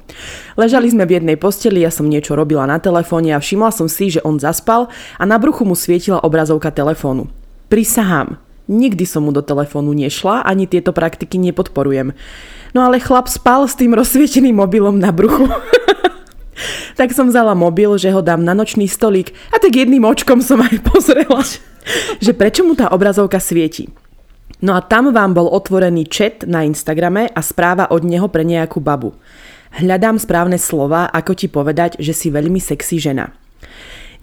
Ležali 0.55 0.95
sme 0.95 1.11
v 1.11 1.18
jednej 1.18 1.34
posteli, 1.34 1.82
ja 1.82 1.90
som 1.90 2.07
niečo 2.07 2.38
robila 2.38 2.62
na 2.62 2.78
telefóne 2.78 3.34
a 3.34 3.42
všimla 3.42 3.74
som 3.74 3.90
si, 3.90 4.14
že 4.14 4.22
on 4.22 4.38
zaspal 4.38 4.86
a 5.18 5.22
na 5.26 5.42
bruchu 5.42 5.66
mu 5.66 5.74
svietila 5.74 6.22
obrazovka 6.22 6.70
telefónu. 6.70 7.26
Prisahám, 7.66 8.38
nikdy 8.70 9.03
som 9.03 9.26
mu 9.26 9.34
do 9.34 9.42
telefónu 9.42 9.90
nešla, 9.90 10.47
ani 10.47 10.70
tieto 10.70 10.95
praktiky 10.95 11.34
nepodporujem. 11.42 12.14
No 12.78 12.86
ale 12.86 13.03
chlap 13.03 13.26
spal 13.26 13.66
s 13.66 13.74
tým 13.74 13.90
rozsvieteným 13.90 14.55
mobilom 14.55 15.03
na 15.03 15.11
bruchu. 15.11 15.51
tak 16.99 17.13
som 17.13 17.31
vzala 17.31 17.53
mobil, 17.53 17.95
že 17.99 18.13
ho 18.15 18.21
dám 18.25 18.43
na 18.43 18.55
nočný 18.57 18.87
stolík 18.87 19.35
a 19.51 19.59
tak 19.59 19.75
jedným 19.75 20.05
očkom 20.05 20.41
som 20.41 20.63
aj 20.63 20.81
pozrela, 20.87 21.43
že 22.19 22.33
prečo 22.33 22.63
mu 22.63 22.79
tá 22.79 22.91
obrazovka 22.91 23.39
svieti. 23.39 23.91
No 24.65 24.73
a 24.73 24.81
tam 24.81 25.13
vám 25.13 25.37
bol 25.37 25.51
otvorený 25.51 26.09
chat 26.09 26.49
na 26.49 26.65
Instagrame 26.65 27.29
a 27.29 27.41
správa 27.45 27.91
od 27.93 28.01
neho 28.07 28.31
pre 28.33 28.47
nejakú 28.47 28.81
babu. 28.81 29.13
Hľadám 29.75 30.23
správne 30.23 30.57
slova, 30.57 31.11
ako 31.11 31.35
ti 31.35 31.51
povedať, 31.51 31.99
že 31.99 32.15
si 32.15 32.31
veľmi 32.31 32.63
sexy 32.63 33.03
žena. 33.03 33.35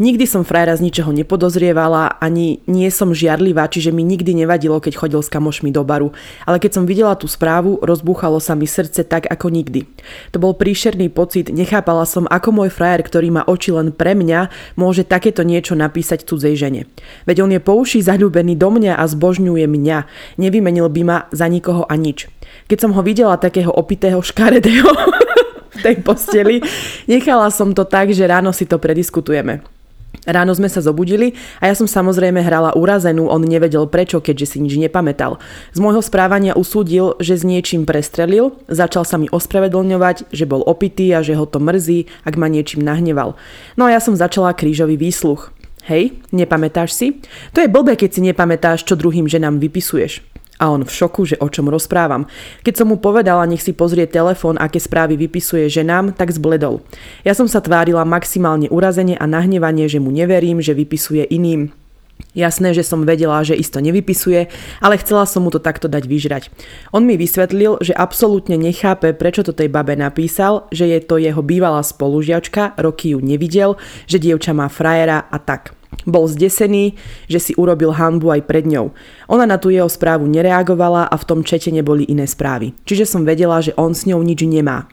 Nikdy 0.02 0.26
som 0.26 0.42
frajera 0.42 0.74
z 0.74 0.90
ničoho 0.90 1.14
nepodozrievala, 1.14 2.18
ani 2.18 2.66
nie 2.66 2.90
som 2.90 3.14
žiarlivá, 3.14 3.70
čiže 3.70 3.94
mi 3.94 4.02
nikdy 4.02 4.34
nevadilo, 4.34 4.82
keď 4.82 4.98
chodil 4.98 5.22
s 5.22 5.30
kamošmi 5.30 5.70
do 5.70 5.86
baru. 5.86 6.10
Ale 6.42 6.58
keď 6.58 6.82
som 6.82 6.90
videla 6.90 7.14
tú 7.14 7.30
správu, 7.30 7.78
rozbúchalo 7.86 8.42
sa 8.42 8.58
mi 8.58 8.66
srdce 8.66 9.06
tak 9.06 9.30
ako 9.30 9.54
nikdy. 9.54 9.86
To 10.34 10.42
bol 10.42 10.58
príšerný 10.58 11.14
pocit, 11.14 11.54
nechápala 11.54 12.10
som, 12.10 12.26
ako 12.26 12.50
môj 12.50 12.74
frajer, 12.74 13.06
ktorý 13.06 13.30
má 13.30 13.46
oči 13.46 13.78
len 13.78 13.94
pre 13.94 14.18
mňa, 14.18 14.50
môže 14.74 15.06
takéto 15.06 15.46
niečo 15.46 15.78
napísať 15.78 16.26
cudzej 16.26 16.58
žene. 16.58 16.90
Veď 17.30 17.46
on 17.46 17.54
je 17.54 17.62
po 17.62 17.78
uši 17.78 18.02
zahľúbený 18.02 18.58
do 18.58 18.74
mňa 18.74 18.98
a 18.98 19.06
zbožňuje 19.06 19.70
mňa. 19.70 19.98
Nevymenil 20.42 20.90
by 20.90 21.02
ma 21.06 21.18
za 21.30 21.46
nikoho 21.46 21.86
a 21.86 21.94
nič. 21.94 22.26
Keď 22.66 22.90
som 22.90 22.98
ho 22.98 23.06
videla 23.06 23.38
takého 23.38 23.70
opitého 23.70 24.18
škaredého 24.18 24.90
v 25.78 25.80
tej 25.86 26.02
posteli, 26.02 26.58
nechala 27.06 27.54
som 27.54 27.70
to 27.70 27.86
tak, 27.86 28.10
že 28.10 28.26
ráno 28.26 28.50
si 28.50 28.66
to 28.66 28.82
prediskutujeme. 28.82 29.81
Ráno 30.22 30.54
sme 30.54 30.70
sa 30.70 30.86
zobudili 30.86 31.34
a 31.58 31.66
ja 31.66 31.74
som 31.74 31.90
samozrejme 31.90 32.46
hrala 32.46 32.78
urazenú, 32.78 33.26
on 33.26 33.42
nevedel 33.42 33.90
prečo, 33.90 34.22
keďže 34.22 34.54
si 34.54 34.58
nič 34.62 34.78
nepamätal. 34.78 35.42
Z 35.74 35.82
môjho 35.82 36.04
správania 36.04 36.54
usúdil, 36.54 37.18
že 37.18 37.42
s 37.42 37.44
niečím 37.48 37.90
prestrelil, 37.90 38.54
začal 38.70 39.02
sa 39.02 39.18
mi 39.18 39.26
ospravedlňovať, 39.34 40.30
že 40.30 40.46
bol 40.46 40.62
opitý 40.62 41.10
a 41.18 41.26
že 41.26 41.34
ho 41.34 41.50
to 41.50 41.58
mrzí, 41.58 42.06
ak 42.22 42.38
ma 42.38 42.46
niečím 42.54 42.86
nahneval. 42.86 43.34
No 43.82 43.90
a 43.90 43.98
ja 43.98 44.00
som 44.04 44.14
začala 44.14 44.54
krížový 44.54 44.94
výsluch. 44.94 45.50
Hej, 45.90 46.14
nepamätáš 46.30 46.94
si? 46.94 47.08
To 47.58 47.66
je 47.66 47.72
blbé, 47.72 47.98
keď 47.98 48.10
si 48.14 48.22
nepamätáš, 48.22 48.86
čo 48.86 48.94
druhým 48.94 49.26
ženám 49.26 49.58
vypisuješ 49.58 50.22
a 50.62 50.70
on 50.70 50.86
v 50.86 50.94
šoku, 50.94 51.26
že 51.26 51.42
o 51.42 51.50
čom 51.50 51.66
rozprávam. 51.66 52.30
Keď 52.62 52.86
som 52.86 52.94
mu 52.94 53.02
povedala, 53.02 53.50
nech 53.50 53.66
si 53.66 53.74
pozrie 53.74 54.06
telefón, 54.06 54.62
aké 54.62 54.78
správy 54.78 55.18
vypisuje 55.18 55.66
ženám, 55.66 56.14
tak 56.14 56.30
zbledol. 56.30 56.86
Ja 57.26 57.34
som 57.34 57.50
sa 57.50 57.66
tvárila 57.66 58.06
maximálne 58.06 58.70
urazenie 58.70 59.18
a 59.18 59.26
nahnevanie, 59.26 59.90
že 59.90 59.98
mu 59.98 60.14
neverím, 60.14 60.62
že 60.62 60.78
vypisuje 60.78 61.26
iným. 61.26 61.74
Jasné, 62.38 62.78
že 62.78 62.86
som 62.86 63.02
vedela, 63.02 63.42
že 63.42 63.58
isto 63.58 63.82
nevypisuje, 63.82 64.48
ale 64.78 65.02
chcela 65.02 65.26
som 65.26 65.42
mu 65.42 65.50
to 65.50 65.58
takto 65.58 65.90
dať 65.90 66.06
vyžrať. 66.06 66.44
On 66.94 67.02
mi 67.02 67.18
vysvetlil, 67.18 67.82
že 67.82 67.98
absolútne 67.98 68.56
nechápe, 68.62 69.18
prečo 69.18 69.42
to 69.42 69.52
tej 69.52 69.68
babe 69.74 69.98
napísal, 69.98 70.70
že 70.70 70.86
je 70.86 71.02
to 71.02 71.18
jeho 71.18 71.42
bývalá 71.42 71.82
spolužiačka, 71.82 72.78
roky 72.78 73.18
ju 73.18 73.20
nevidel, 73.20 73.76
že 74.06 74.22
dievča 74.22 74.54
má 74.54 74.70
frajera 74.70 75.28
a 75.28 75.38
tak. 75.42 75.81
Bol 76.08 76.26
zdesený, 76.26 76.98
že 77.30 77.38
si 77.38 77.52
urobil 77.54 77.94
hanbu 77.94 78.34
aj 78.34 78.48
pred 78.50 78.66
ňou. 78.66 78.90
Ona 79.30 79.46
na 79.46 79.62
tú 79.62 79.70
jeho 79.70 79.92
správu 79.92 80.26
nereagovala 80.26 81.06
a 81.06 81.16
v 81.20 81.28
tom 81.28 81.40
čete 81.46 81.70
neboli 81.70 82.08
iné 82.10 82.26
správy. 82.26 82.74
Čiže 82.88 83.06
som 83.06 83.28
vedela, 83.28 83.62
že 83.62 83.76
on 83.78 83.94
s 83.94 84.10
ňou 84.10 84.24
nič 84.26 84.42
nemá. 84.48 84.90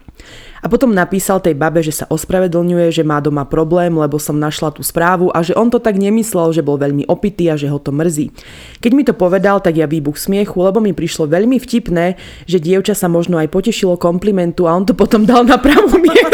A 0.59 0.67
potom 0.67 0.91
napísal 0.91 1.39
tej 1.39 1.55
babe, 1.55 1.79
že 1.79 1.95
sa 1.95 2.05
ospravedlňuje, 2.11 2.91
že 2.91 3.07
má 3.07 3.23
doma 3.23 3.47
problém, 3.47 3.95
lebo 3.95 4.19
som 4.19 4.35
našla 4.35 4.75
tú 4.75 4.83
správu 4.83 5.31
a 5.31 5.39
že 5.39 5.55
on 5.55 5.71
to 5.71 5.79
tak 5.79 5.95
nemyslel, 5.95 6.51
že 6.51 6.59
bol 6.59 6.75
veľmi 6.75 7.07
opitý 7.07 7.47
a 7.47 7.55
že 7.55 7.71
ho 7.71 7.79
to 7.79 7.95
mrzí. 7.95 8.35
Keď 8.83 8.91
mi 8.91 9.07
to 9.07 9.15
povedal, 9.15 9.63
tak 9.63 9.79
ja 9.79 9.87
výbuch 9.87 10.19
smiechu, 10.19 10.59
lebo 10.59 10.83
mi 10.83 10.91
prišlo 10.91 11.31
veľmi 11.31 11.63
vtipné, 11.63 12.19
že 12.43 12.59
dievča 12.59 12.91
sa 12.91 13.07
možno 13.07 13.39
aj 13.39 13.47
potešilo 13.47 13.95
komplimentu 13.95 14.67
a 14.67 14.75
on 14.75 14.83
to 14.83 14.91
potom 14.91 15.23
dal 15.23 15.47
na 15.47 15.55
pravú 15.55 15.95
mieru. 15.95 16.27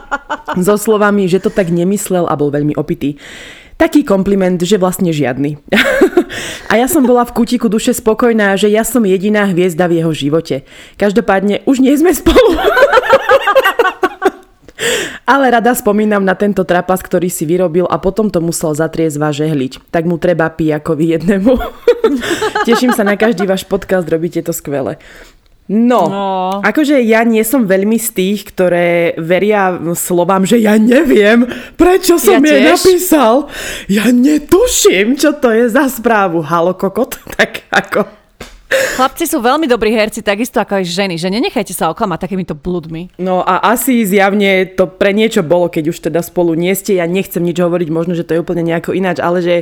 so 0.66 0.74
slovami, 0.74 1.30
že 1.30 1.38
to 1.38 1.48
tak 1.48 1.70
nemyslel 1.70 2.26
a 2.26 2.34
bol 2.34 2.50
veľmi 2.50 2.74
opitý. 2.74 3.14
Taký 3.82 4.06
kompliment, 4.06 4.62
že 4.62 4.78
vlastne 4.78 5.10
žiadny. 5.10 5.58
a 6.70 6.78
ja 6.78 6.86
som 6.86 7.02
bola 7.02 7.26
v 7.26 7.34
kutiku 7.34 7.66
duše 7.66 7.90
spokojná, 7.90 8.54
že 8.54 8.70
ja 8.70 8.86
som 8.86 9.02
jediná 9.02 9.42
hviezda 9.50 9.90
v 9.90 9.98
jeho 9.98 10.14
živote. 10.14 10.62
Každopádne 10.94 11.66
už 11.66 11.82
nie 11.82 11.90
sme 11.98 12.14
spolu. 12.14 12.54
Ale 15.26 15.50
rada 15.50 15.74
spomínam 15.74 16.22
na 16.22 16.38
tento 16.38 16.62
trapas, 16.62 17.02
ktorý 17.02 17.26
si 17.26 17.42
vyrobil 17.42 17.90
a 17.90 17.98
potom 17.98 18.30
to 18.30 18.38
musel 18.38 18.70
zatriezva 18.70 19.34
žehliť. 19.34 19.90
Tak 19.90 20.06
mu 20.06 20.14
treba 20.14 20.46
pijakovi 20.46 21.18
jednému. 21.18 21.50
Teším 22.70 22.94
sa 22.94 23.02
na 23.02 23.18
každý 23.18 23.50
váš 23.50 23.66
podcast, 23.66 24.06
robíte 24.06 24.46
to 24.46 24.54
skvele. 24.54 25.02
No, 25.70 26.10
no, 26.10 26.28
akože 26.58 26.98
ja 27.06 27.22
nie 27.22 27.46
som 27.46 27.70
veľmi 27.70 27.94
z 27.94 28.08
tých, 28.18 28.50
ktoré 28.50 29.14
veria 29.14 29.70
slovám, 29.94 30.42
že 30.42 30.58
ja 30.58 30.74
neviem, 30.74 31.46
prečo 31.78 32.18
som 32.18 32.42
ja 32.42 32.50
jej 32.50 32.66
napísal. 32.66 33.46
Ja 33.86 34.10
netuším, 34.10 35.14
čo 35.14 35.38
to 35.38 35.54
je 35.54 35.70
za 35.70 35.86
správu. 35.86 36.42
Halo, 36.42 36.74
kokot? 36.74 37.14
Tak 37.38 37.70
ako... 37.70 38.22
Chlapci 38.72 39.28
sú 39.28 39.44
veľmi 39.44 39.68
dobrí 39.68 39.92
herci, 39.92 40.24
takisto 40.24 40.56
ako 40.56 40.80
aj 40.80 40.84
ženy, 40.88 41.14
že 41.20 41.28
nenechajte 41.28 41.76
sa 41.76 41.92
oklamať 41.92 42.24
takýmito 42.24 42.56
bludmi. 42.56 43.12
No 43.20 43.44
a 43.44 43.60
asi 43.72 44.00
zjavne 44.08 44.64
to 44.72 44.88
pre 44.88 45.12
niečo 45.12 45.44
bolo, 45.44 45.68
keď 45.68 45.92
už 45.92 46.08
teda 46.08 46.24
spolu 46.24 46.56
nie 46.56 46.72
ste. 46.72 46.96
Ja 46.96 47.04
nechcem 47.04 47.44
nič 47.44 47.60
hovoriť, 47.60 47.88
možno, 47.92 48.16
že 48.16 48.24
to 48.24 48.32
je 48.36 48.42
úplne 48.42 48.64
nejako 48.64 48.96
ináč, 48.96 49.20
ale 49.20 49.44
že 49.44 49.54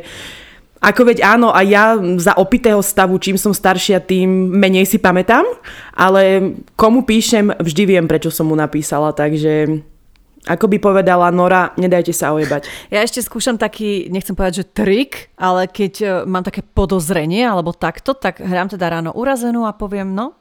ako 0.80 1.12
veď 1.12 1.20
áno, 1.20 1.52
a 1.52 1.60
ja 1.60 2.00
za 2.16 2.32
opitého 2.40 2.80
stavu, 2.80 3.20
čím 3.20 3.36
som 3.36 3.52
staršia, 3.52 4.00
tým 4.00 4.56
menej 4.56 4.88
si 4.88 4.96
pamätám, 4.96 5.44
ale 5.92 6.56
komu 6.72 7.04
píšem, 7.04 7.52
vždy 7.52 7.82
viem, 7.84 8.08
prečo 8.08 8.32
som 8.32 8.48
mu 8.48 8.56
napísala, 8.56 9.12
takže 9.12 9.84
ako 10.48 10.72
by 10.72 10.76
povedala 10.80 11.28
Nora, 11.28 11.76
nedajte 11.76 12.16
sa 12.16 12.32
ojebať. 12.32 12.64
Ja 12.88 13.04
ešte 13.04 13.20
skúšam 13.20 13.60
taký, 13.60 14.08
nechcem 14.08 14.32
povedať, 14.32 14.64
že 14.64 14.70
trik, 14.72 15.28
ale 15.36 15.68
keď 15.68 15.92
e, 16.00 16.06
mám 16.24 16.40
také 16.40 16.64
podozrenie 16.64 17.44
alebo 17.44 17.76
takto, 17.76 18.16
tak 18.16 18.40
hrám 18.40 18.72
teda 18.72 18.88
ráno 18.88 19.12
urazenú 19.12 19.68
a 19.68 19.76
poviem, 19.76 20.16
no, 20.16 20.32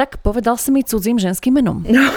tak 0.00 0.24
povedal 0.24 0.56
si 0.56 0.72
mi 0.72 0.80
cudzím 0.80 1.20
ženským 1.20 1.60
menom. 1.60 1.84
No. 1.90 2.08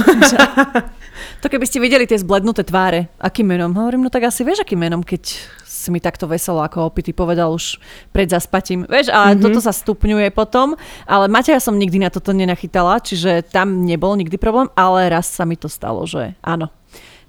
to 1.44 1.52
keby 1.52 1.68
ste 1.68 1.84
videli 1.84 2.08
tie 2.08 2.16
zblednuté 2.16 2.64
tváre, 2.64 3.12
akým 3.20 3.44
menom? 3.44 3.76
Hovorím, 3.76 4.08
no 4.08 4.10
tak 4.10 4.24
asi 4.32 4.48
vieš, 4.48 4.64
akým 4.64 4.80
menom, 4.80 5.04
keď 5.04 5.36
si 5.68 5.92
mi 5.92 6.00
takto 6.00 6.32
veselo 6.32 6.64
ako 6.64 6.88
opity 6.88 7.12
povedal 7.12 7.52
už 7.52 7.76
pred 8.16 8.32
zaspatím. 8.32 8.88
Vieš, 8.88 9.12
a 9.12 9.36
mm-hmm. 9.36 9.44
toto 9.44 9.60
sa 9.60 9.76
stupňuje 9.76 10.32
potom, 10.32 10.80
ale 11.04 11.28
Mateja 11.28 11.60
som 11.60 11.76
nikdy 11.76 12.00
na 12.00 12.08
toto 12.08 12.32
nenachytala, 12.32 13.04
čiže 13.04 13.44
tam 13.52 13.84
nebol 13.84 14.16
nikdy 14.16 14.40
problém, 14.40 14.72
ale 14.80 15.12
raz 15.12 15.28
sa 15.28 15.44
mi 15.44 15.60
to 15.60 15.68
stalo, 15.68 16.08
že 16.08 16.40
áno, 16.40 16.72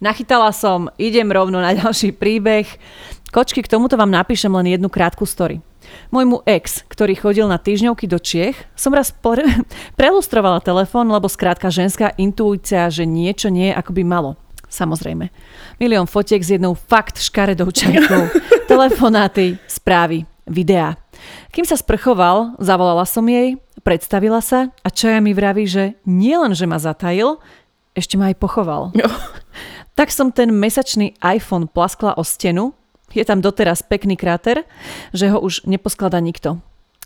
Nachytala 0.02 0.52
som, 0.52 0.92
idem 1.00 1.32
rovno 1.32 1.64
na 1.64 1.72
ďalší 1.72 2.12
príbeh. 2.12 2.68
Kočky, 3.32 3.64
k 3.64 3.72
tomuto 3.72 3.96
vám 3.96 4.12
napíšem 4.12 4.52
len 4.52 4.76
jednu 4.76 4.92
krátku 4.92 5.24
story. 5.24 5.64
Môjmu 6.10 6.44
ex, 6.46 6.82
ktorý 6.86 7.14
chodil 7.18 7.46
na 7.48 7.58
týždňovky 7.58 8.06
do 8.06 8.18
Čiech, 8.18 8.56
som 8.78 8.94
raz 8.94 9.10
pre- 9.10 9.46
prelustrovala 10.00 10.62
telefón, 10.64 11.10
lebo 11.10 11.26
skrátka 11.26 11.72
ženská 11.72 12.14
intuícia, 12.16 12.86
že 12.88 13.08
niečo 13.08 13.50
nie 13.50 13.70
je 13.70 13.78
ako 13.78 13.90
by 13.96 14.02
malo. 14.06 14.30
Samozrejme. 14.70 15.30
Milión 15.78 16.10
fotiek 16.10 16.42
s 16.42 16.50
jednou 16.58 16.74
fakt 16.74 17.22
škaredou 17.22 17.70
čajkou. 17.70 18.26
Telefonáty, 18.72 19.54
správy, 19.70 20.26
videá. 20.50 20.98
Kým 21.54 21.62
sa 21.62 21.78
sprchoval, 21.78 22.58
zavolala 22.58 23.06
som 23.06 23.22
jej, 23.30 23.54
predstavila 23.86 24.42
sa 24.42 24.74
a 24.82 24.88
čaja 24.90 25.22
mi 25.22 25.30
vraví, 25.30 25.62
že 25.70 25.94
nielen, 26.02 26.58
že 26.58 26.66
ma 26.66 26.82
zatajil, 26.82 27.38
ešte 27.94 28.18
ma 28.18 28.34
aj 28.34 28.36
pochoval. 28.42 28.90
Tak 29.94 30.10
som 30.10 30.34
ten 30.34 30.50
mesačný 30.50 31.14
iPhone 31.22 31.70
plaskla 31.70 32.18
o 32.18 32.26
stenu, 32.26 32.74
je 33.12 33.24
tam 33.26 33.44
doteraz 33.44 33.84
pekný 33.84 34.16
kráter, 34.16 34.64
že 35.12 35.28
ho 35.28 35.42
už 35.42 35.68
neposklada 35.68 36.22
nikto. 36.22 36.62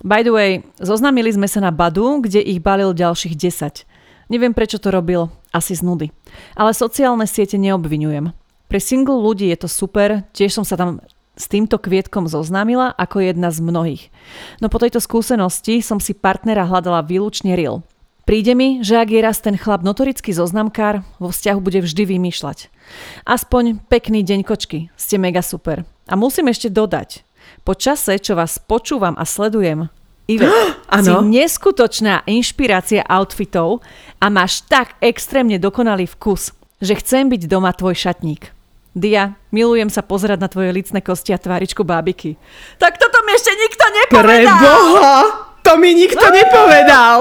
By 0.07 0.23
the 0.23 0.31
way, 0.31 0.51
zoznámili 0.79 1.35
sme 1.35 1.51
sa 1.51 1.59
na 1.59 1.75
Badu, 1.75 2.23
kde 2.23 2.39
ich 2.39 2.63
balil 2.63 2.95
ďalších 2.95 3.35
10. 3.35 3.83
Neviem 4.31 4.55
prečo 4.55 4.79
to 4.79 4.95
robil, 4.95 5.33
asi 5.51 5.75
z 5.75 5.83
nudy. 5.83 6.09
Ale 6.55 6.71
sociálne 6.71 7.27
siete 7.27 7.59
neobvinujem. 7.59 8.31
Pre 8.69 8.79
single 8.79 9.19
ľudí 9.19 9.49
je 9.51 9.59
to 9.65 9.69
super, 9.69 10.23
tiež 10.37 10.55
som 10.55 10.63
sa 10.63 10.77
tam 10.77 11.03
s 11.39 11.47
týmto 11.47 11.79
kvietkom 11.79 12.27
zoznámila 12.27 12.93
ako 12.99 13.25
jedna 13.25 13.49
z 13.49 13.59
mnohých. 13.65 14.03
No 14.61 14.69
po 14.69 14.83
tejto 14.83 15.01
skúsenosti 15.01 15.81
som 15.81 16.03
si 16.03 16.13
partnera 16.13 16.67
hľadala 16.69 17.07
výlučne 17.07 17.55
real. 17.55 17.87
Príde 18.29 18.53
mi, 18.53 18.85
že 18.85 19.01
ak 19.01 19.09
je 19.09 19.25
raz 19.25 19.41
ten 19.41 19.57
chlap 19.57 19.81
notorický 19.81 20.37
zoznamkár, 20.37 21.01
vo 21.17 21.33
vzťahu 21.33 21.59
bude 21.65 21.81
vždy 21.81 22.03
vymýšľať. 22.05 22.69
Aspoň 23.25 23.83
pekný 23.89 24.25
deň 24.25 24.45
kočky, 24.45 24.93
ste 24.97 25.17
mega 25.21 25.45
super. 25.45 25.85
A 26.09 26.15
musím 26.17 26.49
ešte 26.49 26.73
dodať, 26.73 27.27
po 27.65 27.77
čase, 27.77 28.17
čo 28.17 28.33
vás 28.33 28.57
počúvam 28.57 29.13
a 29.17 29.25
sledujem, 29.29 29.93
Ive, 30.29 30.49
si 31.05 31.13
neskutočná 31.13 32.25
inšpirácia 32.29 33.05
outfitov 33.09 33.81
a 34.21 34.29
máš 34.29 34.65
tak 34.69 34.97
extrémne 35.01 35.57
dokonalý 35.57 36.05
vkus, 36.05 36.53
že 36.81 36.97
chcem 37.01 37.33
byť 37.33 37.49
doma 37.49 37.73
tvoj 37.73 37.97
šatník. 37.97 38.53
Dia, 38.99 39.37
milujem 39.53 39.93
sa 39.93 40.03
pozerať 40.03 40.39
na 40.41 40.49
tvoje 40.49 40.75
licné 40.75 41.01
kosti 41.05 41.31
a 41.33 41.39
tváričku 41.39 41.85
bábiky. 41.85 42.35
Tak 42.83 42.99
toto 42.99 43.21
mi 43.25 43.31
ešte 43.37 43.53
nikto 43.55 43.85
nepovedal! 43.85 44.25
Preboha! 44.25 45.17
To 45.63 45.73
mi 45.77 45.91
nikto 45.93 46.25
nepovedal! 46.25 47.19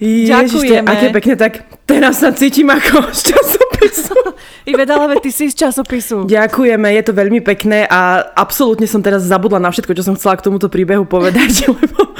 Ďakujeme. 0.00 0.88
Ježiš, 0.88 0.88
aké 0.88 1.06
pekne, 1.12 1.34
tak 1.36 1.52
teraz 1.84 2.24
sa 2.24 2.32
cítim 2.32 2.72
ako 2.72 3.04
z 3.20 3.36
časopisu. 3.80 4.14
I 4.68 4.72
vedala, 4.76 5.08
ty 5.20 5.30
si 5.32 5.48
z 5.48 5.54
časopisu. 5.56 6.28
Ďakujeme, 6.28 6.88
je 7.00 7.02
to 7.04 7.12
veľmi 7.16 7.40
pekné 7.40 7.88
a 7.88 8.20
absolútne 8.36 8.84
som 8.84 9.00
teraz 9.00 9.24
zabudla 9.24 9.58
na 9.58 9.72
všetko, 9.72 9.96
čo 9.96 10.04
som 10.04 10.14
chcela 10.16 10.36
k 10.36 10.44
tomuto 10.44 10.68
príbehu 10.68 11.08
povedať. 11.08 11.64
Lebo, 11.70 12.12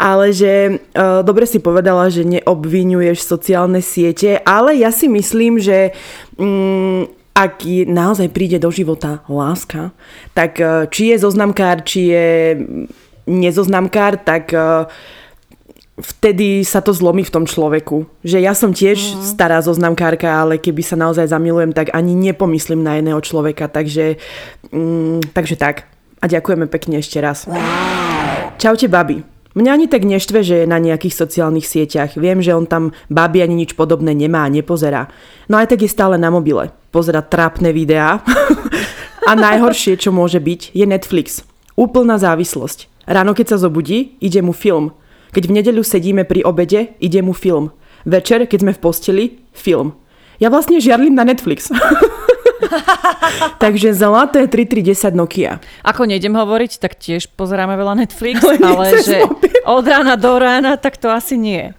ale 0.00 0.32
že 0.32 0.82
uh, 0.96 1.20
dobre 1.22 1.44
si 1.46 1.60
povedala, 1.60 2.08
že 2.08 2.26
neobvinuješ 2.26 3.22
sociálne 3.22 3.84
siete, 3.84 4.40
ale 4.42 4.74
ja 4.80 4.90
si 4.90 5.06
myslím, 5.06 5.60
že 5.60 5.94
um, 6.40 7.06
ak 7.32 7.64
naozaj 7.88 8.28
príde 8.28 8.60
do 8.60 8.68
života 8.68 9.24
láska, 9.28 9.94
tak 10.36 10.58
uh, 10.58 10.88
či 10.88 11.14
je 11.14 11.16
zoznamkár, 11.22 11.84
či 11.86 12.00
je 12.12 12.28
nezoznamkár, 13.28 14.18
tak 14.20 14.50
uh, 14.52 14.90
vtedy 16.02 16.66
sa 16.66 16.82
to 16.82 16.90
zlomí 16.90 17.22
v 17.22 17.34
tom 17.34 17.44
človeku. 17.46 18.04
Že 18.26 18.38
ja 18.42 18.52
som 18.52 18.74
tiež 18.74 18.98
mm. 18.98 19.22
stará 19.22 19.62
zoznamkárka, 19.62 20.28
ale 20.28 20.58
keby 20.58 20.82
sa 20.82 20.98
naozaj 20.98 21.30
zamilujem, 21.30 21.72
tak 21.72 21.94
ani 21.94 22.12
nepomyslím 22.18 22.82
na 22.82 22.98
jedného 22.98 23.22
človeka. 23.22 23.70
Takže, 23.70 24.18
mm, 24.74 25.32
takže 25.32 25.56
tak. 25.56 25.86
A 26.22 26.30
ďakujeme 26.30 26.70
pekne 26.70 27.02
ešte 27.02 27.18
raz. 27.18 27.46
Wow. 27.46 28.58
Čaute, 28.58 28.86
babi. 28.86 29.22
Mňa 29.52 29.70
ani 29.74 29.86
tak 29.90 30.08
neštve, 30.08 30.40
že 30.40 30.64
je 30.64 30.70
na 30.70 30.80
nejakých 30.80 31.12
sociálnych 31.12 31.68
sieťach. 31.68 32.16
Viem, 32.16 32.40
že 32.40 32.56
on 32.56 32.64
tam 32.64 32.96
babi 33.12 33.44
ani 33.44 33.66
nič 33.66 33.76
podobné 33.76 34.16
nemá 34.16 34.48
a 34.48 34.52
nepozerá. 34.52 35.12
No 35.50 35.60
aj 35.60 35.76
tak 35.76 35.84
je 35.84 35.92
stále 35.92 36.16
na 36.16 36.32
mobile. 36.32 36.72
Pozera 36.88 37.20
trápne 37.20 37.68
videá. 37.74 38.24
a 39.28 39.32
najhoršie, 39.36 40.00
čo 40.00 40.08
môže 40.08 40.40
byť, 40.40 40.72
je 40.72 40.86
Netflix. 40.88 41.44
Úplná 41.76 42.16
závislosť. 42.16 42.88
Ráno, 43.04 43.36
keď 43.36 43.56
sa 43.56 43.68
zobudí, 43.68 44.16
ide 44.24 44.40
mu 44.40 44.56
film. 44.56 44.96
Keď 45.32 45.48
v 45.48 45.54
nedeľu 45.56 45.80
sedíme 45.80 46.28
pri 46.28 46.44
obede, 46.44 46.92
ide 47.00 47.24
mu 47.24 47.32
film. 47.32 47.72
Večer, 48.04 48.44
keď 48.44 48.58
sme 48.60 48.72
v 48.76 48.80
posteli, 48.84 49.24
film. 49.56 49.96
Ja 50.36 50.52
vlastne 50.52 50.76
žiarlim 50.76 51.16
na 51.16 51.24
Netflix. 51.24 51.72
Takže 53.62 53.96
zlaté 53.96 54.44
3310 54.44 55.16
Nokia. 55.16 55.52
Ako 55.80 56.04
nejdem 56.04 56.36
hovoriť, 56.36 56.76
tak 56.76 57.00
tiež 57.00 57.32
pozeráme 57.32 57.80
veľa 57.80 58.04
Netflix, 58.04 58.44
ale, 58.44 58.60
ale 58.60 58.84
že 59.00 59.24
mobil. 59.24 59.56
od 59.64 59.84
rána 59.88 60.14
do 60.20 60.32
rána, 60.36 60.76
tak 60.76 61.00
to 61.00 61.08
asi 61.08 61.40
nie. 61.40 61.72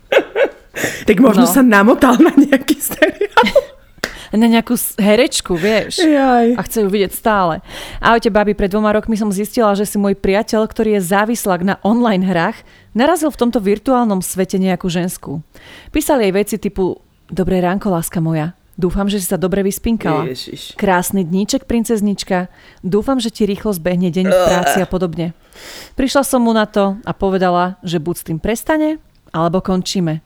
tak 1.08 1.22
možno 1.22 1.46
no. 1.46 1.52
sa 1.54 1.62
namotal 1.62 2.18
na 2.18 2.34
nejaký 2.34 2.78
seriál. 2.82 3.23
Na 4.34 4.50
nejakú 4.50 4.74
herečku, 4.98 5.54
vieš. 5.54 6.02
Jaj. 6.02 6.58
A 6.58 6.62
chce 6.66 6.82
ju 6.82 6.90
vidieť 6.90 7.14
stále. 7.14 7.62
Ahojte, 8.02 8.34
babi, 8.34 8.58
pred 8.58 8.74
dvoma 8.74 8.90
rokmi 8.90 9.14
som 9.14 9.30
zistila, 9.30 9.78
že 9.78 9.86
si 9.86 10.02
môj 10.02 10.18
priateľ, 10.18 10.66
ktorý 10.66 10.98
je 10.98 11.06
závislák 11.06 11.62
na 11.62 11.76
online 11.86 12.26
hrách, 12.26 12.58
narazil 12.98 13.30
v 13.30 13.40
tomto 13.40 13.62
virtuálnom 13.62 14.26
svete 14.26 14.58
nejakú 14.58 14.90
ženskú. 14.90 15.46
Písali 15.94 16.30
jej 16.30 16.34
veci 16.34 16.56
typu 16.58 16.98
Dobré 17.34 17.64
ránko, 17.64 17.90
láska 17.90 18.22
moja. 18.22 18.54
Dúfam, 18.74 19.10
že 19.10 19.22
si 19.22 19.26
sa 19.30 19.38
dobre 19.42 19.62
vyspinkala. 19.66 20.30
Ježiš. 20.30 20.78
Krásny 20.78 21.26
dníček, 21.26 21.70
princeznička. 21.70 22.50
Dúfam, 22.82 23.22
že 23.22 23.30
ti 23.30 23.46
rýchlo 23.46 23.74
zbehne 23.74 24.10
deň 24.10 24.26
v 24.30 24.40
práci 24.50 24.78
a 24.82 24.88
podobne. 24.90 25.38
Prišla 25.98 26.22
som 26.26 26.46
mu 26.46 26.54
na 26.54 26.66
to 26.66 26.98
a 27.06 27.12
povedala, 27.14 27.78
že 27.86 28.02
buď 28.02 28.16
s 28.18 28.28
tým 28.30 28.40
prestane, 28.42 28.98
alebo 29.30 29.62
končíme. 29.62 30.26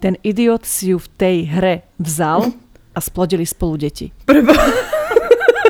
Ten 0.00 0.16
idiot 0.24 0.64
si 0.64 0.92
ju 0.92 1.00
v 1.00 1.08
tej 1.16 1.36
hre 1.48 1.74
vzal 2.00 2.52
a 2.94 2.98
splodili 2.98 3.46
spolu 3.46 3.76
deti. 3.76 4.10
Prvo... 4.26 4.52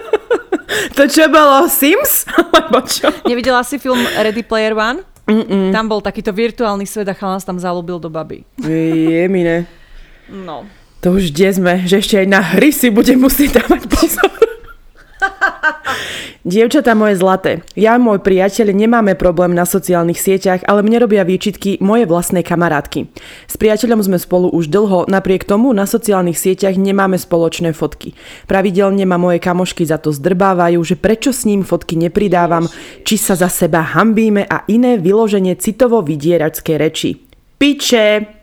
to 0.96 1.02
čo 1.08 1.28
bolo? 1.28 1.68
Sims? 1.68 2.24
Alebo 2.56 2.84
čo? 2.84 3.12
Nevidela 3.28 3.64
si 3.64 3.76
film 3.76 4.00
Ready 4.16 4.42
Player 4.44 4.72
One? 4.72 5.04
Mm-mm. 5.30 5.70
Tam 5.70 5.86
bol 5.86 6.02
takýto 6.02 6.34
virtuálny 6.34 6.88
svet 6.88 7.06
a 7.06 7.14
chalán 7.14 7.38
tam 7.38 7.54
zalúbil 7.60 8.02
do 8.02 8.10
baby. 8.10 8.42
Jemine. 8.58 9.70
No. 10.26 10.66
To 11.00 11.16
už 11.16 11.30
kde 11.30 11.48
sme, 11.54 11.74
že 11.86 12.02
ešte 12.02 12.18
aj 12.18 12.26
na 12.26 12.42
hry 12.42 12.74
si 12.74 12.90
budem 12.90 13.22
musieť 13.22 13.62
dávať 13.62 13.82
pozor. 13.86 14.39
Dievčatá 16.40 16.96
moje 16.96 17.20
zlaté, 17.20 17.60
ja 17.76 17.92
a 17.92 18.00
môj 18.00 18.24
priateľ 18.24 18.72
nemáme 18.72 19.12
problém 19.12 19.52
na 19.52 19.68
sociálnych 19.68 20.16
sieťach, 20.16 20.64
ale 20.64 20.80
mne 20.80 21.04
robia 21.04 21.20
výčitky 21.20 21.76
moje 21.84 22.08
vlastné 22.08 22.40
kamarátky. 22.40 23.12
S 23.44 23.60
priateľom 23.60 24.00
sme 24.00 24.16
spolu 24.16 24.48
už 24.48 24.72
dlho, 24.72 25.04
napriek 25.04 25.44
tomu 25.44 25.68
na 25.76 25.84
sociálnych 25.84 26.40
sieťach 26.40 26.80
nemáme 26.80 27.20
spoločné 27.20 27.76
fotky. 27.76 28.16
Pravidelne 28.48 29.04
ma 29.04 29.20
moje 29.20 29.36
kamošky 29.36 29.84
za 29.84 30.00
to 30.00 30.16
zdrbávajú, 30.16 30.80
že 30.80 30.96
prečo 30.96 31.28
s 31.28 31.44
ním 31.44 31.60
fotky 31.60 32.00
nepridávam, 32.00 32.64
či 33.04 33.20
sa 33.20 33.36
za 33.36 33.52
seba 33.52 33.84
hambíme 33.84 34.48
a 34.48 34.64
iné 34.64 34.96
vyloženie 34.96 35.60
citovo 35.60 36.00
vydieračské 36.00 36.80
reči. 36.80 37.20
Piče, 37.60 38.39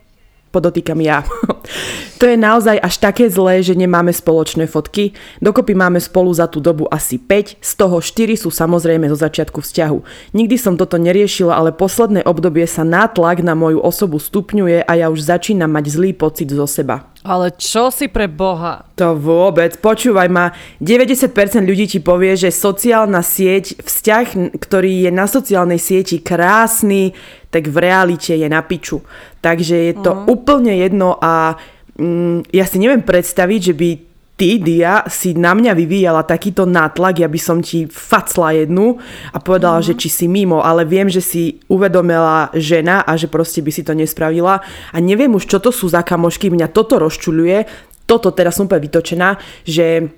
podotýkam 0.57 0.97
ja. 1.05 1.21
to 2.19 2.25
je 2.25 2.33
naozaj 2.33 2.81
až 2.81 2.97
také 2.97 3.29
zlé, 3.29 3.61
že 3.61 3.77
nemáme 3.77 4.09
spoločné 4.09 4.65
fotky. 4.65 5.13
Dokopy 5.37 5.77
máme 5.77 6.01
spolu 6.01 6.33
za 6.33 6.49
tú 6.49 6.57
dobu 6.57 6.89
asi 6.89 7.21
5, 7.21 7.61
z 7.61 7.71
toho 7.77 8.01
4 8.01 8.33
sú 8.33 8.49
samozrejme 8.49 9.05
zo 9.13 9.17
začiatku 9.21 9.61
vzťahu. 9.61 9.97
Nikdy 10.33 10.55
som 10.57 10.73
toto 10.73 10.97
neriešila, 10.97 11.53
ale 11.53 11.69
posledné 11.77 12.25
obdobie 12.25 12.65
sa 12.65 12.81
nátlak 12.81 13.45
na 13.45 13.53
moju 13.53 13.77
osobu 13.77 14.17
stupňuje 14.17 14.81
a 14.81 14.91
ja 14.97 15.13
už 15.13 15.21
začínam 15.21 15.69
mať 15.69 15.93
zlý 15.93 16.17
pocit 16.17 16.49
zo 16.49 16.65
seba. 16.65 17.05
Ale 17.27 17.51
čo 17.59 17.91
si 17.91 18.07
pre 18.07 18.31
Boha? 18.31 18.87
To 18.95 19.11
vôbec. 19.19 19.75
Počúvaj 19.83 20.31
ma, 20.31 20.55
90% 20.79 21.35
ľudí 21.67 21.91
ti 21.91 21.99
povie, 21.99 22.39
že 22.39 22.55
sociálna 22.55 23.19
sieť, 23.19 23.83
vzťah, 23.83 24.55
ktorý 24.55 25.03
je 25.03 25.11
na 25.11 25.27
sociálnej 25.27 25.75
sieti 25.75 26.23
krásny, 26.23 27.11
tak 27.51 27.67
v 27.67 27.77
realite 27.83 28.31
je 28.31 28.47
na 28.47 28.63
piču. 28.63 29.03
Takže 29.43 29.91
je 29.91 29.93
to 29.99 30.15
mm. 30.15 30.23
úplne 30.31 30.71
jedno 30.79 31.19
a 31.19 31.59
mm, 31.99 32.47
ja 32.55 32.63
si 32.63 32.79
neviem 32.79 33.03
predstaviť, 33.03 33.59
že 33.59 33.73
by 33.75 33.89
ty, 34.37 34.61
Dia, 34.61 35.03
si 35.09 35.33
na 35.33 35.57
mňa 35.57 35.73
vyvíjala 35.73 36.21
takýto 36.21 36.69
nátlak, 36.69 37.25
ja 37.25 37.27
by 37.27 37.39
som 37.41 37.57
ti 37.59 37.89
facla 37.89 38.53
jednu 38.53 39.01
a 39.33 39.37
povedala, 39.41 39.81
mm. 39.81 39.85
že 39.89 39.93
či 39.97 40.07
si 40.13 40.25
mimo, 40.29 40.61
ale 40.61 40.85
viem, 40.85 41.09
že 41.09 41.25
si 41.25 41.57
uvedomila 41.67 42.53
žena 42.53 43.01
a 43.01 43.17
že 43.17 43.27
proste 43.27 43.65
by 43.65 43.71
si 43.73 43.81
to 43.81 43.97
nespravila. 43.97 44.61
A 44.93 44.97
neviem 45.01 45.33
už, 45.33 45.49
čo 45.49 45.57
to 45.57 45.73
sú 45.73 45.89
za 45.89 46.05
kamošky, 46.05 46.53
mňa 46.53 46.69
toto 46.69 47.01
rozčuľuje, 47.01 47.57
toto 48.05 48.31
teraz 48.31 48.55
som 48.55 48.69
úplne 48.69 48.85
vytočená, 48.87 49.35
že 49.65 50.13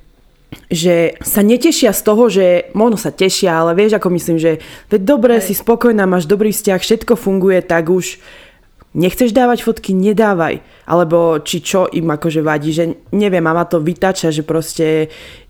že 0.70 1.14
sa 1.22 1.46
netešia 1.46 1.94
z 1.94 2.02
toho, 2.02 2.26
že 2.26 2.74
možno 2.74 2.98
sa 2.98 3.14
tešia, 3.14 3.62
ale 3.62 3.78
vieš, 3.78 4.02
ako 4.02 4.10
myslím, 4.18 4.42
že 4.42 4.58
veď 4.90 5.02
dobre, 5.06 5.38
si 5.46 5.54
spokojná, 5.54 6.10
máš 6.10 6.26
dobrý 6.26 6.50
vzťah, 6.50 6.82
všetko 6.82 7.14
funguje, 7.14 7.62
tak 7.62 7.94
už 7.94 8.18
nechceš 9.00 9.32
dávať 9.32 9.64
fotky, 9.64 9.96
nedávaj. 9.96 10.60
Alebo 10.84 11.40
či 11.40 11.64
čo 11.64 11.88
im 11.88 12.12
akože 12.12 12.44
vadí, 12.44 12.76
že 12.76 13.08
neviem, 13.16 13.42
mama 13.42 13.64
to 13.64 13.80
vytača, 13.80 14.36
že 14.36 14.44
proste 14.44 15.08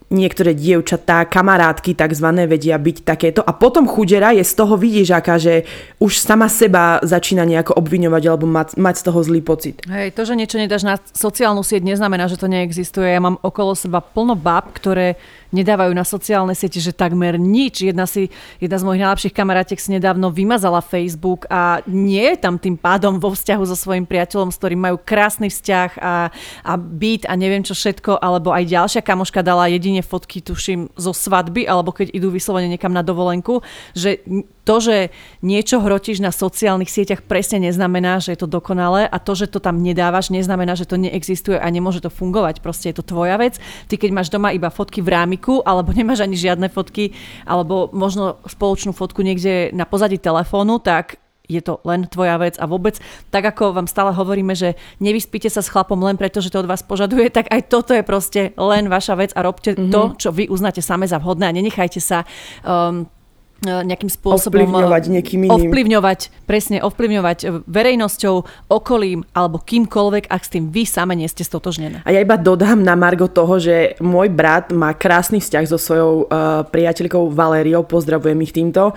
niektoré 0.09 0.57
dievčatá, 0.57 1.29
kamarátky 1.29 1.93
takzvané 1.93 2.49
vedia 2.49 2.81
byť 2.81 2.97
takéto 3.05 3.41
a 3.45 3.53
potom 3.53 3.85
chudera 3.85 4.33
je 4.33 4.41
z 4.41 4.53
toho 4.57 4.73
vidíš 4.73 5.13
aká, 5.13 5.37
že 5.37 5.69
už 6.01 6.17
sama 6.17 6.49
seba 6.49 6.97
začína 7.05 7.45
nejako 7.45 7.77
obviňovať 7.77 8.23
alebo 8.25 8.49
mať, 8.49 8.75
mať 8.81 8.95
z 8.97 9.03
toho 9.05 9.19
zlý 9.21 9.41
pocit. 9.45 9.77
Hej, 9.85 10.17
to, 10.17 10.25
že 10.25 10.33
niečo 10.33 10.57
nedáš 10.57 10.81
na 10.81 10.97
sociálnu 11.13 11.61
sieť 11.61 11.85
neznamená, 11.85 12.25
že 12.25 12.41
to 12.41 12.49
neexistuje. 12.49 13.05
Ja 13.05 13.21
mám 13.21 13.37
okolo 13.45 13.77
seba 13.77 14.01
plno 14.01 14.33
bab, 14.33 14.73
ktoré 14.73 15.13
nedávajú 15.49 15.91
na 15.93 16.05
sociálne 16.05 16.53
siete, 16.53 16.77
že 16.77 16.93
takmer 16.93 17.37
nič. 17.37 17.85
Jedna, 17.85 18.05
si, 18.05 18.29
jedna 18.61 18.77
z 18.77 18.85
mojich 18.85 19.03
najlepších 19.03 19.35
kamarátiek 19.35 19.79
si 19.81 19.93
nedávno 19.93 20.29
vymazala 20.29 20.81
Facebook 20.81 21.49
a 21.49 21.81
nie 21.89 22.21
je 22.33 22.37
tam 22.37 22.61
tým 22.61 22.77
pádom 22.77 23.17
vo 23.17 23.33
vzťahu 23.33 23.63
so 23.65 23.77
svojím 23.77 24.05
priateľom, 24.05 24.53
s 24.53 24.59
ktorým 24.61 24.81
majú 24.81 24.97
krásny 25.01 25.49
vzťah 25.49 25.89
a, 25.99 26.29
a 26.65 26.73
byt 26.77 27.25
a 27.25 27.33
neviem 27.33 27.65
čo 27.65 27.73
všetko, 27.73 28.21
alebo 28.21 28.53
aj 28.53 28.69
ďalšia 28.69 29.01
kamoška 29.01 29.41
dala 29.41 29.69
jedine 29.69 30.05
fotky, 30.05 30.41
tuším, 30.41 30.93
zo 30.93 31.11
svadby, 31.13 31.65
alebo 31.65 31.93
keď 31.93 32.13
idú 32.13 32.29
vyslovene 32.29 32.69
niekam 32.69 32.93
na 32.93 33.01
dovolenku, 33.01 33.61
že 33.97 34.21
to, 34.69 34.77
že 34.77 35.09
niečo 35.41 35.81
hrotíš 35.81 36.21
na 36.21 36.29
sociálnych 36.29 36.93
sieťach 36.93 37.25
presne 37.25 37.57
neznamená, 37.57 38.21
že 38.21 38.37
je 38.37 38.45
to 38.45 38.53
dokonalé 38.53 39.09
a 39.09 39.17
to, 39.17 39.33
že 39.33 39.49
to 39.49 39.57
tam 39.57 39.81
nedávaš, 39.81 40.29
neznamená, 40.29 40.77
že 40.77 40.85
to 40.85 40.93
neexistuje 41.01 41.57
a 41.57 41.65
nemôže 41.73 42.05
to 42.05 42.13
fungovať. 42.13 42.61
Proste 42.61 42.93
je 42.93 43.01
to 43.01 43.09
tvoja 43.09 43.41
vec. 43.41 43.57
Ty 43.89 43.97
keď 43.97 44.13
máš 44.13 44.29
doma 44.29 44.53
iba 44.53 44.69
fotky 44.69 45.01
v 45.01 45.09
rámiku 45.09 45.65
alebo 45.65 45.89
nemáš 45.97 46.21
ani 46.21 46.37
žiadne 46.37 46.69
fotky 46.69 47.17
alebo 47.49 47.89
možno 47.89 48.37
spoločnú 48.45 48.93
fotku 48.93 49.25
niekde 49.25 49.73
na 49.73 49.89
pozadí 49.89 50.21
telefónu, 50.21 50.77
tak 50.77 51.17
je 51.49 51.65
to 51.65 51.81
len 51.81 52.05
tvoja 52.05 52.37
vec 52.37 52.61
a 52.61 52.69
vôbec, 52.69 53.01
tak 53.33 53.41
ako 53.41 53.73
vám 53.73 53.89
stále 53.89 54.13
hovoríme, 54.13 54.53
že 54.53 54.77
nevyspíte 55.01 55.49
sa 55.49 55.65
s 55.65 55.73
chlapom 55.73 55.97
len 55.97 56.13
preto, 56.13 56.45
že 56.45 56.53
to 56.53 56.61
od 56.61 56.69
vás 56.69 56.85
požaduje, 56.85 57.33
tak 57.33 57.49
aj 57.49 57.73
toto 57.73 57.97
je 57.97 58.05
proste 58.05 58.53
len 58.53 58.85
vaša 58.85 59.17
vec 59.17 59.33
a 59.33 59.41
robte 59.41 59.73
mm-hmm. 59.73 59.89
to, 59.89 60.01
čo 60.21 60.29
vy 60.29 60.45
uznáte 60.45 60.85
same 60.85 61.09
za 61.09 61.17
vhodné 61.17 61.49
a 61.49 61.55
nenechajte 61.57 61.97
sa 61.97 62.21
um, 62.61 63.09
nejakým 63.63 64.07
spôsobom 64.07 64.55
ovplyvňovať 64.55 65.03
e, 65.03 65.09
niekým 65.19 65.39
iným. 65.47 65.67
Ovplyvňovať, 65.67 66.19
presne, 66.47 66.77
ovplyvňovať 66.79 67.37
e, 67.43 67.47
verejnosťou, 67.67 68.35
okolím 68.71 69.27
alebo 69.35 69.59
kýmkoľvek, 69.59 70.31
ak 70.31 70.41
s 70.41 70.49
tým 70.55 70.71
vy 70.71 70.83
same 70.87 71.13
nie 71.19 71.27
ste 71.27 71.43
stotožnené. 71.43 72.01
A 72.07 72.09
ja 72.15 72.23
iba 72.23 72.39
dodám 72.39 72.79
na 72.79 72.95
Margo 72.95 73.27
toho, 73.27 73.59
že 73.59 73.99
môj 73.99 74.31
brat 74.31 74.71
má 74.71 74.95
krásny 74.95 75.43
vzťah 75.43 75.65
so 75.67 75.75
svojou 75.75 76.11
uh, 76.27 76.63
priateľkou 76.71 77.31
Valériou, 77.35 77.83
pozdravujem 77.83 78.39
ich 78.47 78.55
týmto. 78.55 78.95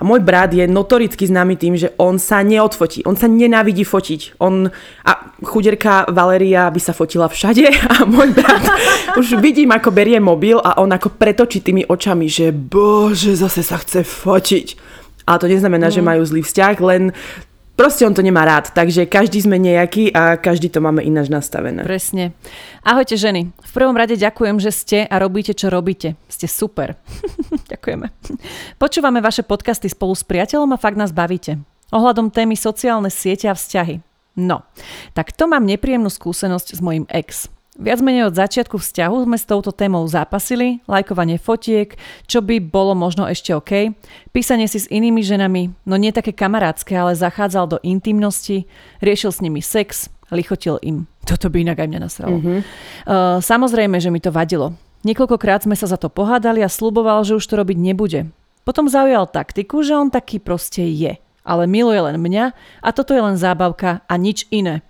A 0.00 0.02
môj 0.02 0.24
brat 0.24 0.48
je 0.56 0.64
notoricky 0.64 1.28
známy 1.28 1.60
tým, 1.60 1.76
že 1.76 1.92
on 2.00 2.16
sa 2.16 2.40
neodfotí. 2.40 3.04
On 3.04 3.12
sa 3.12 3.28
nenávidí 3.28 3.84
fotiť. 3.84 4.40
On, 4.40 4.72
a 5.04 5.12
chuderka 5.44 6.08
Valeria 6.08 6.72
by 6.72 6.80
sa 6.80 6.96
fotila 6.96 7.28
všade 7.28 7.68
a 7.92 8.08
môj 8.08 8.32
brat 8.32 8.64
už 9.20 9.36
vidím, 9.44 9.76
ako 9.76 9.92
berie 9.92 10.16
mobil 10.16 10.56
a 10.56 10.80
on 10.80 10.88
ako 10.88 11.12
pretočí 11.20 11.60
tými 11.60 11.84
očami, 11.84 12.32
že 12.32 12.48
bože, 12.48 13.36
zase 13.36 13.60
sa 13.60 13.76
chce 13.76 14.00
fotiť. 14.00 14.66
Ale 15.28 15.36
to 15.38 15.52
neznamená, 15.52 15.92
mm. 15.92 15.94
že 15.94 16.02
majú 16.02 16.22
zlý 16.24 16.42
vzťah, 16.42 16.76
len 16.80 17.02
Proste 17.80 18.04
on 18.04 18.12
to 18.12 18.20
nemá 18.20 18.44
rád, 18.44 18.76
takže 18.76 19.08
každý 19.08 19.40
sme 19.40 19.56
nejaký 19.56 20.12
a 20.12 20.36
každý 20.36 20.68
to 20.68 20.84
máme 20.84 21.00
ináč 21.00 21.32
nastavené. 21.32 21.80
Presne. 21.80 22.36
Ahojte 22.84 23.16
ženy. 23.16 23.56
V 23.56 23.72
prvom 23.72 23.96
rade 23.96 24.20
ďakujem, 24.20 24.60
že 24.60 24.68
ste 24.68 24.98
a 25.08 25.16
robíte, 25.16 25.56
čo 25.56 25.72
robíte. 25.72 26.12
Ste 26.28 26.44
super. 26.44 27.00
Ďakujeme. 27.72 28.12
Počúvame 28.76 29.24
vaše 29.24 29.40
podcasty 29.48 29.88
spolu 29.88 30.12
s 30.12 30.20
priateľom 30.28 30.76
a 30.76 30.82
fakt 30.82 31.00
nás 31.00 31.08
bavíte. 31.08 31.56
Ohľadom 31.88 32.28
témy 32.28 32.52
sociálne 32.52 33.08
siete 33.08 33.48
a 33.48 33.56
vzťahy. 33.56 34.04
No, 34.36 34.60
tak 35.16 35.32
to 35.32 35.48
mám 35.48 35.64
nepríjemnú 35.64 36.12
skúsenosť 36.12 36.76
s 36.76 36.80
mojim 36.84 37.08
ex. 37.08 37.48
Viac 37.80 38.04
menej 38.04 38.28
od 38.28 38.36
začiatku 38.36 38.76
vzťahu 38.76 39.24
sme 39.24 39.40
s 39.40 39.48
touto 39.48 39.72
témou 39.72 40.04
zápasili, 40.04 40.84
lajkovanie 40.84 41.40
fotiek, 41.40 41.96
čo 42.28 42.44
by 42.44 42.60
bolo 42.60 42.92
možno 42.92 43.24
ešte 43.24 43.56
OK, 43.56 43.96
písanie 44.36 44.68
si 44.68 44.84
s 44.84 44.90
inými 44.92 45.24
ženami, 45.24 45.72
no 45.88 45.96
nie 45.96 46.12
také 46.12 46.36
kamarátske, 46.36 46.92
ale 46.92 47.16
zachádzal 47.16 47.64
do 47.72 47.78
intimnosti, 47.80 48.68
riešil 49.00 49.32
s 49.32 49.40
nimi 49.40 49.64
sex, 49.64 50.12
lichotil 50.28 50.76
im. 50.84 51.08
Toto 51.24 51.48
by 51.48 51.64
inak 51.64 51.80
aj 51.80 51.88
mňa 51.88 52.00
nasralo. 52.04 52.36
Mm-hmm. 52.36 52.58
Uh, 53.08 53.40
samozrejme, 53.40 53.96
že 53.96 54.12
mi 54.12 54.20
to 54.20 54.28
vadilo. 54.28 54.76
Niekoľkokrát 55.08 55.64
sme 55.64 55.72
sa 55.72 55.88
za 55.88 55.96
to 55.96 56.12
pohádali 56.12 56.60
a 56.60 56.68
sluboval, 56.68 57.24
že 57.24 57.40
už 57.40 57.48
to 57.48 57.56
robiť 57.56 57.80
nebude. 57.80 58.28
Potom 58.68 58.92
zaujal 58.92 59.24
taktiku, 59.24 59.80
že 59.80 59.96
on 59.96 60.12
taký 60.12 60.36
proste 60.36 60.84
je. 60.84 61.16
Ale 61.40 61.64
miluje 61.64 61.96
len 61.96 62.20
mňa 62.20 62.44
a 62.84 62.88
toto 62.92 63.16
je 63.16 63.24
len 63.24 63.40
zábavka 63.40 64.04
a 64.04 64.14
nič 64.20 64.44
iné. 64.52 64.84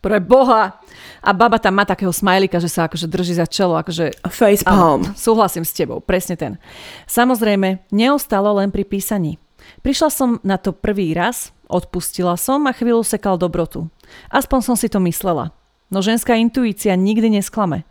Pre 0.00 0.16
Boha! 0.18 0.80
A 1.20 1.36
baba 1.36 1.60
tam 1.60 1.76
má 1.76 1.84
takého 1.84 2.12
smajlika, 2.12 2.56
že 2.60 2.72
sa 2.72 2.88
akože 2.88 3.06
drží 3.06 3.36
za 3.36 3.44
čelo. 3.44 3.76
Akože, 3.76 4.16
Face 4.32 4.64
palm. 4.64 5.04
súhlasím 5.12 5.68
s 5.68 5.76
tebou, 5.76 6.00
presne 6.00 6.36
ten. 6.36 6.56
Samozrejme, 7.04 7.84
neostalo 7.92 8.56
len 8.56 8.72
pri 8.72 8.88
písaní. 8.88 9.36
Prišla 9.84 10.08
som 10.08 10.28
na 10.40 10.56
to 10.56 10.72
prvý 10.72 11.12
raz, 11.12 11.52
odpustila 11.68 12.34
som 12.40 12.64
a 12.66 12.72
chvíľu 12.72 13.04
sekal 13.04 13.36
dobrotu. 13.36 13.92
Aspoň 14.32 14.60
som 14.64 14.76
si 14.76 14.88
to 14.88 14.98
myslela. 15.04 15.52
No 15.90 16.00
ženská 16.00 16.38
intuícia 16.38 16.94
nikdy 16.94 17.34
nesklame. 17.34 17.82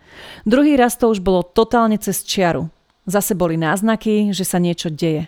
Druhý 0.47 0.79
raz 0.79 0.95
to 0.95 1.11
už 1.11 1.19
bolo 1.19 1.43
totálne 1.43 1.99
cez 1.99 2.23
čiaru. 2.23 2.71
Zase 3.09 3.35
boli 3.35 3.59
náznaky, 3.59 4.31
že 4.31 4.47
sa 4.47 4.61
niečo 4.61 4.87
deje. 4.87 5.27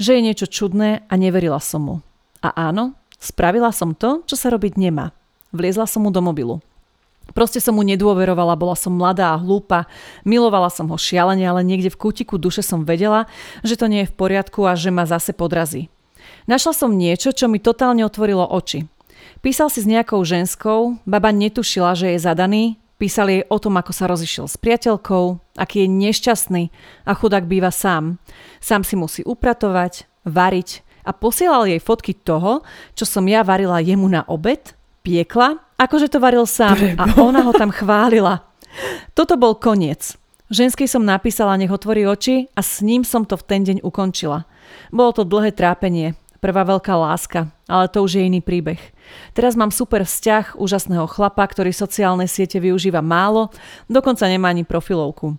Že 0.00 0.10
je 0.18 0.24
niečo 0.24 0.46
čudné 0.48 1.04
a 1.06 1.14
neverila 1.14 1.60
som 1.62 1.84
mu. 1.84 1.96
A 2.42 2.50
áno, 2.72 2.96
spravila 3.20 3.70
som 3.70 3.94
to, 3.94 4.24
čo 4.26 4.34
sa 4.34 4.50
robiť 4.50 4.80
nemá. 4.80 5.14
Vliezla 5.54 5.86
som 5.86 6.02
mu 6.04 6.10
do 6.10 6.18
mobilu. 6.24 6.58
Proste 7.36 7.60
som 7.60 7.76
mu 7.76 7.84
nedôverovala, 7.84 8.56
bola 8.56 8.74
som 8.74 8.96
mladá 8.96 9.36
a 9.36 9.40
hlúpa, 9.40 9.84
milovala 10.24 10.72
som 10.72 10.88
ho 10.88 10.96
šialene, 10.96 11.44
ale 11.44 11.66
niekde 11.66 11.92
v 11.92 12.00
kútiku 12.00 12.40
duše 12.40 12.64
som 12.64 12.88
vedela, 12.88 13.28
že 13.60 13.76
to 13.76 13.86
nie 13.86 14.04
je 14.04 14.10
v 14.10 14.16
poriadku 14.16 14.64
a 14.64 14.74
že 14.74 14.88
ma 14.88 15.04
zase 15.04 15.36
podrazí. 15.36 15.92
Našla 16.48 16.72
som 16.72 16.96
niečo, 16.96 17.32
čo 17.36 17.46
mi 17.46 17.60
totálne 17.60 18.04
otvorilo 18.08 18.44
oči. 18.44 18.88
Písal 19.44 19.68
si 19.68 19.84
s 19.84 19.90
nejakou 19.90 20.24
ženskou, 20.24 20.98
baba 21.04 21.30
netušila, 21.30 21.94
že 21.94 22.16
je 22.16 22.24
zadaný, 22.24 22.80
písal 22.98 23.30
jej 23.30 23.42
o 23.46 23.56
tom, 23.60 23.76
ako 23.78 23.92
sa 23.92 24.10
rozišiel 24.10 24.48
s 24.48 24.56
priateľkou, 24.58 25.56
aký 25.60 25.86
je 25.86 25.88
nešťastný 25.88 26.62
a 27.06 27.12
chudák 27.14 27.46
býva 27.46 27.70
sám. 27.70 28.18
Sám 28.58 28.82
si 28.82 28.96
musí 28.98 29.20
upratovať, 29.22 30.10
variť 30.26 30.82
a 31.06 31.14
posielal 31.14 31.70
jej 31.70 31.78
fotky 31.78 32.12
toho, 32.12 32.66
čo 32.98 33.04
som 33.06 33.24
ja 33.30 33.46
varila 33.46 33.78
jemu 33.78 34.08
na 34.10 34.22
obed, 34.26 34.77
piekla 35.02 35.68
Akože 35.78 36.10
to 36.10 36.18
varil 36.18 36.42
sám 36.42 36.98
a 36.98 37.06
ona 37.22 37.46
ho 37.46 37.54
tam 37.54 37.70
chválila. 37.70 38.42
Toto 39.14 39.38
bol 39.38 39.54
koniec. 39.54 40.18
Ženskej 40.50 40.90
som 40.90 41.06
napísala, 41.06 41.54
nech 41.54 41.70
otvorí 41.70 42.02
oči 42.02 42.50
a 42.58 42.66
s 42.66 42.82
ním 42.82 43.06
som 43.06 43.22
to 43.22 43.38
v 43.38 43.46
ten 43.46 43.62
deň 43.62 43.86
ukončila. 43.86 44.42
Bolo 44.90 45.14
to 45.14 45.22
dlhé 45.22 45.54
trápenie, 45.54 46.18
prvá 46.42 46.66
veľká 46.66 46.98
láska, 46.98 47.46
ale 47.70 47.86
to 47.86 48.02
už 48.02 48.18
je 48.18 48.26
iný 48.26 48.42
príbeh. 48.42 48.82
Teraz 49.38 49.54
mám 49.54 49.70
super 49.70 50.02
vzťah 50.02 50.58
úžasného 50.58 51.06
chlapa, 51.06 51.46
ktorý 51.46 51.70
sociálne 51.70 52.26
siete 52.26 52.58
využíva 52.58 52.98
málo, 52.98 53.54
dokonca 53.86 54.26
nemá 54.26 54.50
ani 54.50 54.66
profilovku. 54.66 55.38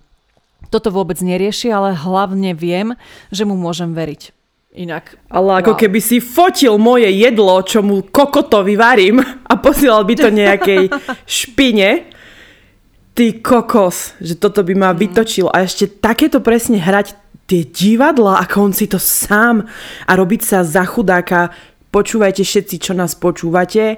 Toto 0.72 0.88
vôbec 0.88 1.20
nerieši, 1.20 1.68
ale 1.68 2.00
hlavne 2.00 2.56
viem, 2.56 2.96
že 3.28 3.44
mu 3.44 3.60
môžem 3.60 3.92
veriť. 3.92 4.39
Inak. 4.70 5.18
Ale 5.34 5.66
ako 5.66 5.74
wow. 5.74 5.80
keby 5.82 5.98
si 5.98 6.22
fotil 6.22 6.78
moje 6.78 7.10
jedlo, 7.10 7.58
čo 7.66 7.82
mu 7.82 8.06
kokotovi 8.06 8.78
varím 8.78 9.18
a 9.22 9.54
posielal 9.58 10.06
by 10.06 10.14
to 10.14 10.30
nejakej 10.30 10.94
špine. 11.26 12.06
Ty 13.18 13.26
kokos, 13.42 14.14
že 14.22 14.38
toto 14.38 14.62
by 14.62 14.74
ma 14.78 14.90
mm. 14.94 14.98
vytočil. 15.02 15.50
A 15.50 15.66
ešte 15.66 15.90
takéto 15.90 16.38
presne 16.46 16.78
hrať 16.78 17.18
tie 17.50 17.66
divadla, 17.66 18.38
ako 18.46 18.70
on 18.70 18.74
si 18.78 18.86
to 18.86 19.02
sám 19.02 19.66
a 20.06 20.12
robiť 20.14 20.42
sa 20.46 20.62
za 20.62 20.86
chudáka. 20.86 21.50
Počúvajte 21.90 22.46
všetci, 22.46 22.76
čo 22.78 22.94
nás 22.94 23.18
počúvate. 23.18 23.98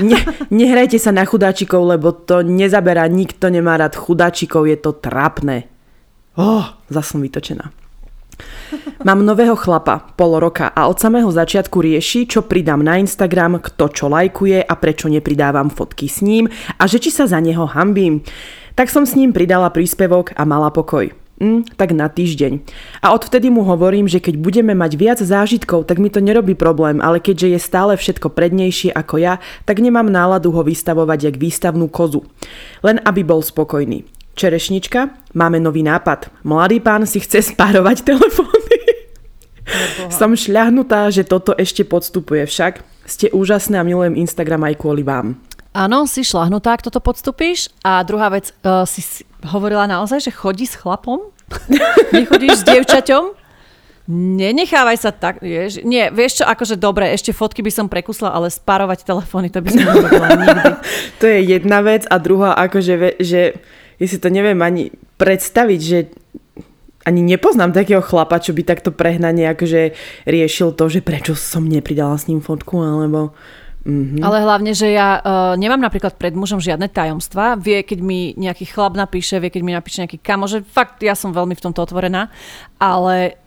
Ne, 0.00 0.16
nehrajte 0.48 0.96
sa 0.96 1.12
na 1.12 1.28
chudáčikov, 1.28 1.84
lebo 1.84 2.16
to 2.16 2.40
nezaberá, 2.40 3.04
nikto 3.04 3.52
nemá 3.52 3.76
rád 3.76 4.00
chudáčikov, 4.00 4.64
je 4.64 4.80
to 4.80 4.96
trápne. 4.96 5.68
Oh, 6.40 6.72
zase 6.88 7.12
som 7.12 7.20
vytočená. 7.20 7.68
Mám 9.00 9.24
nového 9.24 9.56
chlapa, 9.56 10.12
pol 10.12 10.36
roka 10.36 10.68
a 10.76 10.84
od 10.84 11.00
samého 11.00 11.32
začiatku 11.32 11.80
rieši, 11.80 12.28
čo 12.28 12.44
pridám 12.44 12.84
na 12.84 13.00
Instagram, 13.00 13.56
kto 13.56 13.88
čo 13.88 14.12
lajkuje 14.12 14.60
a 14.60 14.74
prečo 14.76 15.08
nepridávam 15.08 15.72
fotky 15.72 16.04
s 16.04 16.20
ním 16.20 16.52
a 16.76 16.84
že 16.84 17.00
či 17.00 17.08
sa 17.08 17.24
za 17.24 17.40
neho 17.40 17.64
hambím. 17.64 18.20
Tak 18.76 18.92
som 18.92 19.08
s 19.08 19.16
ním 19.16 19.32
pridala 19.32 19.72
príspevok 19.72 20.36
a 20.36 20.44
mala 20.44 20.68
pokoj. 20.68 21.08
Mm, 21.40 21.64
tak 21.80 21.96
na 21.96 22.12
týždeň. 22.12 22.60
A 23.00 23.16
odvtedy 23.16 23.48
mu 23.48 23.64
hovorím, 23.64 24.04
že 24.04 24.20
keď 24.20 24.36
budeme 24.36 24.76
mať 24.76 24.92
viac 25.00 25.18
zážitkov, 25.24 25.88
tak 25.88 25.96
mi 25.96 26.12
to 26.12 26.20
nerobí 26.20 26.52
problém, 26.52 27.00
ale 27.00 27.24
keďže 27.24 27.56
je 27.56 27.60
stále 27.64 27.96
všetko 27.96 28.28
prednejšie 28.36 28.92
ako 28.92 29.16
ja, 29.16 29.40
tak 29.64 29.80
nemám 29.80 30.12
náladu 30.12 30.52
ho 30.52 30.60
vystavovať 30.60 31.32
jak 31.32 31.36
výstavnú 31.40 31.88
kozu. 31.88 32.20
Len 32.84 33.00
aby 33.00 33.24
bol 33.24 33.40
spokojný. 33.40 34.04
Čerešnička, 34.36 35.32
máme 35.32 35.56
nový 35.56 35.80
nápad. 35.80 36.28
Mladý 36.44 36.84
pán 36.84 37.08
si 37.08 37.24
chce 37.24 37.56
spárovať 37.56 38.04
telefóny. 38.04 38.49
Som 40.10 40.34
šľahnutá, 40.34 41.10
že 41.10 41.26
toto 41.26 41.54
ešte 41.54 41.86
podstupuje 41.86 42.46
však. 42.46 42.82
Ste 43.06 43.30
úžasné 43.34 43.80
a 43.80 43.86
milujem 43.86 44.18
Instagram 44.18 44.66
aj 44.70 44.74
kvôli 44.78 45.02
vám. 45.02 45.38
Áno, 45.70 46.02
si 46.10 46.26
šľahnutá, 46.26 46.74
ak 46.74 46.86
toto 46.90 46.98
podstupíš. 46.98 47.70
A 47.86 48.02
druhá 48.02 48.30
vec, 48.30 48.50
uh, 48.66 48.82
si 48.82 49.22
hovorila 49.46 49.86
naozaj, 49.86 50.26
že 50.26 50.32
chodí 50.34 50.66
s 50.66 50.74
chlapom? 50.74 51.30
Nechodíš 52.14 52.62
s 52.62 52.66
dievčaťom? 52.66 53.38
Nenechávaj 54.10 54.98
sa 54.98 55.14
tak, 55.14 55.38
vieš, 55.38 55.86
nie, 55.86 56.10
vieš 56.10 56.42
čo, 56.42 56.44
akože 56.48 56.74
dobre, 56.74 57.14
ešte 57.14 57.30
fotky 57.30 57.62
by 57.62 57.70
som 57.70 57.86
prekusla, 57.86 58.34
ale 58.34 58.50
spárovať 58.50 59.06
telefóny, 59.06 59.54
to 59.54 59.62
by 59.62 59.70
som 59.70 59.86
nerobila 59.86 60.28
nikdy. 60.34 60.70
to 61.22 61.24
je 61.30 61.38
jedna 61.46 61.78
vec 61.78 62.10
a 62.10 62.18
druhá, 62.18 62.58
akože, 62.58 63.22
že 63.22 63.62
ja 64.02 64.06
si 64.10 64.18
to 64.18 64.26
neviem 64.26 64.58
ani 64.66 64.90
predstaviť, 65.14 65.80
že 65.84 65.98
ani 67.04 67.20
nepoznám 67.24 67.72
takého 67.72 68.04
chlapa, 68.04 68.42
čo 68.42 68.52
by 68.52 68.62
takto 68.64 68.92
prehnane 68.92 69.48
akože 69.48 69.96
riešil 70.28 70.76
to, 70.76 70.84
že 70.92 71.00
prečo 71.00 71.32
som 71.32 71.64
nepridala 71.64 72.16
s 72.20 72.28
ním 72.28 72.44
fotku, 72.44 72.76
alebo... 72.80 73.32
Mm-hmm. 73.80 74.20
Ale 74.20 74.44
hlavne, 74.44 74.76
že 74.76 74.92
ja 74.92 75.16
uh, 75.16 75.56
nemám 75.56 75.80
napríklad 75.80 76.20
pred 76.20 76.36
mužom 76.36 76.60
žiadne 76.60 76.92
tajomstva. 76.92 77.56
Vie, 77.56 77.80
keď 77.80 77.98
mi 78.04 78.36
nejaký 78.36 78.68
chlap 78.68 78.92
napíše, 78.92 79.40
vie, 79.40 79.48
keď 79.48 79.62
mi 79.64 79.72
napíše 79.72 80.04
nejaký 80.04 80.20
kamo, 80.20 80.44
že 80.44 80.60
fakt 80.60 81.00
ja 81.00 81.16
som 81.16 81.32
veľmi 81.32 81.56
v 81.56 81.64
tomto 81.64 81.80
otvorená, 81.80 82.28
ale 82.76 83.40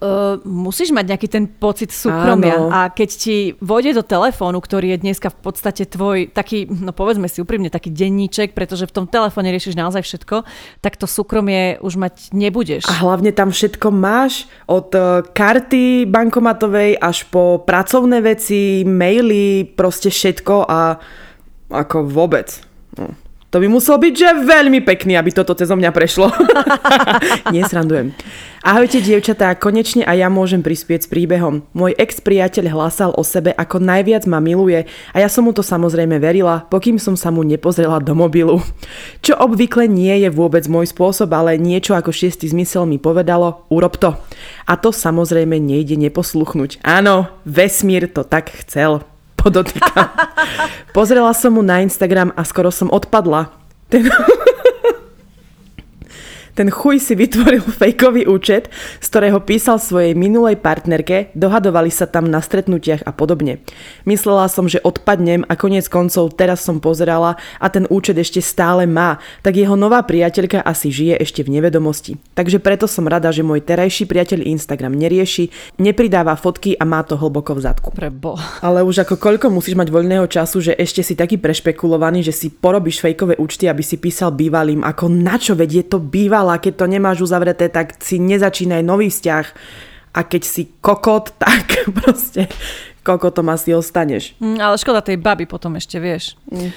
uh, 0.00 0.40
musíš 0.42 0.90
mať 0.90 1.04
nejaký 1.14 1.28
ten 1.28 1.44
pocit 1.46 1.92
súkromia. 1.94 2.56
Áno. 2.56 2.68
A 2.72 2.88
keď 2.90 3.10
ti 3.14 3.36
vojde 3.60 4.00
do 4.00 4.04
telefónu, 4.04 4.58
ktorý 4.58 4.96
je 4.96 4.98
dneska 5.04 5.28
v 5.30 5.38
podstate 5.38 5.86
tvoj 5.86 6.32
taký, 6.32 6.66
no 6.66 6.90
povedzme 6.90 7.28
si 7.28 7.44
úprimne, 7.44 7.68
taký 7.70 7.92
denníček, 7.92 8.56
pretože 8.56 8.88
v 8.88 8.94
tom 8.96 9.06
telefóne 9.06 9.52
riešiš 9.52 9.78
naozaj 9.78 10.02
všetko, 10.02 10.42
tak 10.80 10.96
to 10.96 11.06
súkromie 11.06 11.78
už 11.84 12.00
mať 12.00 12.34
nebudeš. 12.34 12.88
A 12.88 13.04
hlavne 13.04 13.30
tam 13.30 13.52
všetko 13.52 13.88
máš 13.92 14.48
od 14.66 14.90
uh, 14.96 15.22
karty 15.22 16.08
bankomatovej 16.08 16.98
až 16.98 17.28
po 17.28 17.62
pracovné 17.62 18.24
veci, 18.24 18.82
maily, 18.82 19.68
proste 19.68 20.10
všetko 20.10 20.54
a 20.66 20.98
ako 21.70 22.08
vôbec. 22.10 22.50
No. 22.98 23.29
To 23.50 23.58
by 23.58 23.66
musel 23.66 23.98
byť, 23.98 24.14
že 24.14 24.46
veľmi 24.46 24.78
pekný, 24.86 25.18
aby 25.18 25.34
toto 25.34 25.58
cez 25.58 25.66
mňa 25.66 25.90
prešlo. 25.90 26.30
Nesrandujem. 27.54 28.14
Ahojte, 28.62 29.02
dievčatá, 29.02 29.50
konečne 29.58 30.06
a 30.06 30.14
ja 30.14 30.30
môžem 30.30 30.62
prispieť 30.62 31.02
s 31.02 31.10
príbehom. 31.10 31.66
Môj 31.74 31.98
ex-priateľ 31.98 32.70
hlásal 32.70 33.10
o 33.10 33.26
sebe, 33.26 33.50
ako 33.50 33.82
najviac 33.82 34.28
ma 34.30 34.38
miluje 34.38 34.86
a 35.10 35.16
ja 35.18 35.26
som 35.26 35.48
mu 35.48 35.56
to 35.56 35.66
samozrejme 35.66 36.22
verila, 36.22 36.62
pokým 36.70 37.00
som 37.00 37.18
sa 37.18 37.34
mu 37.34 37.42
nepozrela 37.42 37.98
do 37.98 38.14
mobilu. 38.14 38.62
Čo 39.24 39.34
obvykle 39.40 39.90
nie 39.90 40.14
je 40.22 40.30
vôbec 40.30 40.70
môj 40.70 40.92
spôsob, 40.92 41.34
ale 41.34 41.58
niečo 41.58 41.98
ako 41.98 42.14
šiestý 42.14 42.46
zmysel 42.52 42.86
mi 42.86 43.02
povedalo, 43.02 43.66
urob 43.66 43.98
to. 43.98 44.14
A 44.68 44.78
to 44.78 44.94
samozrejme 44.94 45.58
nejde 45.58 45.98
neposluchnúť. 45.98 46.84
Áno, 46.86 47.32
vesmír 47.42 48.06
to 48.12 48.22
tak 48.22 48.54
chcel 48.62 49.02
podotýkam. 49.40 50.08
Pozrela 50.96 51.32
som 51.32 51.56
mu 51.56 51.64
na 51.64 51.80
Instagram 51.80 52.36
a 52.36 52.44
skoro 52.44 52.68
som 52.68 52.92
odpadla. 52.92 53.48
Ten... 53.88 54.12
Ten 56.54 56.68
chuj 56.68 57.00
si 57.00 57.14
vytvoril 57.14 57.62
fejkový 57.80 58.26
účet, 58.26 58.68
z 58.98 59.06
ktorého 59.06 59.40
písal 59.42 59.78
svojej 59.78 60.12
minulej 60.18 60.58
partnerke, 60.58 61.30
dohadovali 61.38 61.88
sa 61.88 62.10
tam 62.10 62.26
na 62.26 62.42
stretnutiach 62.42 63.06
a 63.06 63.12
podobne. 63.14 63.62
Myslela 64.04 64.50
som, 64.50 64.66
že 64.66 64.82
odpadnem 64.82 65.46
a 65.46 65.54
konec 65.54 65.86
koncov 65.86 66.34
teraz 66.34 66.62
som 66.66 66.82
pozerala 66.82 67.38
a 67.62 67.66
ten 67.70 67.86
účet 67.86 68.18
ešte 68.18 68.42
stále 68.42 68.84
má, 68.84 69.22
tak 69.46 69.56
jeho 69.56 69.78
nová 69.78 70.02
priateľka 70.02 70.62
asi 70.66 70.90
žije 70.90 71.22
ešte 71.22 71.46
v 71.46 71.60
nevedomosti. 71.60 72.18
Takže 72.34 72.58
preto 72.58 72.90
som 72.90 73.06
rada, 73.06 73.30
že 73.30 73.46
môj 73.46 73.62
terajší 73.62 74.10
priateľ 74.10 74.46
Instagram 74.46 74.96
nerieši, 74.96 75.78
nepridáva 75.78 76.34
fotky 76.34 76.74
a 76.74 76.84
má 76.84 77.06
to 77.06 77.14
hlboko 77.14 77.54
v 77.56 77.60
zadku. 77.64 77.88
Prebo. 77.94 78.36
Ale 78.64 78.82
už 78.82 79.06
ako 79.06 79.16
koľko 79.20 79.46
musíš 79.52 79.78
mať 79.78 79.88
voľného 79.92 80.26
času, 80.26 80.60
že 80.60 80.72
ešte 80.74 81.04
si 81.04 81.14
taký 81.14 81.38
prešpekulovaný, 81.38 82.26
že 82.26 82.34
si 82.34 82.50
porobíš 82.50 83.00
fejkové 83.00 83.38
účty, 83.38 83.70
aby 83.70 83.80
si 83.84 83.96
písal 83.96 84.34
bývalým, 84.34 84.82
ako 84.82 85.06
na 85.10 85.36
čo 85.36 85.54
vedie 85.54 85.86
to 85.86 86.00
býva 86.00 86.39
povedala, 86.40 86.56
keď 86.56 86.72
to 86.72 86.86
nemáš 86.88 87.18
uzavreté, 87.20 87.68
tak 87.68 88.00
si 88.00 88.16
nezačínaj 88.16 88.80
nový 88.80 89.12
vzťah. 89.12 89.46
A 90.16 90.20
keď 90.24 90.42
si 90.42 90.72
kokot, 90.80 91.36
tak 91.42 91.84
proste 91.92 92.48
kokotom 93.04 93.52
asi 93.52 93.76
ostaneš. 93.76 94.32
Mm, 94.40 94.56
ale 94.56 94.80
škoda 94.80 95.04
tej 95.04 95.20
baby 95.20 95.44
potom 95.44 95.76
ešte, 95.76 96.00
vieš. 96.00 96.40
Mm. 96.48 96.72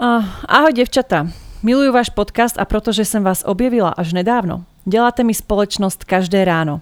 Uh, 0.00 0.24
ahoj, 0.44 0.72
devčata. 0.76 1.32
Milujú 1.60 1.92
váš 1.92 2.08
podcast 2.12 2.56
a 2.56 2.64
protože 2.64 3.04
som 3.04 3.20
vás 3.20 3.44
objevila 3.44 3.92
až 3.92 4.16
nedávno, 4.16 4.64
deláte 4.88 5.20
mi 5.20 5.36
spoločnosť 5.36 6.08
každé 6.08 6.44
ráno. 6.48 6.80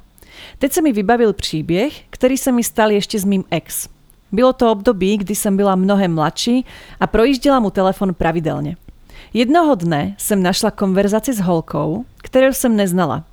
Teď 0.62 0.70
sa 0.70 0.80
mi 0.86 0.94
vybavil 0.94 1.34
příběh, 1.34 2.06
ktorý 2.14 2.38
sa 2.38 2.54
mi 2.54 2.62
stal 2.62 2.94
ešte 2.94 3.18
s 3.18 3.26
mým 3.26 3.42
ex. 3.50 3.90
Bylo 4.30 4.54
to 4.54 4.70
období, 4.70 5.18
kdy 5.26 5.34
som 5.34 5.58
byla 5.58 5.74
mnohem 5.74 6.14
mladší 6.14 6.62
a 7.02 7.10
projíždila 7.10 7.58
mu 7.58 7.74
telefon 7.74 8.14
pravidelne. 8.14 8.78
Jednoho 9.34 9.74
dne 9.74 10.14
jsem 10.18 10.42
našla 10.42 10.70
konverzaci 10.70 11.32
s 11.32 11.40
holkou, 11.40 12.04
kterou 12.16 12.52
jsem 12.52 12.76
neznala. 12.76 13.24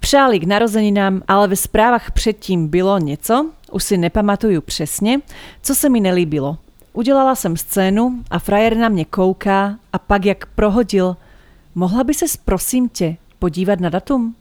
Přáli 0.00 0.40
k 0.40 0.44
narozeninám, 0.44 1.22
ale 1.28 1.48
ve 1.48 1.56
správach 1.56 2.10
předtím 2.10 2.68
bylo 2.68 2.98
něco, 2.98 3.50
už 3.72 3.84
si 3.84 3.96
nepamatuju 3.96 4.60
přesně, 4.60 5.20
co 5.62 5.74
se 5.74 5.88
mi 5.88 6.00
nelíbilo. 6.00 6.56
Udělala 6.92 7.34
jsem 7.34 7.56
scénu 7.56 8.22
a 8.30 8.38
frajer 8.38 8.76
na 8.76 8.88
mě 8.88 9.04
kouká 9.04 9.78
a 9.92 9.98
pak 9.98 10.24
jak 10.24 10.46
prohodil, 10.46 11.16
mohla 11.74 12.04
by 12.04 12.14
se 12.14 12.26
prosím 12.44 12.88
tě 12.88 13.16
podívat 13.38 13.80
na 13.80 13.88
datum? 13.88 14.34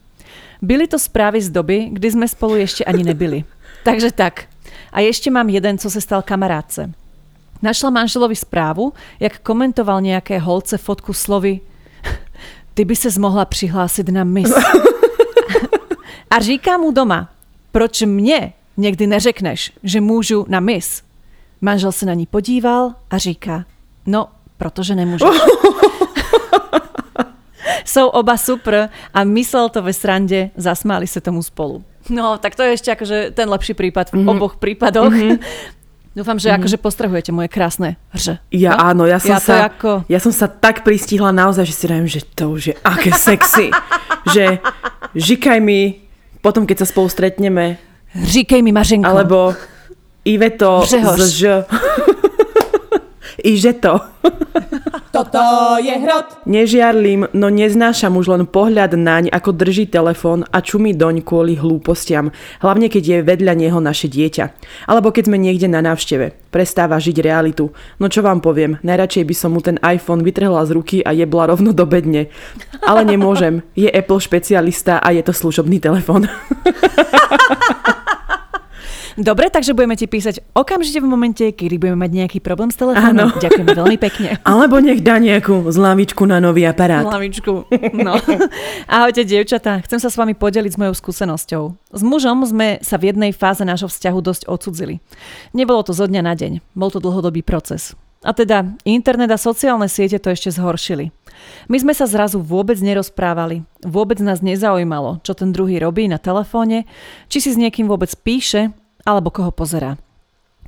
Byly 0.61 0.87
to 0.87 0.99
zprávy 0.99 1.41
z 1.41 1.49
doby, 1.49 1.89
kdy 1.91 2.11
jsme 2.11 2.27
spolu 2.27 2.55
ještě 2.55 2.83
ani 2.83 3.03
nebyli. 3.03 3.43
Takže 3.83 4.11
tak. 4.11 4.45
A 4.91 4.99
ještě 4.99 5.31
mám 5.31 5.49
jeden, 5.49 5.77
co 5.77 5.89
se 5.89 6.01
stal 6.01 6.21
kamarádce. 6.21 6.91
Našla 7.61 7.89
manželovi 7.89 8.35
zprávu, 8.35 8.93
jak 9.19 9.39
komentoval 9.39 10.01
nějaké 10.01 10.39
holce 10.39 10.77
fotku 10.77 11.13
slovy 11.13 11.59
ty 12.73 12.85
by 12.85 12.95
se 12.95 13.19
mohla 13.19 13.45
přihlásit 13.45 14.09
na 14.09 14.23
mis. 14.23 14.53
A 16.29 16.39
říká 16.39 16.77
mu 16.77 16.91
doma, 16.91 17.29
proč 17.71 18.01
mě 18.01 18.53
někdy 18.77 19.07
neřekneš, 19.07 19.71
že 19.83 20.01
můžu 20.01 20.45
na 20.49 20.59
mis? 20.59 21.03
Manžel 21.61 21.91
se 21.91 22.05
na 22.05 22.13
ní 22.13 22.25
podíval 22.25 22.93
a 23.09 23.17
říká, 23.17 23.65
no, 24.05 24.27
protože 24.57 24.95
nemůžeš. 24.95 25.29
Jsou 27.85 28.07
oba 28.07 28.37
super 28.37 28.89
a 29.13 29.23
myslel 29.23 29.69
to 29.69 29.81
ve 29.81 29.93
srande, 29.93 30.49
zasmáli 30.55 31.07
sa 31.07 31.19
tomu 31.19 31.43
spolu. 31.43 31.83
No, 32.09 32.37
tak 32.37 32.55
to 32.55 32.63
je 32.63 32.79
ešte 32.79 32.89
akože 32.95 33.17
ten 33.35 33.49
lepší 33.49 33.73
prípad 33.75 34.09
v 34.09 34.23
mm-hmm. 34.23 34.31
oboch 34.31 34.55
prípadoch. 34.55 35.11
Mm-hmm. 35.11 35.37
Dúfam, 36.11 36.35
že 36.35 36.51
mm-hmm. 36.51 36.59
akože 36.59 36.77
postrahujete 36.83 37.31
moje 37.31 37.47
krásne 37.47 37.95
hrže. 38.11 38.43
Ja 38.51 38.75
no? 38.75 38.83
áno, 38.83 39.03
ja 39.07 39.15
som, 39.15 39.31
ja, 39.31 39.39
sa, 39.39 39.55
ako... 39.71 40.03
ja 40.11 40.19
som 40.19 40.35
sa 40.35 40.51
tak 40.51 40.83
pristihla 40.83 41.31
naozaj, 41.31 41.63
že 41.63 41.75
si 41.75 41.85
dajím, 41.87 42.09
že 42.11 42.19
to 42.35 42.51
už 42.51 42.61
je 42.71 42.75
aké 42.83 43.15
sexy. 43.15 43.71
že 44.35 44.59
žikaj 45.15 45.63
mi 45.63 46.03
potom, 46.43 46.67
keď 46.67 46.83
sa 46.83 46.87
spolu 46.89 47.07
stretneme. 47.07 47.79
Říkej 48.11 48.59
mi 48.59 48.75
Mařenko. 48.75 49.07
Alebo 49.07 49.55
Iveto 50.25 50.83
Žehoš. 50.85 51.19
z 51.19 51.31
Ž. 51.31 51.43
I 53.39 53.55
že 53.55 53.79
to. 53.79 53.95
Toto 55.15 55.43
je 55.83 55.91
hrot. 55.91 56.47
Nežiarlim, 56.47 57.27
no 57.35 57.47
neznášam 57.51 58.15
už 58.15 58.31
len 58.31 58.43
pohľad 58.47 58.95
naň, 58.95 59.27
ako 59.27 59.51
drží 59.51 59.91
telefón 59.91 60.47
a 60.47 60.63
čumí 60.63 60.95
doň 60.95 61.19
kvôli 61.27 61.59
hlúpostiam, 61.59 62.31
hlavne 62.63 62.87
keď 62.87 63.03
je 63.03 63.17
vedľa 63.27 63.53
neho 63.59 63.79
naše 63.83 64.07
dieťa. 64.07 64.45
Alebo 64.87 65.11
keď 65.11 65.27
sme 65.27 65.37
niekde 65.39 65.67
na 65.67 65.83
návšteve. 65.83 66.31
Prestáva 66.51 66.95
žiť 66.99 67.19
realitu. 67.19 67.75
No 67.99 68.07
čo 68.07 68.23
vám 68.23 68.39
poviem, 68.39 68.79
najradšej 68.83 69.27
by 69.27 69.35
som 69.35 69.51
mu 69.51 69.59
ten 69.59 69.75
iPhone 69.83 70.23
vytrhla 70.23 70.63
z 70.63 70.71
ruky 70.75 70.97
a 71.03 71.11
jebla 71.11 71.51
rovno 71.51 71.75
do 71.75 71.83
bedne. 71.83 72.31
Ale 72.87 73.03
nemôžem, 73.03 73.67
je 73.75 73.91
Apple 73.91 74.23
špecialista 74.23 75.03
a 75.03 75.11
je 75.11 75.23
to 75.27 75.35
služobný 75.35 75.83
telefón. 75.83 76.27
Dobre, 79.21 79.53
takže 79.53 79.77
budeme 79.77 79.93
ti 79.93 80.09
písať 80.09 80.41
okamžite 80.57 80.97
v 80.97 81.05
momente, 81.05 81.45
kedy 81.53 81.77
budeme 81.77 82.01
mať 82.01 82.11
nejaký 82.11 82.39
problém 82.41 82.73
s 82.73 82.77
telefónom. 82.81 83.29
Áno. 83.29 83.37
Ďakujem 83.37 83.67
veľmi 83.69 83.97
pekne. 84.01 84.41
Alebo 84.49 84.81
nech 84.81 85.05
dá 85.05 85.21
nejakú 85.21 85.69
zlavičku 85.69 86.25
na 86.25 86.41
nový 86.41 86.65
aparát. 86.65 87.05
Zlavičku, 87.05 87.69
no. 88.01 88.17
Ahojte, 88.89 89.21
dievčatá. 89.21 89.85
Chcem 89.85 90.01
sa 90.01 90.09
s 90.09 90.17
vami 90.17 90.33
podeliť 90.33 90.73
s 90.73 90.79
mojou 90.81 90.97
skúsenosťou. 90.97 91.63
S 91.93 92.01
mužom 92.01 92.41
sme 92.49 92.81
sa 92.81 92.97
v 92.97 93.13
jednej 93.13 93.29
fáze 93.29 93.61
nášho 93.61 93.85
vzťahu 93.93 94.19
dosť 94.25 94.43
odsudzili. 94.49 94.97
Nebolo 95.53 95.85
to 95.85 95.93
zo 95.93 96.09
dňa 96.09 96.21
na 96.25 96.33
deň. 96.33 96.73
Bol 96.73 96.89
to 96.89 96.97
dlhodobý 96.97 97.45
proces. 97.45 97.93
A 98.21 98.33
teda 98.37 98.77
internet 98.85 99.33
a 99.33 99.37
sociálne 99.37 99.89
siete 99.89 100.21
to 100.21 100.29
ešte 100.33 100.53
zhoršili. 100.53 101.09
My 101.65 101.81
sme 101.81 101.93
sa 101.97 102.05
zrazu 102.05 102.37
vôbec 102.37 102.77
nerozprávali, 102.77 103.65
vôbec 103.81 104.21
nás 104.21 104.45
nezaujímalo, 104.45 105.25
čo 105.25 105.33
ten 105.33 105.49
druhý 105.49 105.81
robí 105.81 106.05
na 106.05 106.21
telefóne, 106.21 106.85
či 107.33 107.41
si 107.41 107.49
s 107.49 107.57
niekým 107.57 107.89
vôbec 107.89 108.13
píše 108.21 108.69
alebo 109.05 109.33
koho 109.33 109.51
pozerá. 109.53 109.97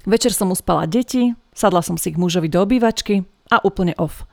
Večer 0.04 0.36
som 0.36 0.52
uspala 0.52 0.84
deti, 0.84 1.32
sadla 1.56 1.80
som 1.80 1.96
si 1.96 2.12
k 2.12 2.20
mužovi 2.20 2.52
do 2.52 2.60
obývačky 2.60 3.24
a 3.48 3.64
úplne 3.64 3.96
off. 3.96 4.28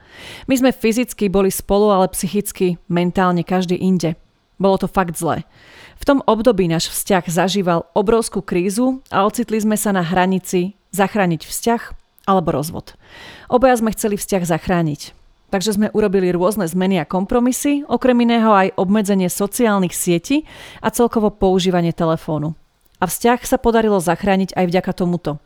My 0.50 0.58
sme 0.58 0.74
fyzicky 0.74 1.30
boli 1.30 1.54
spolu, 1.54 1.94
ale 1.94 2.10
psychicky, 2.10 2.80
mentálne 2.90 3.46
každý 3.46 3.78
inde. 3.78 4.18
Bolo 4.60 4.76
to 4.82 4.88
fakt 4.90 5.16
zlé. 5.16 5.46
V 6.00 6.04
tom 6.04 6.20
období 6.26 6.68
náš 6.68 6.92
vzťah 6.92 7.24
zažíval 7.28 7.88
obrovskú 7.96 8.44
krízu 8.44 9.00
a 9.08 9.24
ocitli 9.24 9.60
sme 9.60 9.76
sa 9.76 9.92
na 9.92 10.04
hranici 10.04 10.76
zachrániť 10.92 11.46
vzťah 11.46 11.82
alebo 12.28 12.52
rozvod. 12.52 12.98
Obaja 13.48 13.80
sme 13.80 13.94
chceli 13.96 14.20
vzťah 14.20 14.42
zachrániť. 14.44 15.16
Takže 15.50 15.74
sme 15.74 15.90
urobili 15.90 16.30
rôzne 16.30 16.62
zmeny 16.70 17.02
a 17.02 17.08
kompromisy, 17.08 17.82
okrem 17.90 18.22
iného 18.22 18.54
aj 18.54 18.70
obmedzenie 18.78 19.26
sociálnych 19.26 19.90
sietí 19.90 20.46
a 20.78 20.94
celkovo 20.94 21.34
používanie 21.34 21.90
telefónu. 21.90 22.54
A 23.00 23.08
vzťah 23.08 23.40
sa 23.48 23.56
podarilo 23.56 23.96
zachrániť 23.96 24.52
aj 24.54 24.64
vďaka 24.68 24.92
tomuto. 24.92 25.40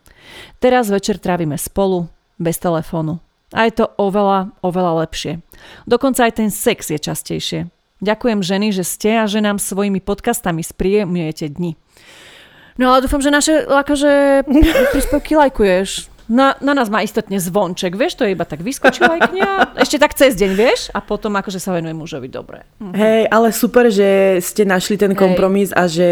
Teraz 0.59 0.91
večer 0.91 1.17
trávime 1.17 1.55
spolu, 1.55 2.11
bez 2.35 2.59
telefónu. 2.59 3.23
A 3.55 3.69
je 3.69 3.79
to 3.79 3.85
oveľa, 3.95 4.51
oveľa 4.59 5.07
lepšie. 5.07 5.39
Dokonca 5.87 6.27
aj 6.27 6.43
ten 6.43 6.49
sex 6.51 6.91
je 6.91 6.99
častejšie. 6.99 7.59
Ďakujem 8.03 8.43
ženy, 8.43 8.75
že 8.75 8.83
ste 8.83 9.23
a 9.23 9.25
že 9.25 9.39
nám 9.39 9.55
svojimi 9.55 10.03
podcastami 10.03 10.59
spríjemňujete 10.59 11.55
dni. 11.55 11.79
No 12.75 12.91
ale 12.91 13.07
dúfam, 13.07 13.23
že 13.23 13.31
naše 13.31 13.63
akože 13.63 14.43
príspevky 14.91 15.39
lajkuješ. 15.39 16.11
Na, 16.25 16.57
na 16.57 16.73
nás 16.73 16.89
má 16.89 17.05
istotne 17.05 17.37
zvonček, 17.37 17.93
vieš, 17.93 18.17
to 18.17 18.25
je 18.25 18.33
iba 18.33 18.45
tak 18.45 18.65
vyskočila 18.65 19.17
aj 19.17 19.21
kniha, 19.29 19.53
ešte 19.77 20.01
tak 20.01 20.17
cez 20.17 20.33
deň, 20.33 20.51
vieš, 20.57 20.89
a 20.89 20.97
potom 20.97 21.37
akože 21.37 21.61
sa 21.61 21.77
venuje 21.77 21.93
mužovi, 21.93 22.25
dobre. 22.25 22.65
Mhm. 22.81 22.93
Hej, 22.97 23.21
ale 23.29 23.47
super, 23.53 23.93
že 23.93 24.41
ste 24.41 24.65
našli 24.65 24.97
ten 24.97 25.13
kompromis 25.13 25.69
Hej. 25.69 25.77
a 25.77 25.83
že 25.85 26.09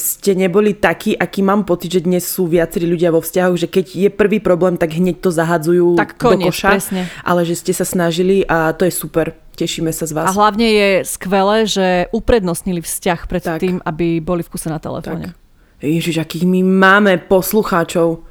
ste 0.00 0.32
neboli 0.32 0.72
takí, 0.72 1.12
aký 1.12 1.44
mám 1.44 1.68
pocit, 1.68 2.00
že 2.00 2.08
dnes 2.08 2.24
sú 2.24 2.48
viacerí 2.48 2.88
ľudia 2.88 3.12
vo 3.12 3.20
vzťahu, 3.20 3.52
že 3.60 3.68
keď 3.68 3.86
je 3.92 4.08
prvý 4.08 4.40
problém, 4.40 4.80
tak 4.80 4.96
hneď 4.96 5.20
to 5.20 5.28
zahadzujú 5.28 6.00
tak 6.00 6.16
koniec, 6.16 6.48
do 6.48 6.56
koša, 6.56 6.70
presne. 6.80 7.02
ale 7.20 7.44
že 7.44 7.54
ste 7.60 7.76
sa 7.76 7.84
snažili 7.84 8.42
a 8.48 8.72
to 8.72 8.88
je 8.88 8.92
super. 8.92 9.36
Tešíme 9.60 9.92
sa 9.92 10.08
z 10.08 10.16
vás. 10.16 10.32
A 10.32 10.36
hlavne 10.40 10.64
je 10.64 10.88
skvelé, 11.04 11.68
že 11.68 12.08
uprednostnili 12.16 12.80
vzťah 12.80 13.20
pred 13.28 13.44
tak. 13.44 13.60
tým, 13.60 13.76
aby 13.84 14.16
boli 14.24 14.40
v 14.40 14.48
kuse 14.48 14.72
na 14.72 14.80
telefóne. 14.80 15.36
Ježiš, 15.84 16.20
akých 16.20 16.48
my 16.48 16.60
máme 16.64 17.12
poslucháčov. 17.28 18.29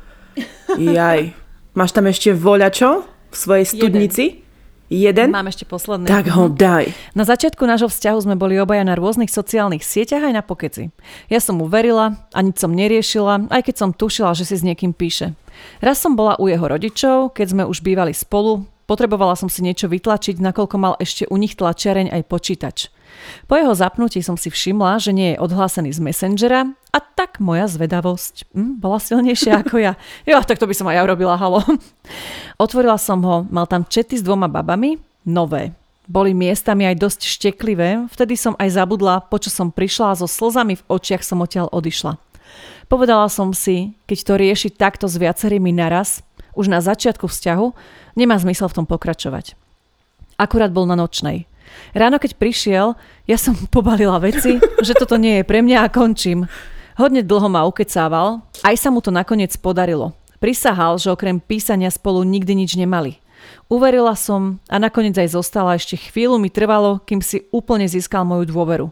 Jaj. 0.78 1.34
Máš 1.74 1.92
tam 1.96 2.06
ešte 2.06 2.36
voľačo 2.36 3.08
v 3.32 3.36
svojej 3.36 3.66
studnici? 3.66 4.26
Jeden. 4.90 5.30
Mám 5.30 5.54
ešte 5.54 5.70
posledný. 5.70 6.10
Tak 6.10 6.34
ho 6.34 6.50
daj. 6.50 6.90
Na 7.14 7.22
začiatku 7.22 7.62
nášho 7.62 7.94
vzťahu 7.94 8.26
sme 8.26 8.34
boli 8.34 8.58
obaja 8.58 8.82
na 8.82 8.98
rôznych 8.98 9.30
sociálnych 9.30 9.86
sieťach 9.86 10.26
aj 10.26 10.34
na 10.34 10.42
pokeci. 10.42 10.90
Ja 11.30 11.38
som 11.38 11.62
mu 11.62 11.70
verila 11.70 12.26
a 12.34 12.40
nič 12.42 12.58
som 12.58 12.74
neriešila, 12.74 13.54
aj 13.54 13.70
keď 13.70 13.76
som 13.78 13.94
tušila, 13.94 14.34
že 14.34 14.50
si 14.50 14.58
s 14.58 14.66
niekým 14.66 14.98
píše. 14.98 15.38
Raz 15.78 16.02
som 16.02 16.18
bola 16.18 16.42
u 16.42 16.50
jeho 16.50 16.66
rodičov, 16.66 17.38
keď 17.38 17.48
sme 17.54 17.64
už 17.70 17.86
bývali 17.86 18.18
spolu, 18.18 18.66
potrebovala 18.90 19.38
som 19.38 19.46
si 19.46 19.62
niečo 19.62 19.86
vytlačiť, 19.86 20.42
nakoľko 20.42 20.76
mal 20.82 20.94
ešte 20.98 21.30
u 21.30 21.38
nich 21.38 21.54
tlačiareň 21.54 22.10
aj 22.10 22.22
počítač. 22.26 22.90
Po 23.46 23.54
jeho 23.62 23.78
zapnutí 23.78 24.26
som 24.26 24.42
si 24.42 24.50
všimla, 24.50 24.98
že 24.98 25.14
nie 25.14 25.38
je 25.38 25.42
odhlásený 25.42 25.94
z 25.94 26.02
Messengera 26.02 26.66
a 26.90 26.98
tak 26.98 27.38
moja 27.38 27.70
zvedavosť 27.70 28.50
hm, 28.50 28.82
bola 28.82 28.98
silnejšia 28.98 29.62
ako 29.62 29.78
ja. 29.78 29.94
Jo, 30.26 30.42
tak 30.42 30.58
to 30.58 30.66
by 30.66 30.74
som 30.74 30.90
aj 30.90 30.98
ja 30.98 31.06
urobila, 31.06 31.38
halo. 31.38 31.62
Otvorila 32.58 32.98
som 32.98 33.22
ho, 33.22 33.46
mal 33.50 33.70
tam 33.70 33.86
čety 33.86 34.18
s 34.18 34.26
dvoma 34.26 34.50
babami, 34.50 34.98
nové. 35.26 35.78
Boli 36.10 36.34
miestami 36.34 36.90
aj 36.90 36.98
dosť 36.98 37.22
šteklivé, 37.30 38.10
vtedy 38.10 38.34
som 38.34 38.58
aj 38.58 38.74
zabudla, 38.74 39.22
po 39.30 39.38
čo 39.38 39.54
som 39.54 39.70
prišla 39.70 40.18
a 40.18 40.18
so 40.18 40.26
slzami 40.26 40.82
v 40.82 40.86
očiach 40.90 41.22
som 41.22 41.46
odtiaľ 41.46 41.70
odišla. 41.70 42.18
Povedala 42.90 43.30
som 43.30 43.54
si, 43.54 43.94
keď 44.10 44.18
to 44.26 44.34
rieši 44.42 44.70
takto 44.74 45.06
s 45.06 45.22
viacerými 45.22 45.70
naraz, 45.70 46.26
už 46.58 46.74
na 46.74 46.82
začiatku 46.82 47.30
vzťahu, 47.30 47.68
nemá 48.18 48.42
zmysel 48.42 48.66
v 48.66 48.82
tom 48.82 48.86
pokračovať. 48.90 49.54
Akurát 50.42 50.74
bol 50.74 50.90
na 50.90 50.98
nočnej. 50.98 51.46
Ráno, 51.94 52.18
keď 52.18 52.34
prišiel, 52.42 52.98
ja 53.30 53.38
som 53.38 53.54
pobalila 53.76 54.18
veci, 54.18 54.58
že 54.82 54.98
toto 54.98 55.22
nie 55.22 55.42
je 55.42 55.48
pre 55.48 55.62
mňa 55.62 55.86
a 55.86 55.94
končím. 55.94 56.50
Hodne 57.00 57.24
dlho 57.24 57.48
ma 57.48 57.64
ukecával, 57.64 58.44
aj 58.60 58.76
sa 58.76 58.92
mu 58.92 59.00
to 59.00 59.08
nakoniec 59.08 59.56
podarilo. 59.56 60.12
Prisahal, 60.44 61.00
že 61.00 61.08
okrem 61.08 61.40
písania 61.40 61.88
spolu 61.88 62.28
nikdy 62.28 62.52
nič 62.52 62.76
nemali. 62.76 63.24
Uverila 63.72 64.20
som 64.20 64.60
a 64.68 64.84
nakoniec 64.84 65.16
aj 65.16 65.32
zostala, 65.32 65.80
ešte 65.80 65.96
chvíľu 65.96 66.36
mi 66.36 66.52
trvalo, 66.52 67.00
kým 67.08 67.24
si 67.24 67.48
úplne 67.56 67.88
získal 67.88 68.28
moju 68.28 68.52
dôveru. 68.52 68.92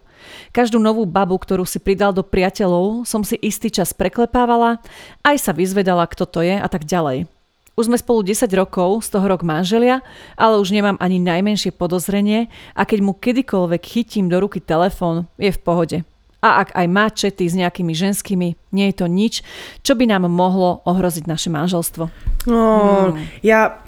Každú 0.56 0.80
novú 0.80 1.04
babu, 1.04 1.36
ktorú 1.36 1.68
si 1.68 1.84
pridal 1.84 2.16
do 2.16 2.24
priateľov, 2.24 3.04
som 3.04 3.28
si 3.28 3.36
istý 3.44 3.68
čas 3.68 3.92
preklepávala, 3.92 4.80
aj 5.28 5.44
sa 5.44 5.52
vyzvedala, 5.52 6.08
kto 6.08 6.24
to 6.32 6.48
je 6.48 6.56
a 6.56 6.68
tak 6.72 6.88
ďalej. 6.88 7.28
Už 7.76 7.92
sme 7.92 8.00
spolu 8.00 8.24
10 8.24 8.48
rokov, 8.56 9.04
z 9.04 9.20
toho 9.20 9.28
rok 9.28 9.44
manželia, 9.44 10.00
ale 10.40 10.64
už 10.64 10.72
nemám 10.72 10.96
ani 11.04 11.20
najmenšie 11.20 11.76
podozrenie 11.76 12.48
a 12.72 12.88
keď 12.88 13.04
mu 13.04 13.12
kedykoľvek 13.20 13.84
chytím 13.84 14.32
do 14.32 14.40
ruky 14.40 14.64
telefón, 14.64 15.28
je 15.36 15.52
v 15.52 15.60
pohode. 15.60 16.08
A 16.38 16.62
ak 16.62 16.78
aj 16.78 16.88
má 16.88 17.10
čety 17.10 17.50
s 17.50 17.58
nejakými 17.58 17.98
ženskými, 17.98 18.54
nie 18.70 18.86
je 18.94 18.96
to 18.96 19.10
nič, 19.10 19.42
čo 19.82 19.98
by 19.98 20.06
nám 20.06 20.30
mohlo 20.30 20.86
ohroziť 20.86 21.26
naše 21.26 21.50
manželstvo. 21.50 22.04
No, 22.46 22.64
hmm. 23.12 23.42
ja, 23.42 23.82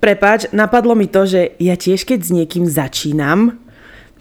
prepáč, 0.00 0.48
napadlo 0.56 0.96
mi 0.96 1.08
to, 1.08 1.28
že 1.28 1.56
ja 1.60 1.76
tiež 1.76 2.08
keď 2.08 2.20
s 2.24 2.30
niekým 2.32 2.64
začínam, 2.64 3.60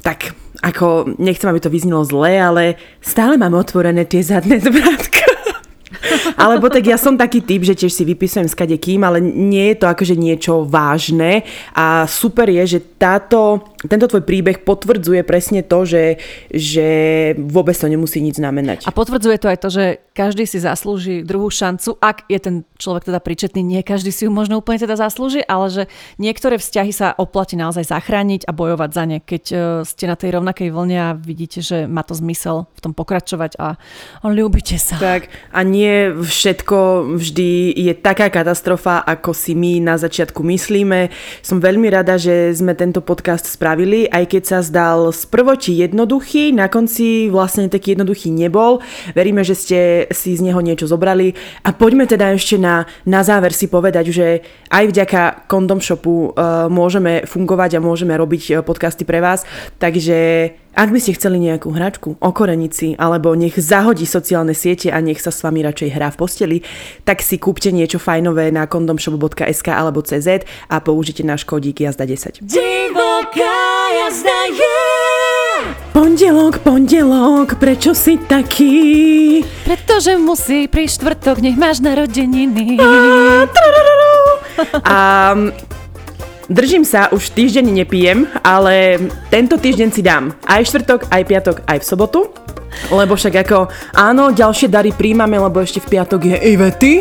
tak 0.04 0.36
ako, 0.64 1.16
nechcem, 1.20 1.52
aby 1.52 1.60
to 1.60 1.72
vyznelo 1.72 2.08
zle, 2.08 2.40
ale 2.40 2.80
stále 3.04 3.36
mám 3.36 3.52
otvorené 3.56 4.08
tie 4.08 4.24
zadné 4.24 4.64
dvrátka. 4.64 5.24
Alebo 6.44 6.72
tak 6.72 6.88
ja 6.88 6.96
som 7.00 7.20
taký 7.20 7.44
typ, 7.44 7.64
že 7.68 7.76
tiež 7.76 7.92
si 7.92 8.04
vypisujem 8.08 8.48
s 8.48 8.56
kým, 8.56 9.04
ale 9.04 9.20
nie 9.24 9.72
je 9.74 9.78
to 9.84 9.88
akože 9.92 10.16
niečo 10.16 10.64
vážne 10.68 11.44
a 11.76 12.08
super 12.08 12.48
je, 12.48 12.78
že 12.78 12.80
táto, 13.00 13.73
tento 13.88 14.08
tvoj 14.08 14.24
príbeh 14.24 14.64
potvrdzuje 14.64 15.22
presne 15.28 15.62
to, 15.66 15.84
že, 15.84 16.22
že 16.52 16.88
vôbec 17.36 17.76
to 17.76 17.92
nemusí 17.92 18.24
nič 18.24 18.40
znamenať. 18.40 18.88
A 18.88 18.96
potvrdzuje 18.96 19.38
to 19.40 19.48
aj 19.52 19.58
to, 19.60 19.70
že 19.70 19.86
každý 20.14 20.46
si 20.46 20.62
zaslúži 20.62 21.26
druhú 21.26 21.50
šancu, 21.50 21.98
ak 21.98 22.30
je 22.30 22.40
ten 22.40 22.56
človek 22.78 23.10
teda 23.10 23.20
príčetný, 23.20 23.66
nie 23.66 23.82
každý 23.82 24.14
si 24.14 24.30
ju 24.30 24.32
možno 24.32 24.62
úplne 24.62 24.78
teda 24.78 24.94
zaslúži, 24.96 25.42
ale 25.44 25.68
že 25.74 25.84
niektoré 26.22 26.62
vzťahy 26.62 26.94
sa 26.94 27.18
oplatí 27.18 27.58
naozaj 27.58 27.90
zachrániť 27.90 28.46
a 28.46 28.52
bojovať 28.54 28.90
za 28.94 29.04
ne, 29.10 29.18
keď 29.20 29.44
e, 29.50 29.56
ste 29.90 30.06
na 30.06 30.14
tej 30.14 30.38
rovnakej 30.38 30.70
vlne 30.70 30.98
a 31.02 31.10
vidíte, 31.18 31.66
že 31.66 31.90
má 31.90 32.06
to 32.06 32.14
zmysel 32.14 32.70
v 32.78 32.80
tom 32.80 32.94
pokračovať 32.94 33.58
a 33.58 33.76
ľúbite 34.22 34.78
sa. 34.78 35.02
Tak 35.02 35.34
a 35.50 35.60
nie 35.66 36.14
všetko 36.14 37.18
vždy 37.18 37.74
je 37.74 37.94
taká 37.98 38.30
katastrofa, 38.30 39.02
ako 39.02 39.34
si 39.34 39.58
my 39.58 39.82
na 39.82 39.98
začiatku 39.98 40.46
myslíme. 40.46 41.10
Som 41.42 41.58
veľmi 41.58 41.90
rada, 41.90 42.22
že 42.22 42.54
sme 42.54 42.78
tento 42.78 43.02
podcast 43.02 43.50
spravili, 43.50 43.73
aj 44.08 44.24
keď 44.30 44.44
sa 44.46 44.60
zdal 44.64 45.12
z 45.12 45.26
prvoti 45.28 45.76
jednoduchý, 45.82 46.56
na 46.56 46.72
konci 46.72 47.28
vlastne 47.28 47.68
taký 47.68 47.98
jednoduchý 47.98 48.32
nebol. 48.32 48.80
Veríme, 49.18 49.44
že 49.44 49.58
ste 49.58 49.80
si 50.14 50.38
z 50.38 50.42
neho 50.42 50.62
niečo 50.64 50.88
zobrali 50.88 51.36
a 51.66 51.76
poďme 51.76 52.08
teda 52.08 52.32
ešte 52.34 52.56
na, 52.62 52.88
na 53.04 53.22
záver 53.22 53.52
si 53.52 53.68
povedať, 53.68 54.14
že 54.14 54.46
aj 54.72 54.84
vďaka 54.90 55.22
Condom 55.52 55.84
Shopu 55.84 56.32
uh, 56.32 56.72
môžeme 56.72 57.28
fungovať 57.28 57.78
a 57.78 57.84
môžeme 57.84 58.16
robiť 58.16 58.44
uh, 58.50 58.56
podcasty 58.64 59.04
pre 59.04 59.20
vás, 59.20 59.44
takže 59.78 60.63
ak 60.74 60.90
by 60.90 60.98
ste 60.98 61.14
chceli 61.14 61.38
nejakú 61.38 61.70
hračku 61.70 62.18
o 62.18 62.30
korenici, 62.34 62.98
alebo 62.98 63.38
nech 63.38 63.54
zahodí 63.54 64.10
sociálne 64.10 64.58
siete 64.58 64.90
a 64.90 64.98
nech 64.98 65.22
sa 65.22 65.30
s 65.30 65.46
vami 65.46 65.62
radšej 65.62 65.90
hrá 65.94 66.10
v 66.10 66.18
posteli, 66.18 66.58
tak 67.06 67.22
si 67.22 67.38
kúpte 67.38 67.70
niečo 67.70 68.02
fajnové 68.02 68.50
na 68.50 68.66
kondomshop.sk 68.66 69.68
alebo 69.70 70.02
CZ 70.02 70.50
a 70.70 70.76
použite 70.82 71.22
náš 71.22 71.46
kódik 71.46 71.86
jazda 71.86 72.10
10. 72.10 72.42
Divoká 72.42 73.62
jazda 74.02 74.40
je! 74.50 74.82
Pondelok, 75.94 76.66
pondelok, 76.66 77.62
prečo 77.62 77.94
si 77.94 78.18
taký? 78.18 79.46
Pretože 79.62 80.18
musí 80.18 80.66
pri 80.66 80.90
štvrtok, 80.90 81.38
nech 81.38 81.54
máš 81.54 81.86
narodeniny. 81.86 82.82
A, 82.82 82.90
a 84.90 84.98
Držím 86.54 86.86
sa, 86.86 87.10
už 87.10 87.34
týždeň 87.34 87.66
nepijem, 87.82 88.30
ale 88.46 89.02
tento 89.34 89.58
týždeň 89.58 89.90
si 89.90 90.06
dám 90.06 90.38
aj 90.46 90.70
štvrtok, 90.70 91.10
aj 91.10 91.22
piatok, 91.26 91.58
aj 91.66 91.82
v 91.82 91.86
sobotu. 91.90 92.20
Lebo 92.94 93.18
však 93.18 93.46
ako, 93.46 93.74
áno, 93.98 94.30
ďalšie 94.34 94.70
dary 94.70 94.94
príjmame, 94.94 95.38
lebo 95.38 95.62
ešte 95.62 95.82
v 95.82 95.98
piatok 95.98 96.22
je 96.26 96.38
Ivety 96.54 96.94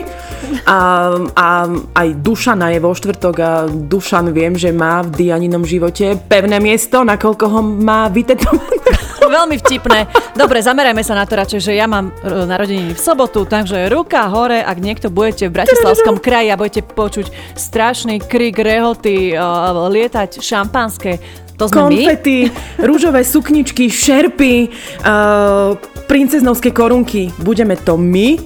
a, 0.69 1.13
a 1.33 1.49
aj 1.97 2.09
Dušana 2.21 2.73
je 2.77 2.81
vo 2.81 2.93
štvrtok 2.93 3.37
a 3.41 3.53
Dušan 3.69 4.33
viem, 4.33 4.57
že 4.57 4.73
má 4.73 5.05
v 5.05 5.21
Dianinom 5.21 5.65
živote 5.69 6.17
pevné 6.29 6.57
miesto, 6.61 7.05
nakoľko 7.05 7.45
ho 7.49 7.61
má 7.61 8.09
vytetované. 8.09 9.02
Veľmi 9.29 9.57
vtipné. 9.61 10.11
Dobre, 10.35 10.65
zamerajme 10.65 11.03
sa 11.05 11.15
na 11.15 11.25
to 11.29 11.39
radšej, 11.39 11.61
že 11.61 11.73
ja 11.79 11.87
mám 11.87 12.11
e, 12.11 12.47
narodeniny 12.47 12.97
v 12.97 13.01
sobotu, 13.01 13.47
takže 13.47 13.93
ruka 13.93 14.27
hore, 14.33 14.63
ak 14.65 14.79
niekto 14.81 15.13
budete 15.13 15.47
v 15.51 15.63
Bratislavskom 15.63 16.19
kraji 16.19 16.49
a 16.51 16.59
budete 16.59 16.83
počuť 16.83 17.27
strašný 17.55 18.19
krik, 18.23 18.59
rehoty, 18.59 19.35
uh, 19.35 19.89
lietať 19.91 20.41
šampanské, 20.41 21.19
to 21.57 21.69
sme 21.69 21.93
Konfety, 21.93 22.49
my? 22.49 22.87
rúžové 22.87 23.23
sukničky, 23.23 23.89
šerpy, 23.89 24.73
uh, 25.05 25.77
princeznovské 26.07 26.77
korunky. 26.77 27.33
Budeme 27.41 27.77
to 27.81 27.97
my. 27.97 28.37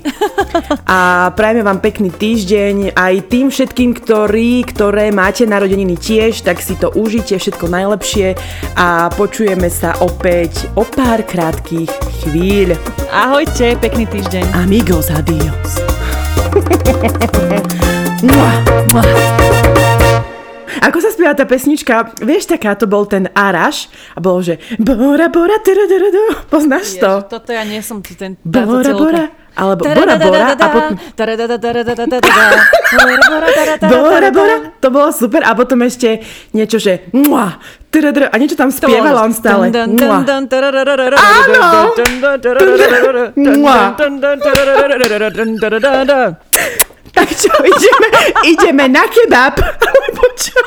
A 0.86 1.30
prajeme 1.34 1.66
vám 1.66 1.82
pekný 1.82 2.14
týždeň 2.14 2.94
aj 2.94 3.14
tým 3.26 3.50
všetkým, 3.50 3.90
ktorí, 3.98 4.62
ktoré 4.70 5.10
máte 5.10 5.42
narodeniny 5.48 5.98
tiež, 5.98 6.46
tak 6.46 6.62
si 6.62 6.78
to 6.78 6.94
užite 6.94 7.34
všetko 7.36 7.66
najlepšie 7.66 8.38
a 8.78 9.10
počujeme 9.12 9.66
sa 9.66 9.98
opäť 9.98 10.70
o 10.78 10.86
pár 10.86 11.26
krátkých 11.26 11.90
chvíľ. 12.22 12.78
Ahojte, 13.10 13.74
pekný 13.82 14.06
týždeň. 14.06 14.44
Amigos, 14.54 15.10
adios. 15.10 15.82
Mua. 18.22 18.50
Mua. 18.94 19.85
Ako 20.82 21.00
sa 21.00 21.08
spieva 21.12 21.32
tá 21.32 21.48
pesnička? 21.48 22.12
Vieš, 22.20 22.52
taká 22.52 22.76
to 22.76 22.84
bol 22.84 23.08
ten 23.08 23.32
Araš 23.32 23.88
a 24.12 24.20
bolo, 24.20 24.44
že 24.44 24.60
Bora, 24.76 25.32
Bora, 25.32 25.56
Poznáš 26.52 27.00
to? 27.00 27.24
Toto 27.28 27.50
ja 27.52 27.64
nie 27.64 27.80
som 27.80 28.04
ten... 28.04 28.36
Bora, 28.44 28.92
Bora. 28.92 29.24
Alebo 29.56 29.88
Bora 29.88 30.20
Bora 30.20 30.52
a 30.52 30.68
potom... 30.68 31.00
Bora 33.88 34.28
Bora, 34.28 34.56
to 34.84 34.88
bolo 34.92 35.08
super 35.16 35.40
a 35.48 35.56
potom 35.56 35.80
ešte 35.80 36.20
niečo, 36.52 36.76
že 36.76 37.08
mua, 37.16 37.56
a 38.28 38.36
niečo 38.36 38.60
tam 38.60 38.68
spievala 38.68 39.24
on 39.24 39.32
stále. 39.32 39.72
Áno! 39.72 40.28
Tak 47.16 47.28
čo, 47.32 47.48
ideme, 47.64 48.08
ideme 48.44 48.84
na 48.92 49.08
kebab? 49.08 49.56
Alebo 49.56 50.22
čo? 50.36 50.60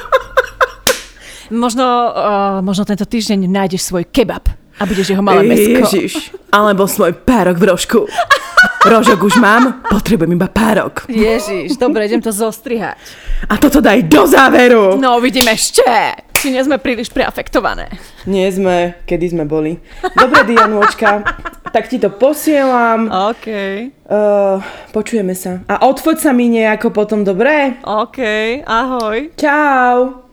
Možno, 1.54 1.86
uh, 1.86 2.58
možno 2.66 2.86
tento 2.90 3.06
týždeň 3.06 3.46
nájdeš 3.46 3.90
svoj 3.90 4.06
kebab 4.10 4.50
a 4.80 4.82
budeš 4.86 5.14
jeho 5.14 5.22
malé 5.22 5.46
mesko. 5.46 5.86
Ježiš, 5.86 6.34
alebo 6.50 6.90
svoj 6.90 7.14
párok 7.22 7.58
v 7.58 7.66
rožku. 7.70 8.00
Rožok 8.86 9.28
už 9.28 9.36
mám, 9.44 9.84
potrebujem 9.88 10.40
iba 10.40 10.48
párok. 10.48 11.04
Ježiš, 11.12 11.76
dobre, 11.76 12.08
idem 12.08 12.24
to 12.24 12.32
zostrihať. 12.32 12.96
A 13.52 13.60
toto 13.60 13.84
daj 13.84 14.08
do 14.08 14.24
záveru. 14.24 14.96
No, 14.96 15.20
vidím 15.20 15.48
ešte. 15.52 15.84
Či 16.40 16.56
nie 16.56 16.64
sme 16.64 16.80
príliš 16.80 17.12
preafektované. 17.12 17.92
Nie 18.24 18.48
sme, 18.48 18.96
kedy 19.04 19.36
sme 19.36 19.44
boli. 19.44 19.76
Dobre, 20.16 20.48
Dianúčka, 20.48 21.20
tak 21.76 21.92
ti 21.92 22.00
to 22.00 22.08
posielam. 22.16 23.12
OK. 23.12 23.48
Uh, 24.08 24.64
počujeme 24.96 25.36
sa. 25.36 25.60
A 25.68 25.84
odfoď 25.84 26.18
sa 26.24 26.32
mi 26.32 26.48
nejako 26.48 26.96
potom, 26.96 27.28
dobre? 27.28 27.84
OK, 27.84 28.20
ahoj. 28.64 29.36
Čau. 29.36 30.29